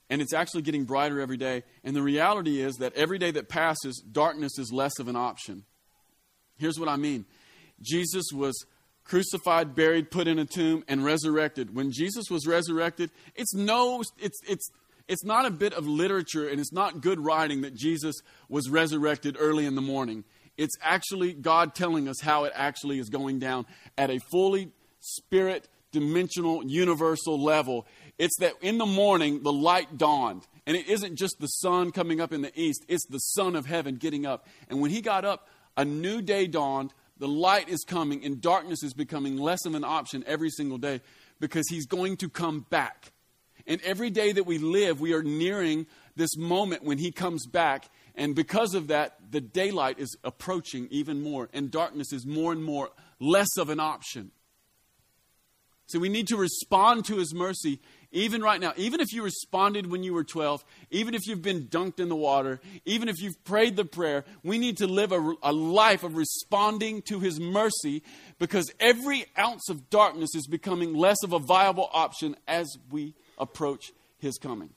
and 0.10 0.22
it's 0.22 0.34
actually 0.34 0.64
getting 0.64 0.86
brighter 0.86 1.20
every 1.20 1.38
day. 1.38 1.64
And 1.84 1.96
the 1.96 2.02
reality 2.02 2.62
is 2.62 2.78
that 2.78 2.94
every 2.96 3.20
day 3.20 3.32
that 3.32 3.50
passes, 3.50 4.02
darkness 4.12 4.58
is 4.58 4.72
less 4.72 5.00
of 5.00 5.08
an 5.08 5.16
option. 5.16 5.66
Here's 6.58 6.80
what 6.80 6.90
I 6.90 6.96
mean 6.96 7.26
Jesus 7.82 8.26
was 8.34 8.66
crucified, 9.04 9.74
buried, 9.76 10.12
put 10.12 10.28
in 10.28 10.38
a 10.38 10.46
tomb, 10.46 10.84
and 10.88 11.04
resurrected. 11.04 11.76
When 11.76 11.92
Jesus 11.92 12.26
was 12.30 12.46
resurrected, 12.46 13.10
it's 13.36 13.54
no, 13.54 14.04
it's, 14.20 14.40
it's, 14.48 14.70
it's 15.08 15.24
not 15.24 15.46
a 15.46 15.52
bit 15.52 15.74
of 15.74 15.88
literature 15.88 16.48
and 16.48 16.60
it's 16.60 16.72
not 16.72 17.02
good 17.02 17.20
writing 17.20 17.62
that 17.62 17.74
Jesus 17.74 18.16
was 18.48 18.70
resurrected 18.70 19.36
early 19.40 19.66
in 19.66 19.74
the 19.74 19.82
morning. 19.82 20.24
It's 20.58 20.76
actually 20.84 21.34
God 21.34 21.74
telling 21.74 22.08
us 22.08 22.22
how 22.22 22.44
it 22.44 22.54
actually 22.54 23.00
is 23.00 23.10
going 23.10 23.40
down 23.40 23.66
at 23.98 24.12
a 24.12 24.20
fully 24.32 24.72
spirit, 25.00 25.68
dimensional, 25.92 26.64
universal 26.64 27.42
level. 27.42 27.88
It's 28.20 28.38
that 28.40 28.54
in 28.62 28.78
the 28.78 28.86
morning, 28.86 29.42
the 29.42 29.54
light 29.54 29.98
dawned. 29.98 30.46
And 30.68 30.78
it 30.78 30.88
isn't 30.88 31.16
just 31.18 31.40
the 31.40 31.48
sun 31.48 31.92
coming 31.92 32.22
up 32.22 32.32
in 32.32 32.42
the 32.42 32.52
east, 32.60 32.86
it's 32.88 33.08
the 33.08 33.18
Son 33.18 33.56
of 33.56 33.66
heaven 33.66 33.96
getting 33.96 34.28
up. 34.28 34.46
And 34.70 34.82
when 34.82 34.92
he 34.92 35.02
got 35.02 35.26
up, 35.26 35.48
a 35.76 35.86
new 35.86 36.22
day 36.22 36.46
dawned, 36.46 36.94
the 37.18 37.28
light 37.28 37.70
is 37.70 37.84
coming 37.88 38.24
and 38.24 38.40
darkness 38.40 38.84
is 38.84 38.94
becoming 38.94 39.38
less 39.38 39.66
of 39.66 39.74
an 39.74 39.84
option 39.84 40.24
every 40.28 40.50
single 40.50 40.78
day 40.78 41.02
because 41.40 41.68
he's 41.70 41.86
going 41.86 42.18
to 42.18 42.30
come 42.30 42.66
back. 42.70 43.14
And 43.66 43.82
every 43.82 44.10
day 44.10 44.32
that 44.32 44.46
we 44.46 44.58
live, 44.58 45.00
we 45.00 45.14
are 45.14 45.24
nearing 45.24 45.86
this 46.16 46.36
moment 46.38 46.84
when 46.84 46.98
he 46.98 47.12
comes 47.12 47.46
back. 47.46 47.90
And 48.16 48.36
because 48.36 48.74
of 48.74 48.88
that, 48.88 49.16
the 49.32 49.42
daylight 49.42 50.00
is 50.00 50.18
approaching 50.24 50.88
even 50.92 51.22
more, 51.22 51.50
and 51.54 51.72
darkness 51.72 52.12
is 52.12 52.26
more 52.26 52.52
and 52.52 52.64
more 52.64 52.90
less 53.20 53.58
of 53.58 53.70
an 53.70 53.80
option. 53.80 54.32
So 55.86 56.00
we 56.00 56.10
need 56.10 56.28
to 56.28 56.38
respond 56.38 57.06
to 57.06 57.18
his 57.18 57.34
mercy 57.34 57.80
even 58.12 58.42
right 58.42 58.60
now, 58.60 58.74
even 58.76 59.02
if 59.02 59.14
you 59.14 59.24
responded 59.24 59.90
when 59.90 60.02
you 60.02 60.14
were 60.14 60.24
12, 60.24 60.64
even 60.90 61.14
if 61.14 61.28
you've 61.28 61.44
been 61.44 61.68
dunked 61.68 62.00
in 62.00 62.10
the 62.10 62.16
water, 62.16 62.60
even 62.86 63.08
if 63.08 63.22
you've 63.22 63.44
prayed 63.44 63.76
the 63.76 63.86
prayer, 63.86 64.26
we 64.44 64.58
need 64.58 64.78
to 64.78 64.88
live 64.88 65.12
a, 65.12 65.34
a, 65.44 65.54
life 65.54 66.04
of 66.04 66.16
responding 66.16 67.04
to 67.04 67.20
His 67.20 67.40
mercy 67.40 68.02
because 68.40 68.72
every 68.80 69.26
ounce 69.38 69.70
of 69.70 69.90
darkness 69.92 70.34
is 70.34 70.48
becoming 70.48 70.96
less 70.96 71.22
of 71.24 71.34
a 71.34 71.40
viable 71.40 71.90
option 71.94 72.36
as 72.48 72.68
we 72.90 73.14
approach 73.38 73.92
His 74.18 74.38
coming. 74.38 74.72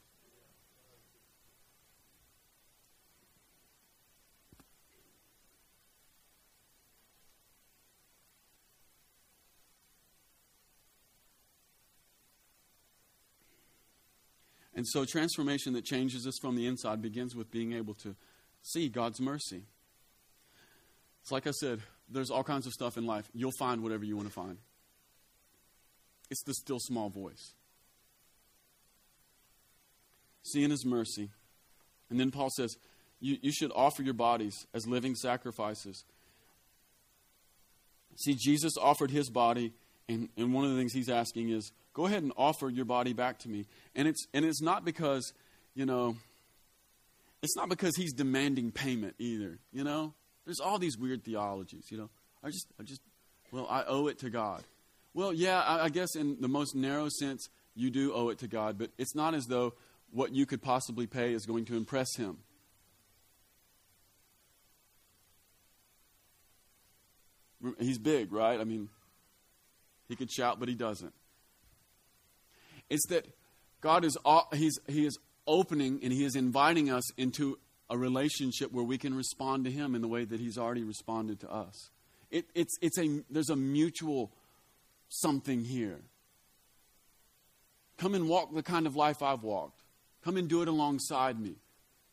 And 14.83 14.89
so, 14.89 15.05
transformation 15.05 15.75
that 15.75 15.85
changes 15.85 16.27
us 16.27 16.37
from 16.41 16.57
the 16.57 16.67
inside 16.67 17.01
begins 17.01 17.37
with 17.37 17.53
being 17.53 17.73
able 17.73 17.95
to 18.03 18.17
see 18.63 18.89
God's 18.89 19.21
mercy. 19.21 19.63
It's 21.21 21.31
like 21.31 21.47
I 21.47 21.53
said, 21.53 21.83
there's 22.09 22.33
all 22.33 22.43
kinds 22.43 22.67
of 22.67 22.73
stuff 22.73 22.97
in 22.97 23.07
life. 23.07 23.31
You'll 23.33 23.53
find 23.61 23.85
whatever 23.85 24.05
you 24.05 24.17
want 24.17 24.27
to 24.27 24.35
find. 24.35 24.59
It's 26.33 26.43
the 26.43 26.55
still 26.55 26.81
small 26.81 27.11
voice. 27.11 27.53
Seeing 30.43 30.71
His 30.71 30.85
mercy. 30.85 31.31
And 32.11 32.19
then 32.19 32.33
Paul 32.33 32.51
says, 32.51 32.75
you, 33.21 33.37
you 33.41 33.53
should 33.53 33.71
offer 33.77 34.03
your 34.03 34.15
bodies 34.15 34.67
as 34.75 34.85
living 34.89 35.15
sacrifices. 35.15 36.03
See, 38.17 38.35
Jesus 38.35 38.73
offered 38.83 39.13
His 39.13 39.31
body, 39.31 39.75
and, 40.09 40.29
and 40.37 40.53
one 40.53 40.65
of 40.65 40.73
the 40.73 40.77
things 40.77 40.93
He's 40.93 41.09
asking 41.09 41.51
is, 41.51 41.71
Go 41.95 42.07
ahead 42.07 42.23
and 42.23 42.33
offer 42.37 42.71
your 42.71 42.85
body 42.85 43.13
back 43.13 43.39
to 43.41 43.49
me. 43.49 43.67
And 43.95 44.09
it's, 44.09 44.27
and 44.33 44.45
it's 44.45 44.63
not 44.63 44.85
because, 44.85 45.33
you 45.75 45.85
know, 45.85 46.17
it's 47.43 47.57
not 47.57 47.69
because 47.69 47.97
he's 47.97 48.13
demanding 48.13 48.71
payment 48.71 49.15
either, 49.19 49.59
you 49.73 49.85
know? 49.85 50.15
There's 50.45 50.61
all 50.61 50.79
these 50.79 50.97
weird 50.97 51.25
theologies, 51.25 51.85
you 51.91 51.99
know? 51.99 52.11
I 52.43 52.49
just, 52.49 52.67
I 52.81 52.83
just, 52.83 53.01
well, 53.51 53.67
I 53.69 53.85
owe 53.87 54.07
it 54.07 54.19
to 54.21 54.31
God. 54.31 54.63
Well, 55.15 55.33
yeah, 55.33 55.61
I, 55.61 55.85
I 55.85 55.89
guess 55.91 56.17
in 56.17 56.41
the 56.41 56.49
most 56.49 56.75
narrow 56.75 57.09
sense, 57.09 57.49
you 57.75 57.91
do 57.91 58.13
owe 58.15 58.31
it 58.31 58.39
to 58.39 58.49
God, 58.49 58.79
but 58.79 58.91
it's 58.99 59.15
not 59.15 59.35
as 59.35 59.45
though 59.47 59.75
what 60.11 60.35
you 60.35 60.47
could 60.47 60.63
possibly 60.63 61.07
pay 61.07 61.33
is 61.33 61.47
going 61.47 61.65
to 61.67 61.77
impress 61.77 62.17
him. 62.17 62.39
He's 67.79 67.99
big, 67.99 68.33
right? 68.33 68.59
I 68.61 68.65
mean, 68.65 68.89
he 70.09 70.17
could 70.17 70.31
shout, 70.31 70.59
but 70.59 70.69
he 70.69 70.75
doesn't. 70.75 71.13
It's 72.91 73.07
that 73.09 73.27
God 73.81 74.05
is 74.05 74.17
he's, 74.53 74.79
he 74.87 75.07
is 75.07 75.19
opening 75.47 76.01
and 76.03 76.13
He 76.13 76.25
is 76.25 76.37
inviting 76.37 76.91
us 76.91 77.13
into 77.15 77.59
a 77.91 77.99
relationship 77.99 78.73
where 78.73 78.85
we 78.85 78.99
can 78.99 79.15
respond 79.15 79.65
to 79.65 79.71
Him 79.71 79.95
in 79.95 80.03
the 80.03 80.09
way 80.09 80.25
that 80.25 80.41
He's 80.41 80.59
already 80.59 80.85
responded 80.85 81.41
to 81.41 81.53
us. 81.53 81.91
It, 82.31 82.47
it's, 82.55 82.77
it's 82.81 82.99
a, 82.99 83.23
there's 83.31 83.51
a 83.51 83.57
mutual 83.57 84.33
something 85.09 85.65
here. 85.65 86.01
Come 87.99 88.15
and 88.15 88.29
walk 88.29 88.55
the 88.55 88.63
kind 88.63 88.87
of 88.87 88.97
life 88.97 89.23
I've 89.23 89.43
walked. 89.43 89.83
Come 90.25 90.37
and 90.37 90.49
do 90.49 90.63
it 90.63 90.69
alongside 90.69 91.39
me. 91.39 91.57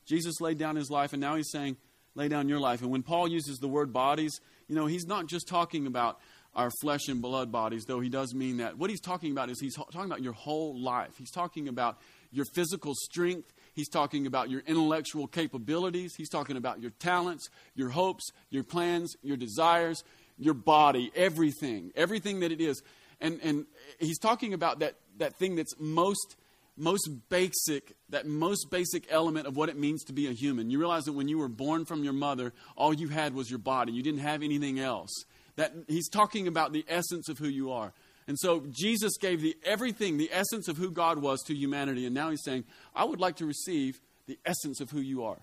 Jesus 0.06 0.42
laid 0.42 0.58
down 0.58 0.76
his 0.76 0.90
life, 0.90 1.14
and 1.14 1.22
now 1.22 1.36
he's 1.36 1.52
saying, 1.52 1.78
lay 2.16 2.28
down 2.28 2.50
your 2.50 2.60
life. 2.60 2.82
And 2.82 2.92
when 2.92 3.04
Paul 3.04 3.28
uses 3.28 3.60
the 3.60 3.68
word 3.68 3.94
bodies, 3.94 4.42
you 4.68 4.76
know, 4.76 4.88
he's 4.88 5.06
not 5.06 5.28
just 5.28 5.48
talking 5.48 5.88
about 5.88 6.20
our 6.56 6.72
flesh 6.82 7.08
and 7.08 7.22
blood 7.22 7.52
bodies, 7.52 7.86
though 7.86 8.00
he 8.00 8.10
does 8.10 8.34
mean 8.34 8.58
that. 8.58 8.78
What 8.78 8.90
he's 8.90 9.02
talking 9.02 9.32
about 9.32 9.50
is 9.50 9.60
he's 9.60 9.76
talking 9.76 10.06
about 10.06 10.22
your 10.22 10.34
whole 10.34 10.80
life. 10.80 11.12
He's 11.18 11.32
talking 11.32 11.68
about 11.68 12.00
your 12.32 12.46
physical 12.54 12.94
strength. 12.96 13.54
He's 13.74 13.90
talking 13.90 14.26
about 14.26 14.50
your 14.50 14.62
intellectual 14.66 15.28
capabilities. 15.28 16.16
He's 16.16 16.30
talking 16.30 16.58
about 16.58 16.82
your 16.82 16.92
talents, 16.92 17.50
your 17.76 17.90
hopes, 17.90 18.30
your 18.50 18.64
plans, 18.64 19.16
your 19.22 19.38
desires, 19.38 20.04
your 20.38 20.54
body, 20.54 21.12
everything, 21.16 21.92
everything 21.96 22.40
that 22.42 22.52
it 22.52 22.62
is. 22.62 22.82
And, 23.22 23.40
and 23.44 23.66
he's 24.00 24.18
talking 24.18 24.54
about 24.54 24.80
that, 24.80 24.96
that 25.18 25.36
thing 25.36 25.56
that's 25.56 25.74
most, 25.80 26.36
most 26.78 27.10
basic, 27.30 27.94
that 28.10 28.26
most 28.26 28.70
basic 28.72 29.06
element 29.10 29.46
of 29.48 29.56
what 29.56 29.70
it 29.70 29.78
means 29.78 30.04
to 30.06 30.14
be 30.14 30.28
a 30.28 30.32
human. 30.32 30.70
You 30.70 30.80
realize 30.80 31.04
that 31.06 31.14
when 31.14 31.28
you 31.28 31.38
were 31.38 31.50
born 31.50 31.86
from 31.86 32.04
your 32.04 32.14
mother, 32.14 32.54
all 32.76 32.94
you 32.94 33.10
had 33.10 33.34
was 33.34 33.50
your 33.50 33.60
body. 33.60 33.92
You 33.92 34.02
didn't 34.02 34.22
have 34.22 34.42
anything 34.42 34.80
else. 34.80 35.26
That 35.60 35.74
he's 35.90 36.08
talking 36.08 36.48
about 36.48 36.72
the 36.72 36.86
essence 36.88 37.28
of 37.28 37.38
who 37.38 37.50
you 37.50 37.70
are. 37.70 37.92
And 38.30 38.40
so 38.40 38.64
Jesus 38.70 39.18
gave 39.18 39.42
the 39.42 39.58
everything, 39.66 40.16
the 40.16 40.30
essence 40.32 40.70
of 40.70 40.78
who 40.78 40.90
God 40.90 41.20
was 41.20 41.42
to 41.48 41.54
humanity. 41.54 42.06
And 42.06 42.16
now 42.16 42.30
he's 42.30 42.46
saying, 42.46 42.64
I 42.96 43.04
would 43.04 43.20
like 43.20 43.36
to 43.38 43.46
receive 43.46 44.00
the 44.26 44.40
essence 44.46 44.80
of 44.80 44.92
who 44.92 45.02
you 45.02 45.26
are. 45.26 45.42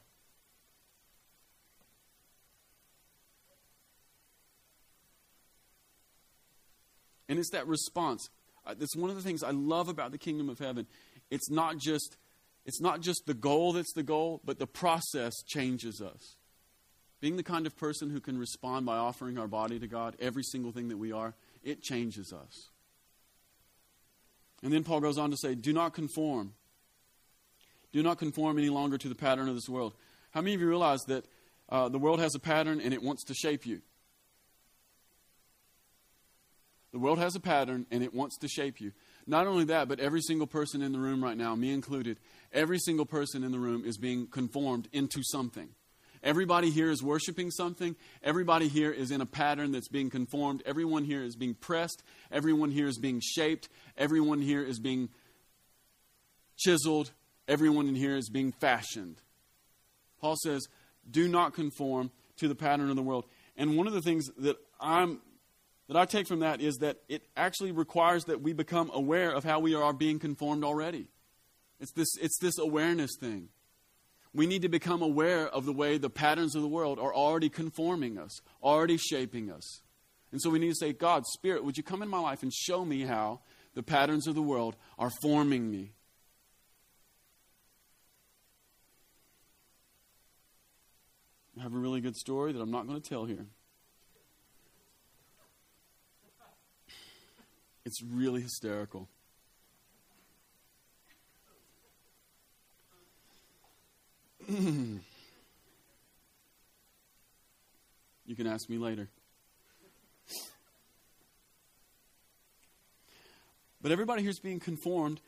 And 7.28 7.38
it's 7.38 7.50
that 7.50 7.66
response. 7.66 8.30
Uh, 8.66 8.72
that's 8.78 8.96
one 8.96 9.10
of 9.10 9.16
the 9.16 9.22
things 9.22 9.42
I 9.42 9.50
love 9.50 9.90
about 9.90 10.12
the 10.12 10.18
kingdom 10.18 10.48
of 10.48 10.58
heaven. 10.58 10.86
It's 11.30 11.50
not 11.50 11.76
just 11.76 12.16
it's 12.64 12.80
not 12.80 13.02
just 13.02 13.26
the 13.26 13.34
goal 13.34 13.74
that's 13.74 13.92
the 13.92 14.02
goal, 14.02 14.40
but 14.46 14.58
the 14.58 14.66
process 14.66 15.34
changes 15.46 16.00
us. 16.00 16.36
Being 17.20 17.36
the 17.36 17.42
kind 17.42 17.66
of 17.66 17.76
person 17.76 18.10
who 18.10 18.20
can 18.20 18.38
respond 18.38 18.84
by 18.86 18.96
offering 18.96 19.38
our 19.38 19.48
body 19.48 19.78
to 19.78 19.86
God, 19.86 20.16
every 20.20 20.42
single 20.42 20.72
thing 20.72 20.88
that 20.88 20.98
we 20.98 21.12
are, 21.12 21.34
it 21.62 21.82
changes 21.82 22.32
us. 22.32 22.68
And 24.62 24.72
then 24.72 24.84
Paul 24.84 25.00
goes 25.00 25.18
on 25.18 25.30
to 25.30 25.36
say, 25.36 25.54
Do 25.54 25.72
not 25.72 25.94
conform. 25.94 26.54
Do 27.92 28.02
not 28.02 28.18
conform 28.18 28.58
any 28.58 28.68
longer 28.68 28.98
to 28.98 29.08
the 29.08 29.14
pattern 29.14 29.48
of 29.48 29.54
this 29.54 29.68
world. 29.68 29.94
How 30.32 30.42
many 30.42 30.54
of 30.54 30.60
you 30.60 30.68
realize 30.68 31.02
that 31.04 31.24
uh, 31.68 31.88
the 31.88 31.98
world 31.98 32.20
has 32.20 32.34
a 32.34 32.38
pattern 32.38 32.80
and 32.80 32.92
it 32.92 33.02
wants 33.02 33.24
to 33.24 33.34
shape 33.34 33.64
you? 33.64 33.80
The 36.92 36.98
world 36.98 37.18
has 37.18 37.36
a 37.36 37.40
pattern 37.40 37.86
and 37.90 38.02
it 38.02 38.14
wants 38.14 38.38
to 38.38 38.48
shape 38.48 38.80
you. 38.80 38.92
Not 39.26 39.46
only 39.46 39.64
that, 39.64 39.88
but 39.88 40.00
every 40.00 40.20
single 40.20 40.46
person 40.46 40.82
in 40.82 40.92
the 40.92 40.98
room 40.98 41.22
right 41.22 41.36
now, 41.36 41.54
me 41.54 41.72
included, 41.72 42.18
every 42.52 42.78
single 42.78 43.06
person 43.06 43.44
in 43.44 43.52
the 43.52 43.58
room 43.58 43.84
is 43.84 43.98
being 43.98 44.26
conformed 44.26 44.88
into 44.92 45.22
something. 45.22 45.70
Everybody 46.26 46.72
here 46.72 46.90
is 46.90 47.04
worshiping 47.04 47.52
something. 47.52 47.94
Everybody 48.20 48.66
here 48.66 48.90
is 48.90 49.12
in 49.12 49.20
a 49.20 49.26
pattern 49.26 49.70
that's 49.70 49.86
being 49.86 50.10
conformed. 50.10 50.60
Everyone 50.66 51.04
here 51.04 51.22
is 51.22 51.36
being 51.36 51.54
pressed. 51.54 52.02
Everyone 52.32 52.72
here 52.72 52.88
is 52.88 52.98
being 52.98 53.20
shaped. 53.24 53.68
Everyone 53.96 54.42
here 54.42 54.64
is 54.64 54.80
being 54.80 55.08
chiseled. 56.56 57.12
Everyone 57.46 57.86
in 57.86 57.94
here 57.94 58.16
is 58.16 58.28
being 58.28 58.50
fashioned. 58.50 59.22
Paul 60.20 60.34
says, 60.42 60.66
do 61.08 61.28
not 61.28 61.54
conform 61.54 62.10
to 62.38 62.48
the 62.48 62.56
pattern 62.56 62.90
of 62.90 62.96
the 62.96 63.02
world. 63.02 63.26
And 63.56 63.76
one 63.76 63.86
of 63.86 63.92
the 63.92 64.02
things 64.02 64.28
that 64.38 64.56
I'm 64.80 65.20
that 65.86 65.96
I 65.96 66.06
take 66.06 66.26
from 66.26 66.40
that 66.40 66.60
is 66.60 66.78
that 66.78 66.96
it 67.08 67.22
actually 67.36 67.70
requires 67.70 68.24
that 68.24 68.42
we 68.42 68.52
become 68.52 68.90
aware 68.92 69.30
of 69.30 69.44
how 69.44 69.60
we 69.60 69.76
are 69.76 69.92
being 69.92 70.18
conformed 70.18 70.64
already. 70.64 71.06
It's 71.78 71.92
this, 71.92 72.08
it's 72.20 72.36
this 72.40 72.58
awareness 72.58 73.12
thing 73.20 73.50
we 74.36 74.46
need 74.46 74.60
to 74.60 74.68
become 74.68 75.00
aware 75.00 75.48
of 75.48 75.64
the 75.64 75.72
way 75.72 75.96
the 75.96 76.10
patterns 76.10 76.54
of 76.54 76.60
the 76.60 76.68
world 76.68 76.98
are 76.98 77.14
already 77.14 77.48
conforming 77.48 78.18
us, 78.18 78.42
already 78.62 78.98
shaping 78.98 79.50
us. 79.50 79.80
And 80.30 80.42
so 80.42 80.50
we 80.50 80.58
need 80.58 80.68
to 80.68 80.74
say, 80.74 80.92
God, 80.92 81.24
Spirit, 81.24 81.64
would 81.64 81.78
you 81.78 81.82
come 81.82 82.02
in 82.02 82.10
my 82.10 82.18
life 82.18 82.42
and 82.42 82.52
show 82.52 82.84
me 82.84 83.02
how 83.02 83.40
the 83.72 83.82
patterns 83.82 84.26
of 84.26 84.34
the 84.34 84.42
world 84.42 84.76
are 84.98 85.08
forming 85.22 85.70
me? 85.70 85.92
I 91.58 91.62
have 91.62 91.72
a 91.72 91.78
really 91.78 92.02
good 92.02 92.16
story 92.16 92.52
that 92.52 92.60
I'm 92.60 92.70
not 92.70 92.86
going 92.86 93.00
to 93.00 93.08
tell 93.08 93.24
here. 93.24 93.46
It's 97.86 98.02
really 98.02 98.42
hysterical. 98.42 99.08
You 104.48 105.00
can 108.36 108.46
ask 108.46 108.68
me 108.68 108.78
later. 108.78 109.08
But 113.82 113.92
everybody 113.92 114.22
here 114.22 114.30
is 114.30 114.40
being 114.40 114.60
conformed, 114.60 115.20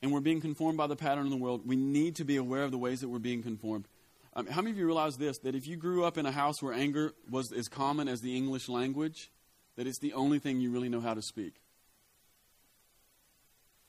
and 0.00 0.12
we're 0.12 0.20
being 0.20 0.40
conformed 0.40 0.78
by 0.78 0.86
the 0.86 0.96
pattern 0.96 1.24
of 1.24 1.30
the 1.30 1.36
world. 1.36 1.66
We 1.66 1.76
need 1.76 2.16
to 2.16 2.24
be 2.24 2.36
aware 2.36 2.62
of 2.62 2.70
the 2.70 2.78
ways 2.78 3.00
that 3.00 3.08
we're 3.08 3.18
being 3.18 3.42
conformed. 3.42 3.86
Um, 4.34 4.46
how 4.46 4.60
many 4.60 4.72
of 4.72 4.78
you 4.78 4.86
realize 4.86 5.16
this? 5.16 5.38
That 5.38 5.54
if 5.54 5.66
you 5.66 5.76
grew 5.76 6.04
up 6.04 6.18
in 6.18 6.26
a 6.26 6.32
house 6.32 6.62
where 6.62 6.72
anger 6.72 7.12
was 7.30 7.52
as 7.52 7.68
common 7.68 8.08
as 8.08 8.20
the 8.20 8.36
English 8.36 8.68
language, 8.68 9.30
that 9.76 9.86
it's 9.86 9.98
the 9.98 10.12
only 10.14 10.38
thing 10.38 10.60
you 10.60 10.70
really 10.70 10.88
know 10.88 11.00
how 11.00 11.14
to 11.14 11.22
speak. 11.22 11.54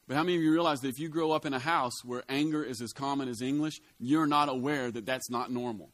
But 0.08 0.16
how 0.16 0.24
many 0.24 0.38
of 0.38 0.44
you 0.44 0.52
realize 0.52 0.80
that 0.82 0.88
if 0.88 1.00
you 1.00 1.10
grow 1.10 1.32
up 1.32 1.46
in 1.46 1.54
a 1.54 1.60
house 1.60 2.04
where 2.06 2.24
anger 2.30 2.64
is 2.64 2.82
as 2.82 2.94
common 2.94 3.28
as 3.28 3.42
English, 3.42 3.82
you're 4.00 4.26
not 4.26 4.48
aware 4.48 4.90
that 4.90 5.06
that's 5.06 5.30
not 5.30 5.52
normal? 5.52 5.90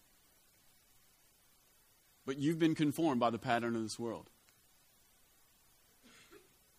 But 2.25 2.37
you've 2.37 2.59
been 2.59 2.75
conformed 2.75 3.19
by 3.19 3.31
the 3.31 3.39
pattern 3.39 3.75
of 3.75 3.81
this 3.81 3.97
world. 3.97 4.29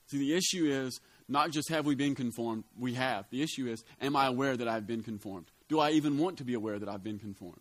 See, 0.06 0.18
the 0.18 0.34
issue 0.34 0.66
is 0.66 1.00
not 1.28 1.50
just 1.50 1.70
have 1.70 1.86
we 1.86 1.96
been 1.96 2.14
conformed, 2.14 2.64
we 2.78 2.94
have. 2.94 3.26
The 3.30 3.42
issue 3.42 3.66
is, 3.66 3.82
am 4.00 4.14
I 4.14 4.26
aware 4.26 4.56
that 4.56 4.68
I've 4.68 4.86
been 4.86 5.02
conformed? 5.02 5.46
Do 5.68 5.80
I 5.80 5.90
even 5.90 6.18
want 6.18 6.38
to 6.38 6.44
be 6.44 6.54
aware 6.54 6.78
that 6.78 6.88
I've 6.88 7.02
been 7.02 7.18
conformed? 7.18 7.60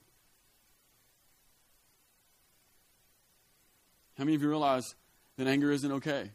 How 4.18 4.26
many 4.26 4.36
of 4.36 4.44
you 4.44 4.50
realize 4.50 4.94
that 5.38 5.48
anger 5.48 5.72
isn't 5.72 5.92
okay? 5.94 6.32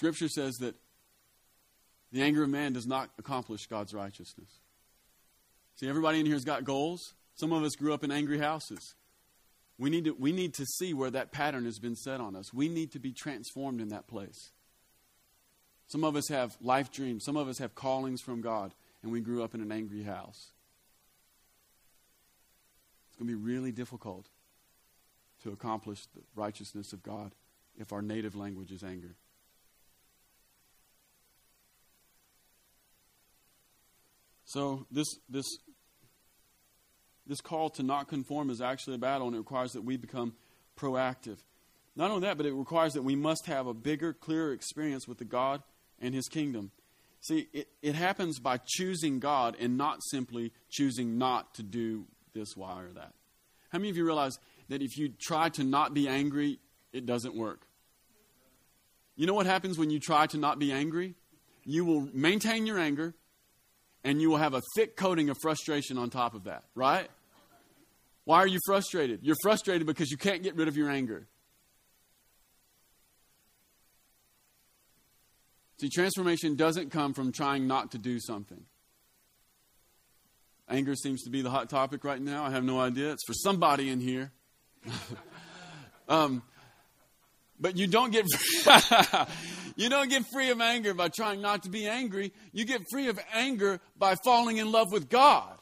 Scripture 0.00 0.28
says 0.28 0.56
that 0.60 0.74
the 2.10 2.22
anger 2.22 2.42
of 2.42 2.48
man 2.48 2.72
does 2.72 2.86
not 2.86 3.10
accomplish 3.18 3.66
God's 3.66 3.92
righteousness. 3.92 4.48
See, 5.76 5.86
everybody 5.86 6.18
in 6.18 6.24
here 6.24 6.36
has 6.36 6.44
got 6.44 6.64
goals. 6.64 7.12
Some 7.34 7.52
of 7.52 7.62
us 7.62 7.76
grew 7.76 7.92
up 7.92 8.02
in 8.02 8.10
angry 8.10 8.38
houses. 8.38 8.94
We 9.76 9.90
need, 9.90 10.06
to, 10.06 10.12
we 10.12 10.32
need 10.32 10.54
to 10.54 10.64
see 10.64 10.94
where 10.94 11.10
that 11.10 11.32
pattern 11.32 11.66
has 11.66 11.78
been 11.78 11.96
set 11.96 12.18
on 12.18 12.34
us. 12.34 12.50
We 12.50 12.66
need 12.66 12.92
to 12.92 12.98
be 12.98 13.12
transformed 13.12 13.82
in 13.82 13.90
that 13.90 14.08
place. 14.08 14.52
Some 15.88 16.02
of 16.02 16.16
us 16.16 16.28
have 16.28 16.56
life 16.62 16.90
dreams. 16.90 17.22
Some 17.22 17.36
of 17.36 17.46
us 17.46 17.58
have 17.58 17.74
callings 17.74 18.22
from 18.22 18.40
God, 18.40 18.72
and 19.02 19.12
we 19.12 19.20
grew 19.20 19.44
up 19.44 19.54
in 19.54 19.60
an 19.60 19.70
angry 19.70 20.04
house. 20.04 20.52
It's 23.10 23.18
going 23.18 23.28
to 23.28 23.36
be 23.36 23.44
really 23.52 23.70
difficult 23.70 24.24
to 25.42 25.52
accomplish 25.52 26.00
the 26.14 26.22
righteousness 26.34 26.94
of 26.94 27.02
God 27.02 27.34
if 27.78 27.92
our 27.92 28.00
native 28.00 28.34
language 28.34 28.72
is 28.72 28.82
anger. 28.82 29.16
So 34.50 34.84
this 34.90 35.06
this 35.28 35.46
this 37.24 37.40
call 37.40 37.70
to 37.70 37.84
not 37.84 38.08
conform 38.08 38.50
is 38.50 38.60
actually 38.60 38.96
a 38.96 38.98
battle, 38.98 39.28
and 39.28 39.36
it 39.36 39.38
requires 39.38 39.74
that 39.74 39.82
we 39.82 39.96
become 39.96 40.34
proactive. 40.76 41.36
Not 41.94 42.10
only 42.10 42.26
that, 42.26 42.36
but 42.36 42.46
it 42.46 42.52
requires 42.52 42.94
that 42.94 43.02
we 43.02 43.14
must 43.14 43.46
have 43.46 43.68
a 43.68 43.74
bigger, 43.74 44.12
clearer 44.12 44.52
experience 44.52 45.06
with 45.06 45.18
the 45.18 45.24
God 45.24 45.62
and 46.00 46.16
His 46.16 46.26
kingdom. 46.26 46.72
See, 47.20 47.48
it, 47.52 47.68
it 47.80 47.94
happens 47.94 48.40
by 48.40 48.58
choosing 48.66 49.20
God 49.20 49.56
and 49.60 49.78
not 49.78 50.02
simply 50.02 50.52
choosing 50.68 51.16
not 51.16 51.54
to 51.54 51.62
do 51.62 52.06
this, 52.34 52.56
why, 52.56 52.82
or 52.82 52.92
that. 52.94 53.12
How 53.68 53.78
many 53.78 53.90
of 53.90 53.96
you 53.96 54.04
realize 54.04 54.36
that 54.68 54.82
if 54.82 54.98
you 54.98 55.10
try 55.10 55.48
to 55.50 55.62
not 55.62 55.94
be 55.94 56.08
angry, 56.08 56.58
it 56.92 57.06
doesn't 57.06 57.36
work? 57.36 57.68
You 59.14 59.28
know 59.28 59.34
what 59.34 59.46
happens 59.46 59.78
when 59.78 59.90
you 59.90 60.00
try 60.00 60.26
to 60.26 60.38
not 60.38 60.58
be 60.58 60.72
angry? 60.72 61.14
You 61.64 61.84
will 61.84 62.08
maintain 62.12 62.66
your 62.66 62.80
anger, 62.80 63.14
and 64.04 64.20
you 64.20 64.30
will 64.30 64.38
have 64.38 64.54
a 64.54 64.62
thick 64.76 64.96
coating 64.96 65.30
of 65.30 65.36
frustration 65.42 65.98
on 65.98 66.10
top 66.10 66.34
of 66.34 66.44
that, 66.44 66.64
right? 66.74 67.08
Why 68.24 68.38
are 68.38 68.46
you 68.46 68.58
frustrated? 68.66 69.20
You're 69.22 69.36
frustrated 69.42 69.86
because 69.86 70.10
you 70.10 70.16
can't 70.16 70.42
get 70.42 70.56
rid 70.56 70.68
of 70.68 70.76
your 70.76 70.90
anger. 70.90 71.26
See, 75.80 75.88
transformation 75.88 76.56
doesn't 76.56 76.90
come 76.90 77.14
from 77.14 77.32
trying 77.32 77.66
not 77.66 77.92
to 77.92 77.98
do 77.98 78.20
something. 78.20 78.62
Anger 80.68 80.94
seems 80.94 81.22
to 81.22 81.30
be 81.30 81.42
the 81.42 81.50
hot 81.50 81.70
topic 81.70 82.04
right 82.04 82.20
now. 82.20 82.44
I 82.44 82.50
have 82.50 82.64
no 82.64 82.78
idea. 82.78 83.12
It's 83.12 83.24
for 83.26 83.32
somebody 83.32 83.88
in 83.88 83.98
here. 83.98 84.30
um, 86.08 86.42
but 87.58 87.76
you 87.76 87.86
don't 87.86 88.12
get 88.12 88.26
you 89.80 89.88
don't 89.88 90.10
get 90.10 90.26
free 90.30 90.50
of 90.50 90.60
anger 90.60 90.92
by 90.92 91.08
trying 91.08 91.40
not 91.40 91.62
to 91.62 91.70
be 91.70 91.86
angry. 91.86 92.34
You 92.52 92.66
get 92.66 92.82
free 92.90 93.08
of 93.08 93.18
anger 93.32 93.80
by 93.96 94.14
falling 94.22 94.58
in 94.58 94.70
love 94.70 94.92
with 94.92 95.08
God. 95.08 95.56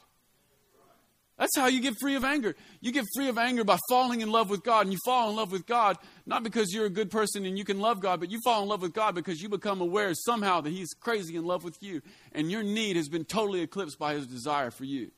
That's 1.37 1.55
how 1.55 1.67
you 1.67 1.79
get 1.79 1.93
free 2.01 2.15
of 2.15 2.25
anger. 2.25 2.53
You 2.81 2.91
get 2.91 3.05
free 3.15 3.29
of 3.29 3.37
anger 3.37 3.63
by 3.63 3.77
falling 3.87 4.19
in 4.19 4.29
love 4.29 4.49
with 4.49 4.61
God. 4.61 4.81
And 4.81 4.91
you 4.91 4.99
fall 5.05 5.29
in 5.29 5.37
love 5.37 5.53
with 5.53 5.65
God 5.65 5.97
not 6.25 6.43
because 6.43 6.73
you're 6.73 6.85
a 6.85 6.89
good 6.89 7.09
person 7.09 7.45
and 7.45 7.57
you 7.57 7.63
can 7.63 7.79
love 7.79 8.01
God, 8.01 8.19
but 8.19 8.29
you 8.29 8.41
fall 8.43 8.61
in 8.61 8.67
love 8.67 8.81
with 8.81 8.91
God 8.93 9.15
because 9.15 9.41
you 9.41 9.47
become 9.47 9.79
aware 9.79 10.13
somehow 10.13 10.59
that 10.59 10.73
He's 10.73 10.93
crazy 10.99 11.37
in 11.37 11.45
love 11.45 11.63
with 11.63 11.77
you. 11.79 12.01
And 12.33 12.51
your 12.51 12.61
need 12.61 12.97
has 12.97 13.07
been 13.07 13.23
totally 13.23 13.61
eclipsed 13.61 13.97
by 13.97 14.15
His 14.15 14.27
desire 14.27 14.69
for 14.69 14.83
you. 14.83 15.11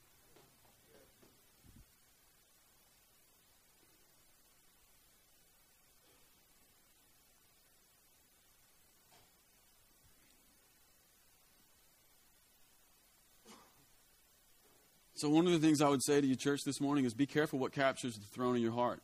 So, 15.21 15.29
one 15.29 15.45
of 15.45 15.53
the 15.53 15.59
things 15.59 15.83
I 15.83 15.87
would 15.87 16.01
say 16.01 16.19
to 16.19 16.25
you, 16.25 16.35
church, 16.35 16.63
this 16.63 16.81
morning 16.81 17.05
is 17.05 17.13
be 17.13 17.27
careful 17.27 17.59
what 17.59 17.73
captures 17.73 18.15
the 18.15 18.25
throne 18.25 18.55
in 18.55 18.61
your 18.63 18.71
heart. 18.71 19.03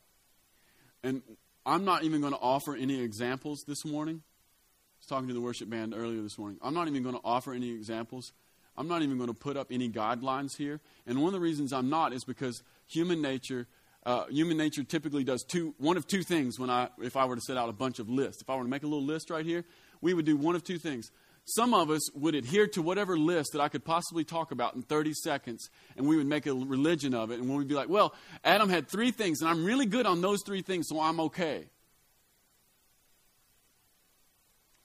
And 1.03 1.21
I'm 1.63 1.85
not 1.85 2.05
even 2.05 2.21
going 2.21 2.33
to 2.33 2.39
offer 2.39 2.75
any 2.75 3.03
examples 3.03 3.65
this 3.67 3.85
morning. 3.85 4.23
I 4.25 4.97
was 4.99 5.05
talking 5.05 5.27
to 5.27 5.35
the 5.35 5.41
worship 5.41 5.69
band 5.69 5.93
earlier 5.95 6.23
this 6.23 6.39
morning. 6.39 6.57
I'm 6.63 6.73
not 6.73 6.87
even 6.87 7.03
going 7.03 7.13
to 7.13 7.21
offer 7.23 7.53
any 7.53 7.69
examples. 7.69 8.33
I'm 8.75 8.87
not 8.87 9.03
even 9.03 9.17
going 9.17 9.29
to 9.29 9.35
put 9.35 9.57
up 9.57 9.67
any 9.69 9.91
guidelines 9.91 10.57
here. 10.57 10.79
And 11.05 11.19
one 11.19 11.27
of 11.27 11.33
the 11.33 11.39
reasons 11.39 11.71
I'm 11.71 11.91
not 11.91 12.13
is 12.13 12.23
because 12.23 12.63
human 12.87 13.21
nature. 13.21 13.67
Uh, 14.03 14.25
human 14.25 14.57
nature 14.57 14.83
typically 14.83 15.23
does 15.23 15.43
two, 15.43 15.75
one 15.77 15.97
of 15.97 16.07
two 16.07 16.23
things 16.23 16.57
when 16.57 16.71
I, 16.71 16.89
if 16.99 17.15
I 17.15 17.25
were 17.25 17.35
to 17.35 17.41
set 17.41 17.57
out 17.57 17.69
a 17.69 17.73
bunch 17.73 17.99
of 17.99 18.09
lists. 18.09 18.41
If 18.41 18.49
I 18.49 18.55
were 18.55 18.63
to 18.63 18.69
make 18.69 18.81
a 18.81 18.87
little 18.87 19.05
list 19.05 19.29
right 19.29 19.45
here, 19.45 19.65
we 20.01 20.15
would 20.15 20.25
do 20.25 20.35
one 20.35 20.55
of 20.55 20.63
two 20.63 20.79
things. 20.79 21.11
Some 21.49 21.73
of 21.73 21.89
us 21.89 22.11
would 22.13 22.35
adhere 22.35 22.67
to 22.67 22.81
whatever 22.81 23.17
list 23.17 23.53
that 23.53 23.61
I 23.61 23.69
could 23.69 23.85
possibly 23.85 24.25
talk 24.25 24.51
about 24.51 24.75
in 24.75 24.81
30 24.81 25.13
seconds, 25.13 25.69
and 25.95 26.05
we 26.05 26.17
would 26.17 26.27
make 26.27 26.45
a 26.45 26.53
religion 26.53 27.13
of 27.13 27.31
it. 27.31 27.39
And 27.39 27.49
we'd 27.49 27.69
be 27.69 27.73
like, 27.73 27.87
well, 27.87 28.13
Adam 28.43 28.67
had 28.67 28.89
three 28.89 29.11
things, 29.11 29.39
and 29.39 29.49
I'm 29.49 29.63
really 29.63 29.85
good 29.85 30.05
on 30.05 30.19
those 30.19 30.43
three 30.45 30.61
things, 30.61 30.87
so 30.89 30.99
I'm 30.99 31.21
okay. 31.21 31.69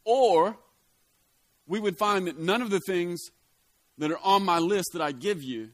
Or 0.04 0.56
we 1.66 1.80
would 1.80 1.98
find 1.98 2.28
that 2.28 2.38
none 2.38 2.62
of 2.62 2.70
the 2.70 2.80
things 2.86 3.20
that 3.98 4.12
are 4.12 4.20
on 4.22 4.44
my 4.44 4.60
list 4.60 4.90
that 4.92 5.02
I 5.02 5.10
give 5.10 5.42
you 5.42 5.70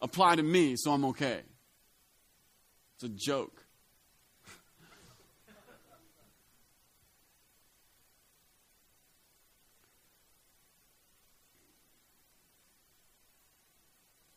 apply 0.00 0.36
to 0.36 0.42
me, 0.42 0.76
so 0.78 0.92
I'm 0.92 1.04
okay. 1.06 1.40
It's 2.94 3.04
a 3.04 3.08
joke. 3.10 3.59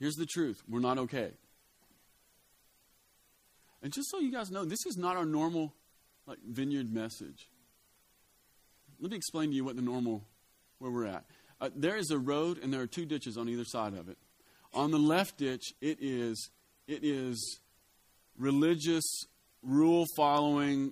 Here's 0.04 0.16
the 0.16 0.26
truth 0.26 0.62
we're 0.68 0.82
not 0.82 0.98
okay. 0.98 1.32
And 3.82 3.94
just 3.94 4.12
so 4.12 4.20
you 4.20 4.34
guys 4.34 4.52
know, 4.52 4.66
this 4.66 4.86
is 4.86 4.98
not 4.98 5.16
our 5.16 5.24
normal 5.24 5.74
like 6.28 6.40
vineyard 6.46 6.94
message. 6.94 7.48
Let 9.00 9.12
me 9.12 9.16
explain 9.16 9.52
to 9.52 9.56
you 9.56 9.64
what 9.64 9.78
the 9.78 9.82
normal 9.82 10.26
where 10.80 10.92
we're 10.92 11.06
at. 11.06 11.24
Uh, 11.62 11.70
there 11.74 11.96
is 11.96 12.12
a 12.12 12.20
road 12.20 12.60
and 12.62 12.74
there 12.74 12.82
are 12.82 12.88
two 12.88 13.06
ditches 13.06 13.38
on 13.38 13.48
either 13.48 13.64
side 13.64 13.94
of 13.94 14.10
it. 14.10 14.18
On 14.74 14.92
the 14.92 14.98
left 14.98 15.38
ditch, 15.38 15.74
it 15.80 16.00
is 16.02 16.50
it 16.86 17.06
is 17.06 17.62
religious 18.38 19.06
rule 19.62 20.06
following 20.18 20.92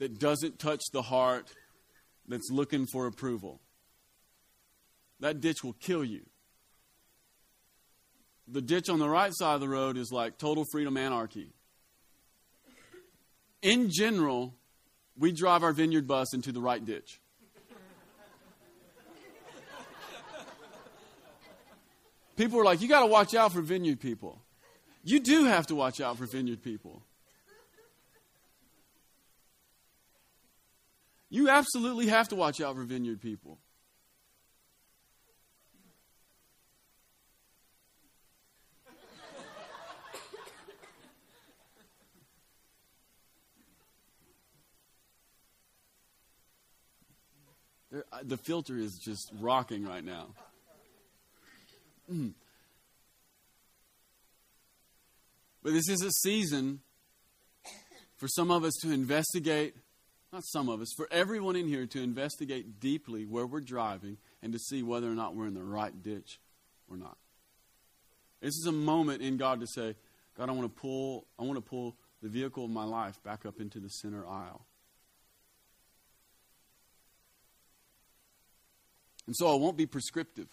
that 0.00 0.18
doesn't 0.18 0.58
touch 0.58 0.82
the 0.92 1.00
heart 1.00 1.48
that's 2.28 2.50
looking 2.50 2.84
for 2.92 3.06
approval. 3.06 3.58
That 5.20 5.40
ditch 5.40 5.64
will 5.64 5.76
kill 5.80 6.04
you 6.04 6.26
the 8.52 8.60
ditch 8.62 8.88
on 8.88 8.98
the 8.98 9.08
right 9.08 9.32
side 9.34 9.54
of 9.54 9.60
the 9.60 9.68
road 9.68 9.96
is 9.96 10.12
like 10.12 10.38
total 10.38 10.64
freedom 10.70 10.96
anarchy. 10.96 11.48
In 13.62 13.90
general, 13.90 14.54
we 15.16 15.32
drive 15.32 15.62
our 15.62 15.72
vineyard 15.72 16.06
bus 16.06 16.34
into 16.34 16.52
the 16.52 16.60
right 16.60 16.84
ditch. 16.84 17.20
People 22.36 22.60
are 22.60 22.64
like, 22.64 22.80
you 22.80 22.88
got 22.88 23.00
to 23.00 23.06
watch 23.06 23.34
out 23.34 23.52
for 23.52 23.60
vineyard 23.60 24.00
people. 24.00 24.40
You 25.04 25.20
do 25.20 25.44
have 25.44 25.66
to 25.68 25.74
watch 25.74 26.00
out 26.00 26.18
for 26.18 26.26
vineyard 26.26 26.62
people. 26.62 27.02
You 31.28 31.48
absolutely 31.48 32.08
have 32.08 32.28
to 32.28 32.36
watch 32.36 32.60
out 32.60 32.76
for 32.76 32.82
vineyard 32.84 33.20
people. 33.20 33.58
The 48.28 48.36
filter 48.36 48.76
is 48.76 49.00
just 49.02 49.30
rocking 49.40 49.86
right 49.86 50.04
now. 50.04 50.28
Mm. 52.12 52.32
But 55.62 55.72
this 55.72 55.88
is 55.88 56.02
a 56.02 56.10
season 56.10 56.80
for 58.16 58.28
some 58.28 58.50
of 58.50 58.64
us 58.64 58.74
to 58.82 58.92
investigate, 58.92 59.76
not 60.32 60.44
some 60.44 60.68
of 60.68 60.80
us, 60.80 60.92
for 60.96 61.08
everyone 61.10 61.56
in 61.56 61.68
here 61.68 61.86
to 61.86 62.02
investigate 62.02 62.80
deeply 62.80 63.24
where 63.24 63.46
we're 63.46 63.60
driving 63.60 64.16
and 64.42 64.52
to 64.52 64.58
see 64.58 64.82
whether 64.82 65.10
or 65.10 65.14
not 65.14 65.34
we're 65.34 65.46
in 65.46 65.54
the 65.54 65.62
right 65.62 66.02
ditch 66.02 66.40
or 66.90 66.96
not. 66.96 67.16
This 68.40 68.56
is 68.56 68.66
a 68.66 68.72
moment 68.72 69.22
in 69.22 69.36
God 69.36 69.60
to 69.60 69.66
say, 69.66 69.94
God, 70.36 70.48
I 70.48 70.52
want 70.52 70.74
to 70.74 70.80
pull, 70.80 71.26
I 71.38 71.42
want 71.44 71.56
to 71.56 71.60
pull 71.60 71.96
the 72.22 72.28
vehicle 72.28 72.64
of 72.64 72.70
my 72.70 72.84
life 72.84 73.22
back 73.22 73.46
up 73.46 73.60
into 73.60 73.78
the 73.78 73.88
center 73.88 74.26
aisle. 74.26 74.66
And 79.26 79.36
so 79.36 79.52
I 79.52 79.54
won't 79.54 79.76
be 79.76 79.86
prescriptive. 79.86 80.48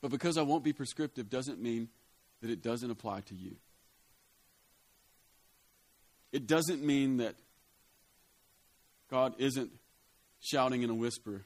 But 0.00 0.10
because 0.10 0.38
I 0.38 0.42
won't 0.42 0.64
be 0.64 0.72
prescriptive 0.72 1.28
doesn't 1.28 1.60
mean 1.60 1.88
that 2.40 2.50
it 2.50 2.62
doesn't 2.62 2.90
apply 2.90 3.20
to 3.22 3.34
you. 3.34 3.56
It 6.32 6.46
doesn't 6.46 6.82
mean 6.82 7.18
that 7.18 7.34
God 9.10 9.34
isn't 9.38 9.70
shouting 10.40 10.82
in 10.82 10.90
a 10.90 10.94
whisper 10.94 11.42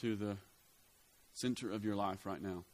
to 0.00 0.16
the 0.16 0.36
center 1.34 1.70
of 1.70 1.84
your 1.84 1.94
life 1.94 2.24
right 2.24 2.42
now. 2.42 2.64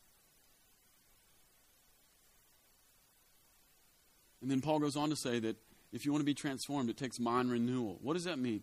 And 4.40 4.50
then 4.50 4.60
Paul 4.60 4.78
goes 4.78 4.96
on 4.96 5.10
to 5.10 5.16
say 5.16 5.40
that 5.40 5.56
if 5.92 6.04
you 6.04 6.12
want 6.12 6.20
to 6.20 6.26
be 6.26 6.34
transformed, 6.34 6.88
it 6.88 6.96
takes 6.96 7.18
mind 7.18 7.50
renewal. 7.50 7.98
What 8.00 8.14
does 8.14 8.24
that 8.24 8.38
mean? 8.38 8.62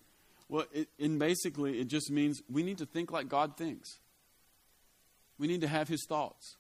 Well, 0.50 0.66
it, 0.74 0.90
and 1.00 1.20
basically, 1.20 1.80
it 1.80 1.88
just 1.88 2.12
means 2.12 2.42
we 2.50 2.64
need 2.64 2.78
to 2.80 2.86
think 2.86 3.12
like 3.12 3.28
God 3.28 3.58
thinks. 3.58 4.00
We 5.38 5.48
need 5.48 5.62
to 5.62 5.68
have 5.68 5.88
His 5.88 6.06
thoughts. 6.08 6.58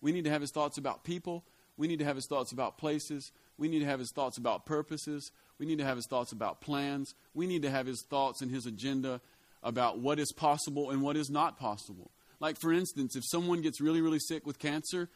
We 0.00 0.12
need 0.12 0.24
to 0.24 0.30
have 0.30 0.40
His 0.40 0.52
thoughts 0.52 0.78
about 0.78 1.04
people. 1.04 1.44
We 1.76 1.88
need 1.88 1.98
to 2.00 2.04
have 2.04 2.16
His 2.16 2.26
thoughts 2.28 2.52
about 2.52 2.78
places. 2.78 3.32
We 3.56 3.68
need 3.68 3.80
to 3.80 3.86
have 3.86 3.98
His 3.98 4.12
thoughts 4.14 4.38
about 4.38 4.66
purposes. 4.66 5.30
We 5.58 5.66
need 5.66 5.78
to 5.78 5.84
have 5.84 5.96
His 5.96 6.06
thoughts 6.08 6.32
about 6.32 6.60
plans. 6.60 7.14
We 7.34 7.46
need 7.46 7.62
to 7.62 7.70
have 7.70 7.86
His 7.86 8.04
thoughts 8.10 8.42
and 8.42 8.50
His 8.50 8.66
agenda 8.66 9.20
about 9.62 10.00
what 10.00 10.18
is 10.18 10.32
possible 10.32 10.90
and 10.90 11.02
what 11.02 11.16
is 11.16 11.30
not 11.30 11.58
possible. 11.58 12.10
Like, 12.40 12.60
for 12.60 12.72
instance, 12.72 13.14
if 13.14 13.22
someone 13.24 13.62
gets 13.62 13.80
really, 13.80 14.00
really 14.00 14.18
sick 14.18 14.44
with 14.44 14.58
cancer, 14.58 15.08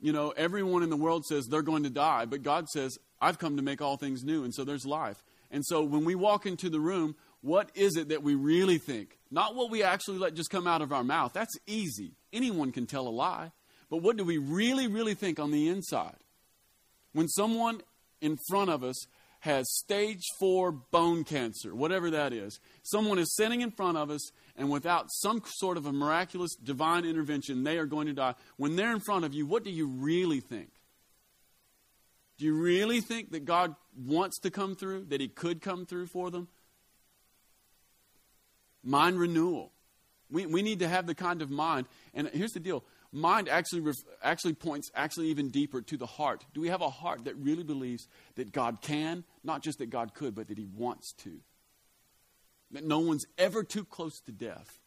you 0.00 0.12
know, 0.12 0.34
everyone 0.36 0.82
in 0.82 0.90
the 0.90 0.96
world 0.96 1.24
says 1.24 1.46
they're 1.46 1.62
going 1.62 1.84
to 1.84 1.90
die, 1.90 2.26
but 2.26 2.42
God 2.42 2.68
says, 2.68 2.98
I've 3.20 3.38
come 3.38 3.56
to 3.56 3.62
make 3.62 3.80
all 3.80 3.96
things 3.96 4.22
new, 4.22 4.44
and 4.44 4.54
so 4.54 4.64
there's 4.64 4.84
life. 4.84 5.24
And 5.50 5.64
so 5.64 5.82
when 5.82 6.04
we 6.04 6.14
walk 6.14 6.44
into 6.44 6.68
the 6.68 6.80
room, 6.80 7.16
what 7.44 7.70
is 7.74 7.96
it 7.96 8.08
that 8.08 8.22
we 8.22 8.34
really 8.34 8.78
think? 8.78 9.18
Not 9.30 9.54
what 9.54 9.70
we 9.70 9.82
actually 9.82 10.16
let 10.16 10.34
just 10.34 10.48
come 10.48 10.66
out 10.66 10.80
of 10.80 10.94
our 10.94 11.04
mouth. 11.04 11.34
That's 11.34 11.54
easy. 11.66 12.12
Anyone 12.32 12.72
can 12.72 12.86
tell 12.86 13.06
a 13.06 13.10
lie. 13.10 13.52
But 13.90 13.98
what 13.98 14.16
do 14.16 14.24
we 14.24 14.38
really, 14.38 14.86
really 14.86 15.12
think 15.12 15.38
on 15.38 15.50
the 15.50 15.68
inside? 15.68 16.16
When 17.12 17.28
someone 17.28 17.82
in 18.22 18.38
front 18.48 18.70
of 18.70 18.82
us 18.82 18.96
has 19.40 19.66
stage 19.76 20.22
four 20.40 20.72
bone 20.72 21.22
cancer, 21.22 21.74
whatever 21.74 22.10
that 22.12 22.32
is, 22.32 22.58
someone 22.82 23.18
is 23.18 23.36
sitting 23.36 23.60
in 23.60 23.70
front 23.70 23.98
of 23.98 24.10
us, 24.10 24.30
and 24.56 24.70
without 24.70 25.04
some 25.10 25.42
sort 25.44 25.76
of 25.76 25.84
a 25.84 25.92
miraculous 25.92 26.54
divine 26.54 27.04
intervention, 27.04 27.62
they 27.62 27.76
are 27.76 27.84
going 27.84 28.06
to 28.06 28.14
die. 28.14 28.34
When 28.56 28.74
they're 28.74 28.94
in 28.94 29.00
front 29.00 29.26
of 29.26 29.34
you, 29.34 29.44
what 29.44 29.64
do 29.64 29.70
you 29.70 29.86
really 29.86 30.40
think? 30.40 30.70
Do 32.38 32.46
you 32.46 32.54
really 32.54 33.02
think 33.02 33.32
that 33.32 33.44
God 33.44 33.76
wants 33.94 34.40
to 34.40 34.50
come 34.50 34.74
through, 34.76 35.04
that 35.10 35.20
He 35.20 35.28
could 35.28 35.60
come 35.60 35.84
through 35.84 36.06
for 36.06 36.30
them? 36.30 36.48
Mind 38.84 39.18
renewal. 39.18 39.72
We, 40.30 40.46
we 40.46 40.62
need 40.62 40.80
to 40.80 40.88
have 40.88 41.06
the 41.06 41.14
kind 41.14 41.42
of 41.42 41.50
mind. 41.50 41.86
And 42.14 42.28
here's 42.28 42.52
the 42.52 42.60
deal 42.60 42.84
mind 43.12 43.48
actually, 43.48 43.80
ref, 43.80 43.94
actually 44.22 44.54
points 44.54 44.90
actually 44.94 45.28
even 45.28 45.48
deeper 45.48 45.80
to 45.80 45.96
the 45.96 46.06
heart. 46.06 46.44
Do 46.52 46.60
we 46.60 46.68
have 46.68 46.82
a 46.82 46.90
heart 46.90 47.24
that 47.24 47.36
really 47.36 47.62
believes 47.62 48.08
that 48.34 48.52
God 48.52 48.80
can, 48.82 49.24
not 49.42 49.62
just 49.62 49.78
that 49.78 49.90
God 49.90 50.14
could, 50.14 50.34
but 50.34 50.48
that 50.48 50.58
He 50.58 50.66
wants 50.66 51.12
to? 51.18 51.40
That 52.72 52.84
no 52.84 52.98
one's 52.98 53.24
ever 53.38 53.62
too 53.62 53.84
close 53.84 54.20
to 54.26 54.32
death. 54.32 54.80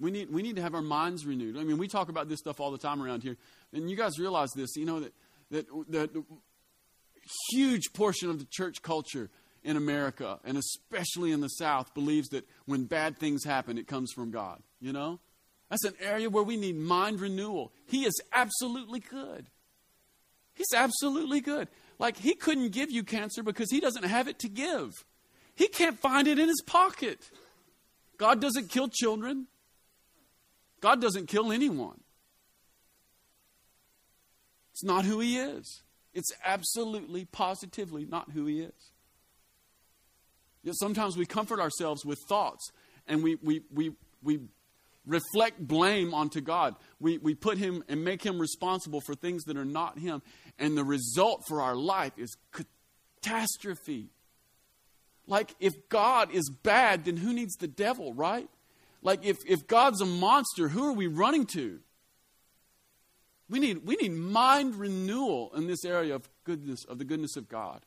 We 0.00 0.10
need, 0.10 0.32
we 0.32 0.42
need 0.42 0.56
to 0.56 0.62
have 0.62 0.74
our 0.74 0.82
minds 0.82 1.24
renewed. 1.24 1.56
I 1.56 1.62
mean, 1.62 1.78
we 1.78 1.86
talk 1.86 2.08
about 2.08 2.28
this 2.28 2.40
stuff 2.40 2.58
all 2.58 2.72
the 2.72 2.78
time 2.78 3.00
around 3.00 3.22
here. 3.22 3.36
And 3.72 3.88
you 3.88 3.96
guys 3.96 4.18
realize 4.18 4.50
this, 4.56 4.74
you 4.74 4.84
know, 4.84 4.98
that, 4.98 5.12
that, 5.52 5.66
that 5.90 6.24
huge 7.52 7.92
portion 7.92 8.28
of 8.28 8.40
the 8.40 8.46
church 8.50 8.82
culture 8.82 9.30
in 9.64 9.76
America, 9.76 10.40
and 10.44 10.58
especially 10.58 11.30
in 11.32 11.40
the 11.40 11.48
South, 11.48 11.94
believes 11.94 12.28
that 12.30 12.48
when 12.66 12.84
bad 12.84 13.18
things 13.18 13.44
happen, 13.44 13.78
it 13.78 13.86
comes 13.86 14.12
from 14.12 14.30
God. 14.30 14.62
You 14.80 14.92
know? 14.92 15.20
That's 15.70 15.84
an 15.84 15.94
area 16.00 16.28
where 16.28 16.42
we 16.42 16.56
need 16.56 16.76
mind 16.76 17.20
renewal. 17.20 17.72
He 17.86 18.04
is 18.04 18.20
absolutely 18.32 19.00
good. 19.00 19.46
He's 20.54 20.74
absolutely 20.74 21.40
good. 21.40 21.68
Like, 21.98 22.16
he 22.16 22.34
couldn't 22.34 22.70
give 22.70 22.90
you 22.90 23.04
cancer 23.04 23.42
because 23.42 23.70
he 23.70 23.80
doesn't 23.80 24.04
have 24.04 24.28
it 24.28 24.38
to 24.40 24.48
give. 24.48 25.04
He 25.54 25.68
can't 25.68 25.98
find 25.98 26.28
it 26.28 26.38
in 26.38 26.48
his 26.48 26.62
pocket. 26.66 27.30
God 28.18 28.40
doesn't 28.40 28.68
kill 28.68 28.88
children, 28.88 29.46
God 30.80 31.00
doesn't 31.00 31.26
kill 31.26 31.52
anyone. 31.52 32.00
It's 34.72 34.84
not 34.84 35.04
who 35.04 35.20
he 35.20 35.38
is. 35.38 35.82
It's 36.14 36.32
absolutely, 36.44 37.24
positively 37.24 38.04
not 38.04 38.32
who 38.32 38.46
he 38.46 38.60
is. 38.60 38.91
Yet 40.62 40.76
sometimes 40.78 41.16
we 41.16 41.26
comfort 41.26 41.60
ourselves 41.60 42.04
with 42.04 42.18
thoughts 42.28 42.70
and 43.06 43.22
we, 43.22 43.36
we, 43.42 43.62
we, 43.72 43.92
we 44.22 44.40
reflect 45.06 45.58
blame 45.60 46.14
onto 46.14 46.40
God. 46.40 46.76
We, 47.00 47.18
we 47.18 47.34
put 47.34 47.58
him 47.58 47.82
and 47.88 48.04
make 48.04 48.22
him 48.24 48.38
responsible 48.38 49.00
for 49.00 49.14
things 49.14 49.44
that 49.44 49.56
are 49.56 49.64
not 49.64 49.98
him. 49.98 50.22
And 50.58 50.76
the 50.76 50.84
result 50.84 51.44
for 51.48 51.60
our 51.60 51.74
life 51.74 52.12
is 52.16 52.36
catastrophe. 52.52 54.10
Like, 55.26 55.54
if 55.60 55.88
God 55.88 56.32
is 56.32 56.50
bad, 56.50 57.04
then 57.04 57.16
who 57.16 57.32
needs 57.32 57.54
the 57.56 57.68
devil, 57.68 58.12
right? 58.12 58.48
Like, 59.02 59.24
if, 59.24 59.38
if 59.46 59.66
God's 59.66 60.00
a 60.00 60.06
monster, 60.06 60.68
who 60.68 60.84
are 60.88 60.92
we 60.92 61.06
running 61.06 61.46
to? 61.46 61.80
We 63.48 63.58
need, 63.58 63.84
we 63.84 63.96
need 63.96 64.12
mind 64.12 64.76
renewal 64.76 65.52
in 65.54 65.66
this 65.66 65.84
area 65.84 66.14
of 66.14 66.28
goodness, 66.44 66.84
of 66.84 66.98
the 66.98 67.04
goodness 67.04 67.36
of 67.36 67.48
God. 67.48 67.82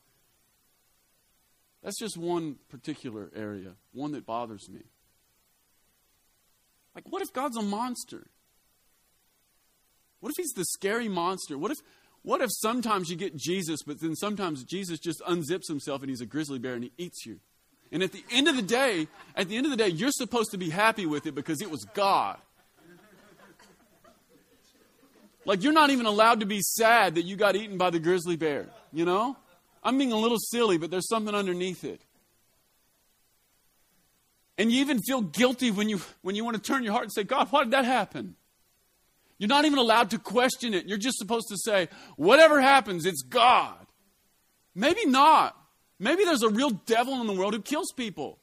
That's 1.86 2.00
just 2.00 2.16
one 2.18 2.56
particular 2.68 3.30
area, 3.32 3.74
one 3.92 4.10
that 4.10 4.26
bothers 4.26 4.68
me. 4.68 4.80
Like, 6.96 7.04
what 7.08 7.22
if 7.22 7.32
God's 7.32 7.56
a 7.56 7.62
monster? 7.62 8.26
What 10.18 10.30
if 10.30 10.34
he's 10.36 10.50
the 10.56 10.64
scary 10.64 11.06
monster? 11.06 11.56
What 11.56 11.70
if, 11.70 11.76
what 12.22 12.40
if 12.40 12.50
sometimes 12.50 13.08
you 13.08 13.14
get 13.14 13.36
Jesus, 13.36 13.84
but 13.86 14.00
then 14.00 14.16
sometimes 14.16 14.64
Jesus 14.64 14.98
just 14.98 15.20
unzips 15.28 15.68
himself 15.68 16.00
and 16.00 16.10
he's 16.10 16.20
a 16.20 16.26
grizzly 16.26 16.58
bear 16.58 16.74
and 16.74 16.82
he 16.82 16.92
eats 16.98 17.24
you? 17.24 17.38
And 17.92 18.02
at 18.02 18.10
the 18.10 18.24
end 18.32 18.48
of 18.48 18.56
the 18.56 18.62
day, 18.62 19.06
at 19.36 19.48
the 19.48 19.56
end 19.56 19.66
of 19.66 19.70
the 19.70 19.76
day, 19.76 19.86
you're 19.86 20.10
supposed 20.10 20.50
to 20.50 20.58
be 20.58 20.70
happy 20.70 21.06
with 21.06 21.24
it 21.24 21.36
because 21.36 21.62
it 21.62 21.70
was 21.70 21.84
God. 21.94 22.38
Like, 25.44 25.62
you're 25.62 25.72
not 25.72 25.90
even 25.90 26.06
allowed 26.06 26.40
to 26.40 26.46
be 26.46 26.62
sad 26.62 27.14
that 27.14 27.22
you 27.22 27.36
got 27.36 27.54
eaten 27.54 27.78
by 27.78 27.90
the 27.90 28.00
grizzly 28.00 28.34
bear, 28.34 28.66
you 28.92 29.04
know? 29.04 29.36
I'm 29.86 29.98
being 29.98 30.10
a 30.10 30.18
little 30.18 30.38
silly, 30.38 30.78
but 30.78 30.90
there's 30.90 31.08
something 31.08 31.32
underneath 31.32 31.84
it. 31.84 32.02
And 34.58 34.72
you 34.72 34.80
even 34.80 35.00
feel 35.00 35.20
guilty 35.20 35.70
when 35.70 35.88
you, 35.88 36.00
when 36.22 36.34
you 36.34 36.44
want 36.44 36.56
to 36.56 36.62
turn 36.62 36.82
your 36.82 36.92
heart 36.92 37.04
and 37.04 37.12
say, 37.12 37.22
God, 37.22 37.46
why 37.50 37.62
did 37.62 37.72
that 37.72 37.84
happen? 37.84 38.34
You're 39.38 39.48
not 39.48 39.64
even 39.64 39.78
allowed 39.78 40.10
to 40.10 40.18
question 40.18 40.74
it. 40.74 40.86
You're 40.88 40.98
just 40.98 41.18
supposed 41.18 41.46
to 41.50 41.56
say, 41.56 41.88
whatever 42.16 42.60
happens, 42.60 43.06
it's 43.06 43.22
God. 43.22 43.86
Maybe 44.74 45.06
not. 45.06 45.56
Maybe 46.00 46.24
there's 46.24 46.42
a 46.42 46.48
real 46.48 46.70
devil 46.70 47.20
in 47.20 47.28
the 47.28 47.34
world 47.34 47.54
who 47.54 47.62
kills 47.62 47.92
people. 47.96 48.40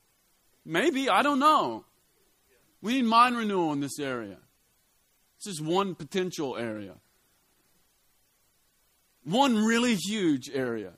Maybe, 0.63 1.09
I 1.09 1.23
don't 1.23 1.39
know. 1.39 1.83
We 2.81 2.93
need 2.93 3.05
mind 3.05 3.35
renewal 3.35 3.73
in 3.73 3.81
this 3.81 3.99
area. 3.99 4.37
This 5.43 5.55
is 5.55 5.61
one 5.61 5.93
potential 5.93 6.55
area. 6.55 6.93
One 9.25 9.57
really 9.57 9.95
huge 9.95 10.49
area. 10.53 10.93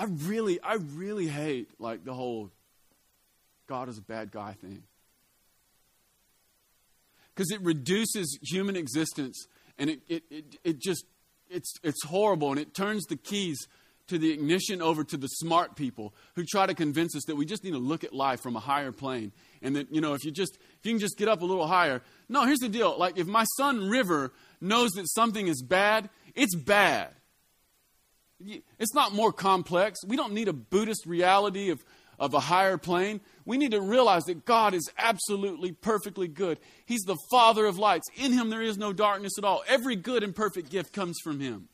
I 0.00 0.04
really, 0.04 0.58
I 0.62 0.76
really 0.94 1.26
hate 1.26 1.68
like 1.78 2.06
the 2.06 2.14
whole 2.14 2.50
God 3.66 3.90
is 3.90 3.98
a 3.98 4.02
bad 4.02 4.32
guy 4.32 4.54
thing. 4.54 4.82
Because 7.34 7.50
it 7.50 7.60
reduces 7.60 8.38
human 8.40 8.76
existence 8.76 9.46
and 9.76 9.90
it, 9.90 10.00
it, 10.08 10.22
it, 10.30 10.44
it 10.64 10.80
just, 10.80 11.04
it's, 11.50 11.74
it's 11.82 12.02
horrible 12.06 12.48
and 12.48 12.58
it 12.58 12.72
turns 12.72 13.04
the 13.10 13.16
keys 13.16 13.58
to 14.06 14.16
the 14.16 14.32
ignition 14.32 14.80
over 14.80 15.04
to 15.04 15.18
the 15.18 15.26
smart 15.26 15.76
people 15.76 16.14
who 16.34 16.44
try 16.46 16.64
to 16.64 16.72
convince 16.72 17.14
us 17.14 17.24
that 17.26 17.36
we 17.36 17.44
just 17.44 17.62
need 17.62 17.72
to 17.72 17.78
look 17.78 18.02
at 18.02 18.14
life 18.14 18.40
from 18.40 18.56
a 18.56 18.60
higher 18.60 18.92
plane 18.92 19.32
and 19.60 19.76
that 19.76 19.92
you 19.92 20.00
know 20.00 20.14
if 20.14 20.24
you 20.24 20.30
just 20.30 20.56
if 20.56 20.86
you 20.86 20.92
can 20.92 20.98
just 20.98 21.18
get 21.18 21.28
up 21.28 21.42
a 21.42 21.44
little 21.44 21.66
higher. 21.66 22.00
No 22.26 22.46
here's 22.46 22.60
the 22.60 22.70
deal. 22.70 22.98
Like 22.98 23.18
if 23.18 23.26
my 23.26 23.44
son 23.58 23.90
river 23.90 24.32
knows 24.62 24.92
that 24.92 25.10
something 25.10 25.46
is 25.46 25.62
bad 25.62 26.08
it's 26.34 26.56
bad 26.56 27.10
it's 28.78 28.94
not 28.94 29.12
more 29.12 29.32
complex. 29.32 30.04
We 30.04 30.16
don't 30.16 30.32
need 30.32 30.48
a 30.48 30.52
Buddhist 30.52 31.06
reality 31.06 31.70
of, 31.70 31.84
of 32.18 32.34
a 32.34 32.40
higher 32.40 32.78
plane. 32.78 33.20
We 33.44 33.58
need 33.58 33.72
to 33.72 33.80
realize 33.80 34.24
that 34.24 34.44
God 34.44 34.74
is 34.74 34.90
absolutely 34.98 35.72
perfectly 35.72 36.28
good. 36.28 36.58
He's 36.86 37.02
the 37.02 37.18
Father 37.30 37.66
of 37.66 37.78
lights. 37.78 38.08
In 38.16 38.32
Him 38.32 38.50
there 38.50 38.62
is 38.62 38.78
no 38.78 38.92
darkness 38.92 39.32
at 39.38 39.44
all. 39.44 39.62
Every 39.68 39.96
good 39.96 40.22
and 40.22 40.34
perfect 40.34 40.70
gift 40.70 40.92
comes 40.92 41.18
from 41.22 41.40
Him. 41.40 41.68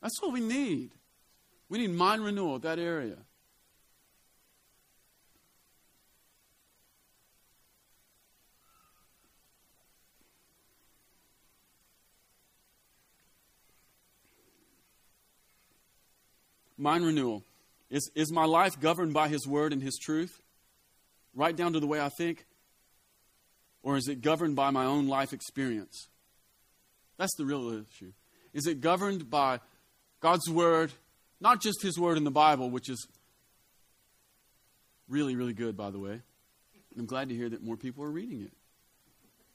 That's 0.00 0.22
what 0.22 0.32
we 0.32 0.40
need. 0.40 0.92
We 1.68 1.78
need 1.78 1.90
mind 1.90 2.24
renewal, 2.24 2.58
that 2.60 2.78
area. 2.78 3.16
Mind 16.78 17.04
renewal. 17.04 17.44
Is, 17.90 18.10
is 18.14 18.32
my 18.32 18.44
life 18.44 18.78
governed 18.80 19.12
by 19.12 19.28
His 19.28 19.46
Word 19.46 19.72
and 19.72 19.82
His 19.82 19.98
truth? 19.98 20.40
Right 21.34 21.54
down 21.54 21.72
to 21.72 21.80
the 21.80 21.86
way 21.86 22.00
I 22.00 22.08
think? 22.08 22.46
Or 23.82 23.96
is 23.96 24.08
it 24.08 24.20
governed 24.20 24.56
by 24.56 24.70
my 24.70 24.84
own 24.84 25.06
life 25.08 25.32
experience? 25.32 26.08
That's 27.16 27.34
the 27.36 27.44
real 27.44 27.68
issue. 27.68 28.12
Is 28.52 28.66
it 28.66 28.80
governed 28.80 29.30
by 29.30 29.60
God's 30.20 30.48
Word, 30.50 30.92
not 31.40 31.60
just 31.60 31.82
His 31.82 31.98
Word 31.98 32.16
in 32.16 32.24
the 32.24 32.30
Bible, 32.30 32.70
which 32.70 32.88
is 32.88 33.06
really, 35.08 35.36
really 35.36 35.54
good, 35.54 35.76
by 35.76 35.90
the 35.90 35.98
way? 35.98 36.20
I'm 36.98 37.06
glad 37.06 37.28
to 37.28 37.34
hear 37.34 37.48
that 37.48 37.62
more 37.62 37.76
people 37.76 38.04
are 38.04 38.10
reading 38.10 38.42
it. 38.42 38.52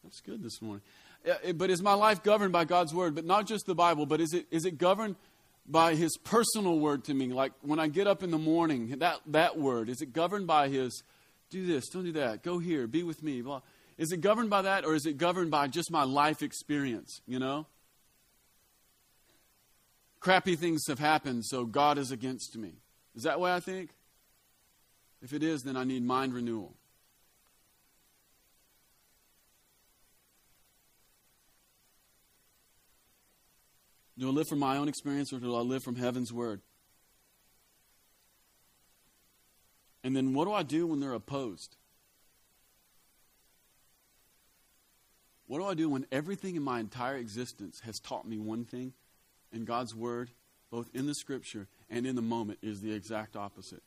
That's 0.03 0.21
good 0.21 0.43
this 0.43 0.61
morning. 0.61 0.81
Uh, 1.29 1.53
but 1.53 1.69
is 1.69 1.81
my 1.81 1.93
life 1.93 2.23
governed 2.23 2.51
by 2.51 2.65
God's 2.65 2.93
Word, 2.93 3.15
but 3.15 3.25
not 3.25 3.47
just 3.47 3.65
the 3.65 3.75
Bible, 3.75 4.05
but 4.05 4.19
is 4.19 4.33
it, 4.33 4.47
is 4.51 4.65
it 4.65 4.77
governed 4.77 5.15
by 5.65 5.95
his 5.95 6.17
personal 6.17 6.79
word 6.79 7.05
to 7.05 7.13
me. 7.13 7.27
Like 7.27 7.53
when 7.61 7.79
i 7.79 7.87
get 7.87 8.07
up 8.07 8.23
in 8.23 8.31
the 8.31 8.37
morning 8.37 8.95
that, 8.99 9.19
that 9.27 9.57
word 9.57 9.89
is 9.89 10.01
it 10.01 10.13
governed 10.13 10.47
by 10.47 10.67
his 10.67 11.03
do 11.49 11.65
this 11.65 11.87
don't 11.89 12.05
do 12.05 12.11
that 12.13 12.43
go 12.43 12.59
here 12.59 12.87
be 12.87 13.03
with 13.03 13.23
me 13.23 13.41
blah. 13.41 13.61
is 13.97 14.11
it 14.11 14.21
governed 14.21 14.49
by 14.49 14.61
that 14.61 14.85
or 14.85 14.95
is 14.95 15.05
it 15.05 15.17
governed 15.17 15.51
by 15.51 15.67
just 15.67 15.91
my 15.91 16.03
life 16.03 16.41
experience 16.41 17.21
you 17.27 17.39
know? 17.39 17.65
Crappy 20.19 20.55
things 20.55 20.87
have 20.87 20.99
happened 20.99 21.45
so 21.45 21.65
god 21.65 21.97
is 21.97 22.11
against 22.11 22.57
me. 22.57 22.73
Is 23.15 23.23
that 23.23 23.39
way 23.39 23.53
i 23.53 23.59
think? 23.59 23.91
If 25.21 25.33
it 25.33 25.43
is 25.43 25.61
then 25.63 25.77
i 25.77 25.83
need 25.83 26.03
mind 26.03 26.33
renewal 26.33 26.75
Do 34.17 34.27
I 34.27 34.31
live 34.31 34.47
from 34.47 34.59
my 34.59 34.77
own 34.77 34.87
experience 34.87 35.33
or 35.33 35.39
do 35.39 35.55
I 35.55 35.61
live 35.61 35.83
from 35.83 35.95
heaven's 35.95 36.31
word? 36.31 36.61
And 40.03 40.15
then 40.15 40.33
what 40.33 40.45
do 40.45 40.53
I 40.53 40.63
do 40.63 40.85
when 40.85 40.99
they're 40.99 41.13
opposed? 41.13 41.77
What 45.47 45.59
do 45.59 45.65
I 45.65 45.73
do 45.73 45.89
when 45.89 46.05
everything 46.11 46.55
in 46.55 46.63
my 46.63 46.79
entire 46.79 47.15
existence 47.15 47.81
has 47.81 47.99
taught 47.99 48.27
me 48.27 48.37
one 48.37 48.65
thing 48.65 48.93
and 49.51 49.65
God's 49.65 49.95
word, 49.95 50.31
both 50.71 50.89
in 50.93 51.05
the 51.05 51.15
scripture 51.15 51.67
and 51.89 52.05
in 52.05 52.15
the 52.15 52.21
moment, 52.21 52.59
is 52.61 52.81
the 52.81 52.93
exact 52.93 53.35
opposite? 53.35 53.83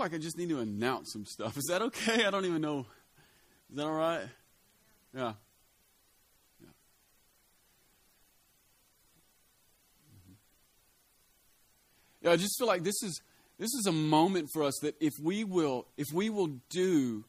Like 0.00 0.14
I 0.14 0.18
just 0.18 0.36
need 0.36 0.48
to 0.48 0.58
announce 0.58 1.12
some 1.12 1.24
stuff. 1.24 1.56
Is 1.56 1.66
that 1.68 1.82
okay? 1.82 2.24
I 2.24 2.30
don't 2.30 2.44
even 2.44 2.60
know. 2.60 2.86
Is 3.70 3.76
that 3.76 3.86
all 3.86 3.92
right? 3.92 4.24
Yeah. 5.14 5.32
Yeah. 6.60 6.68
Mm-hmm. 10.14 10.32
Yeah, 12.22 12.32
I 12.32 12.36
just 12.36 12.58
feel 12.58 12.66
like 12.66 12.82
this 12.82 13.02
is 13.02 13.20
this 13.58 13.74
is 13.74 13.86
a 13.86 13.92
moment 13.92 14.48
for 14.52 14.62
us 14.62 14.78
that 14.82 14.94
if 15.00 15.12
we 15.22 15.44
will 15.44 15.86
if 15.96 16.06
we 16.12 16.30
will 16.30 16.48
do 16.70 17.24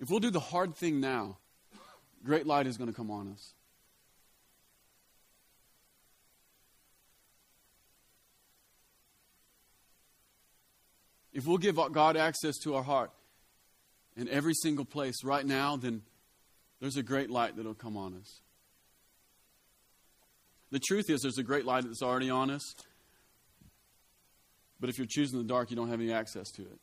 if 0.00 0.10
we'll 0.10 0.20
do 0.20 0.30
the 0.30 0.40
hard 0.40 0.74
thing 0.74 1.00
now, 1.00 1.38
great 2.24 2.46
light 2.46 2.66
is 2.66 2.76
going 2.76 2.90
to 2.90 2.96
come 2.96 3.10
on 3.10 3.28
us. 3.28 3.52
If 11.34 11.46
we'll 11.46 11.58
give 11.58 11.76
God 11.92 12.16
access 12.16 12.56
to 12.58 12.76
our 12.76 12.82
heart 12.84 13.10
in 14.16 14.28
every 14.28 14.54
single 14.54 14.84
place 14.84 15.24
right 15.24 15.44
now, 15.44 15.76
then 15.76 16.02
there's 16.80 16.96
a 16.96 17.02
great 17.02 17.28
light 17.28 17.56
that'll 17.56 17.74
come 17.74 17.96
on 17.96 18.14
us. 18.14 18.40
The 20.70 20.78
truth 20.78 21.10
is, 21.10 21.22
there's 21.22 21.38
a 21.38 21.42
great 21.42 21.64
light 21.64 21.84
that's 21.84 22.02
already 22.02 22.30
on 22.30 22.50
us. 22.50 22.74
But 24.80 24.90
if 24.90 24.98
you're 24.98 25.06
choosing 25.08 25.38
the 25.38 25.44
dark, 25.44 25.70
you 25.70 25.76
don't 25.76 25.88
have 25.88 26.00
any 26.00 26.12
access 26.12 26.50
to 26.52 26.62
it. 26.62 26.78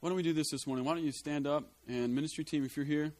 Why 0.00 0.08
don't 0.08 0.16
we 0.16 0.22
do 0.22 0.32
this 0.32 0.50
this 0.50 0.66
morning? 0.66 0.84
Why 0.84 0.94
don't 0.94 1.04
you 1.04 1.12
stand 1.12 1.46
up 1.46 1.64
and 1.88 2.14
ministry 2.14 2.44
team, 2.44 2.64
if 2.64 2.76
you're 2.76 2.86
here? 2.86 3.12